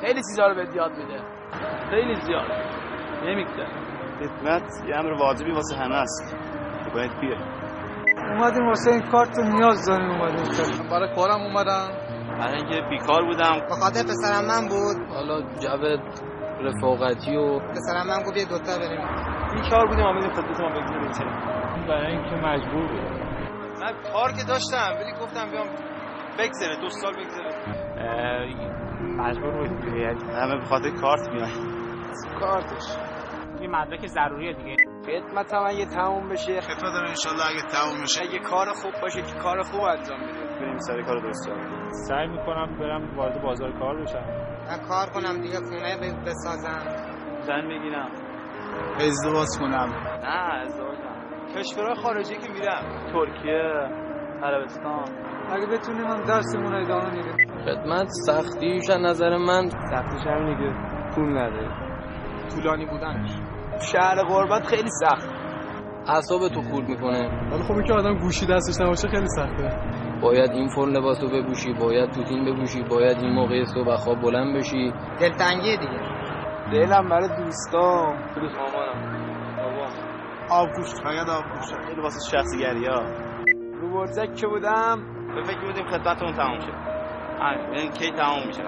خیلی 0.00 0.20
چیزا 0.30 0.46
رو 0.46 0.54
بهت 0.54 0.76
یاد 0.76 0.92
میده. 0.92 1.22
خیلی 1.90 2.14
زیاد. 2.26 2.50
نمیگذره. 3.24 3.83
خدمت 4.18 4.62
یه 4.88 4.96
امر 4.96 5.12
واجبی 5.12 5.50
واسه 5.50 5.76
همه 5.76 5.94
است. 5.94 6.36
باید 6.94 7.10
بیه 7.20 7.38
اومدیم 8.30 8.66
واسه 8.66 8.90
این 8.90 9.02
کارت 9.12 9.38
نیاز 9.38 9.86
داریم 9.88 10.10
اومدیم 10.10 10.44
برای 10.90 11.14
کارم 11.14 11.40
اومدم. 11.40 11.88
برای 12.38 12.54
اینکه 12.54 12.80
بیکار 12.90 13.24
بودم. 13.24 13.60
به 13.68 13.74
خاطر 13.82 14.02
پسرم 14.02 14.44
من 14.46 14.68
بود. 14.68 15.14
حالا 15.14 15.40
جو 15.42 15.68
رفاقتی 16.60 17.36
و 17.36 17.58
پسرم 17.58 18.06
من 18.08 18.22
گفت 18.26 18.36
یه 18.36 18.44
دوتا 18.44 18.78
بریم. 18.78 19.06
بیکار 19.54 19.86
بودیم 19.86 20.04
آمدیم 20.04 20.30
خدمت 20.30 20.60
ما 20.60 20.68
بگیریم 20.68 21.12
برای 21.88 22.12
اینکه 22.12 22.36
مجبور 22.36 22.86
بودم. 22.86 23.24
من 23.80 23.92
کار 24.12 24.32
که 24.32 24.44
داشتم 24.48 24.92
ولی 25.00 25.12
گفتم 25.20 25.50
بیام 25.50 25.66
بگذره 26.38 26.76
دو 26.80 26.88
سال 26.88 27.12
بگذره. 27.12 27.50
مجبور 29.16 29.68
بودیم 29.68 29.96
یعنی 29.96 30.32
همه 30.32 30.56
به 30.56 30.64
خاطر 30.64 30.90
کارت 30.90 31.28
میای 31.32 31.52
کارتش. 32.40 33.13
یه 33.64 33.70
مدرک 33.70 34.06
ضروریه 34.06 34.52
دیگه. 34.52 34.76
خدمت 35.06 35.54
هم 35.54 35.62
اگه 35.66 35.86
تموم 35.86 36.28
بشه. 36.28 36.60
خدمت 36.60 36.94
هم 36.98 37.04
انشالله 37.08 37.46
اگه 37.50 37.62
تموم 37.62 38.02
بشه. 38.02 38.20
اگه 38.22 38.38
کار 38.38 38.66
خوب 38.82 38.92
باشه 39.02 39.22
که 39.22 39.34
کار 39.42 39.62
خوب 39.62 39.80
انجام 39.80 40.20
میده 40.20 40.44
بریم 40.60 40.78
سر 40.78 41.02
کار 41.02 41.20
درست 41.20 41.50
سعی 42.08 42.26
می‌کنم 42.26 42.78
برم 42.78 43.16
وارد 43.16 43.42
بازار 43.42 43.72
کار 43.78 44.02
بشم. 44.02 44.24
کار 44.88 45.06
کنم 45.14 45.40
دیگه 45.40 45.56
خونه 45.56 46.14
بسازم. 46.26 46.82
زن 47.46 47.68
بگیرم. 47.68 48.10
ازدواج 49.00 49.48
کنم. 49.60 49.88
نه 50.22 50.54
ازدواج 50.62 50.98
کشورهای 51.56 51.94
خارجی 51.94 52.34
که 52.34 52.48
میرم. 52.52 52.82
ترکیه 53.12 53.62
عربستان. 54.42 55.04
اگه 55.52 55.66
بتونیم 55.66 56.04
هم 56.04 56.24
درسمون 56.24 56.74
ادامه 56.74 57.10
میدیم. 57.10 57.64
خدمت 57.64 58.08
سختیش 58.26 58.90
از 58.90 59.00
نظر 59.00 59.36
من. 59.36 59.68
سختیش 59.68 60.26
هم 60.26 60.54
دیگه 60.54 60.72
پول 61.14 61.38
نداره. 61.38 61.70
طولانی 62.54 62.86
بودنش. 62.86 63.30
شهر 63.80 64.22
غربت 64.28 64.66
خیلی 64.66 64.90
سخت. 64.90 65.28
اعصاب 66.08 66.48
تو 66.48 66.62
خورد 66.62 66.88
می‌کنه. 66.88 67.48
ولی 67.52 67.62
خب 67.62 67.86
که 67.86 67.92
آدم 67.94 68.18
گوشی 68.18 68.46
دستش 68.46 68.80
نباشه 68.80 69.08
خیلی 69.08 69.28
سخته. 69.28 69.70
باید 70.22 70.50
این 70.50 70.68
فرم 70.68 70.90
لباس 70.90 71.22
رو 71.22 71.28
بپوشی 71.28 71.72
باید 71.72 72.10
توتین 72.10 72.44
بپوشی 72.44 72.82
باید 72.82 73.16
این 73.18 73.32
موقع 73.32 73.64
صبح 73.64 73.96
خواب 73.96 74.20
بلند 74.20 74.56
بشی. 74.56 74.92
دلتنگیه 75.20 75.76
دیگه. 75.76 76.00
دلم 76.72 77.08
برای 77.08 77.28
دوستام. 77.44 78.16
دوست 78.40 78.56
مامانم. 78.56 79.56
بابا 79.56 79.86
آبگوش 80.50 80.94
فقط 80.94 81.28
آبگوش 81.28 81.74
خیلی 81.86 82.00
واسه 82.00 82.36
شخصی 82.38 82.58
گری 82.58 82.86
ها. 82.86 83.02
رو 83.80 83.94
برزک 83.94 84.34
که 84.34 84.46
بودم. 84.46 84.96
به 85.34 85.42
فکر 85.42 85.60
بودیم 85.66 85.86
خدمتمون 85.86 86.32
تمام 86.32 86.58
شد 86.60 86.74
آره 87.40 87.88
کی 87.88 88.12
تمام 88.12 88.46
میشه؟ 88.46 88.62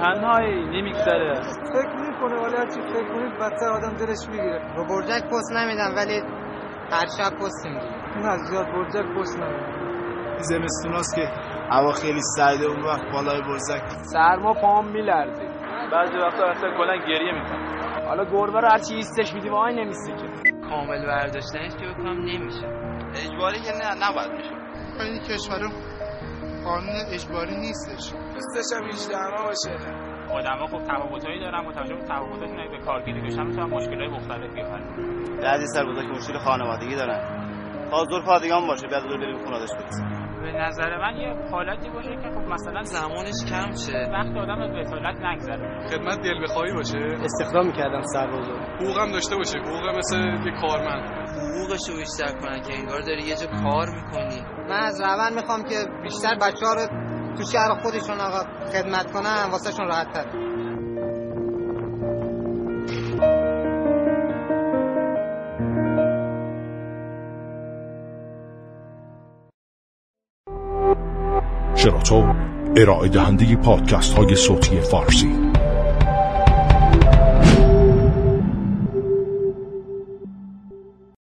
تنهایی 0.00 0.64
نمیگذره 0.64 1.42
فکر 1.42 1.96
می‌کنه 1.96 2.36
ولی 2.42 2.56
هرچی 2.56 2.80
فکر 2.80 3.08
کنید 3.14 3.32
بدتر 3.38 3.68
آدم 3.72 3.96
دلش 3.96 4.28
می‌گیره. 4.28 4.60
رو 4.76 4.84
برجک 4.84 5.24
پست 5.30 5.52
نمیدم 5.52 5.94
ولی 5.96 6.20
هر 6.92 7.06
شب 7.18 7.36
پست 7.38 7.66
میدیم 7.66 8.26
نه 8.26 8.36
زیاد 8.36 8.66
برجک 8.66 9.06
پست 9.16 9.38
نمیدم. 9.38 9.74
زمستوناست 10.38 11.14
که 11.14 11.28
هوا 11.70 11.92
خیلی 11.92 12.20
سرده 12.36 12.64
اون 12.66 12.82
وقت 12.84 13.12
بالای 13.12 13.40
برزک 13.40 13.82
سرما 14.12 14.52
پام 14.54 14.88
میلرزه. 14.88 15.42
بعضی 15.92 16.18
وقتا 16.18 16.44
اصلا 16.44 16.70
کلا 16.76 16.96
گریه 16.96 17.32
می‌کنم 17.32 17.74
حالا 18.08 18.24
گربه 18.24 18.60
رو 18.60 18.68
هرچی 18.68 18.94
ایستش 18.94 19.34
میدیم 19.34 19.54
آی 19.54 19.74
نمیسته 19.74 20.12
که. 20.12 20.26
کامل 20.70 21.06
برداشتنش 21.06 21.76
که 21.76 21.86
بکنم 21.86 22.18
نمیشه. 22.20 22.66
اجباری 23.24 23.56
که 23.60 23.72
نه 23.72 24.08
نباید 24.08 24.32
میشه. 24.32 24.54
این 25.00 25.18
کشور 25.18 25.60
قانون 26.64 26.96
اجباری 27.14 27.56
نیستش. 27.56 28.12
دوستش 28.34 28.78
هم 28.78 28.88
18 28.88 29.16
همه 29.16 29.42
باشه 29.46 29.70
آدما 30.30 30.66
خب 30.66 30.82
تفاوتایی 30.82 31.40
دارن 31.40 31.60
متوجه 31.66 31.94
به 31.94 32.02
تفاوتاشون 32.02 32.60
اگه 32.60 32.70
به 32.70 32.78
کارگیری 32.78 33.20
بشن 33.20 33.42
می‌تونن 33.42 33.70
مشکلات 33.70 34.10
مختلفی 34.10 34.60
حل 34.60 34.82
بعضی 35.42 35.66
سربازا 35.66 36.02
که 36.02 36.08
مشکل 36.08 36.38
خانوادگی 36.38 36.96
دارن. 36.96 37.44
تا 37.90 38.04
زور 38.04 38.24
پادگان 38.24 38.66
باشه 38.66 38.86
بعد 38.86 39.02
زور 39.02 39.18
بریم 39.18 39.38
خونه 39.44 39.58
به 40.42 40.52
نظر 40.52 40.98
من 40.98 41.16
یه 41.16 41.34
حالتی 41.50 41.90
باشه 41.90 42.10
که 42.10 42.28
خب 42.34 42.52
مثلا 42.52 42.82
زمانش 42.82 43.44
کم 43.50 43.72
شه. 43.72 44.10
وقت 44.12 44.36
آدم 44.36 44.72
به 44.72 44.80
وسالت 44.80 45.16
نگذره. 45.16 45.88
خدمت 45.90 46.18
دل 46.22 46.42
بخواهی 46.42 46.72
باشه. 46.72 46.98
استخدام 46.98 47.66
می‌کردم 47.66 48.02
سربازا. 48.02 48.52
حقوقم 48.80 49.12
داشته 49.12 49.36
باشه. 49.36 49.58
حقوق 49.58 49.96
مثل 49.98 50.18
یه 50.18 50.52
کارمند. 50.60 51.23
حقوقش 51.34 51.88
رو 51.88 51.96
بیشتر 51.96 52.38
کنن 52.40 52.60
که 52.60 52.74
انگار 52.78 53.00
داری 53.00 53.22
یه 53.22 53.36
جا 53.36 53.46
کار 53.46 53.88
می‌کنی. 53.90 54.42
من 54.68 54.80
از 54.80 55.00
روان 55.00 55.34
می‌خوام 55.34 55.62
که 55.62 55.86
بیشتر 56.02 56.34
بچه 56.34 56.66
ها 56.66 56.74
رو 56.74 56.86
تو 57.36 57.44
شهر 57.52 57.74
خودشون 57.82 58.20
آقا 58.20 58.42
خدمت 58.72 59.12
کنن 59.12 59.50
واسه 59.50 59.72
شون 59.72 59.86
راحت 59.86 60.12
تر. 60.12 60.26
شراطو 71.76 72.34
ارائه 72.76 73.08
دهنده 73.08 73.56
پادکست 73.56 74.18
های 74.18 74.34
صوتی 74.34 74.80
فارسی. 74.80 75.34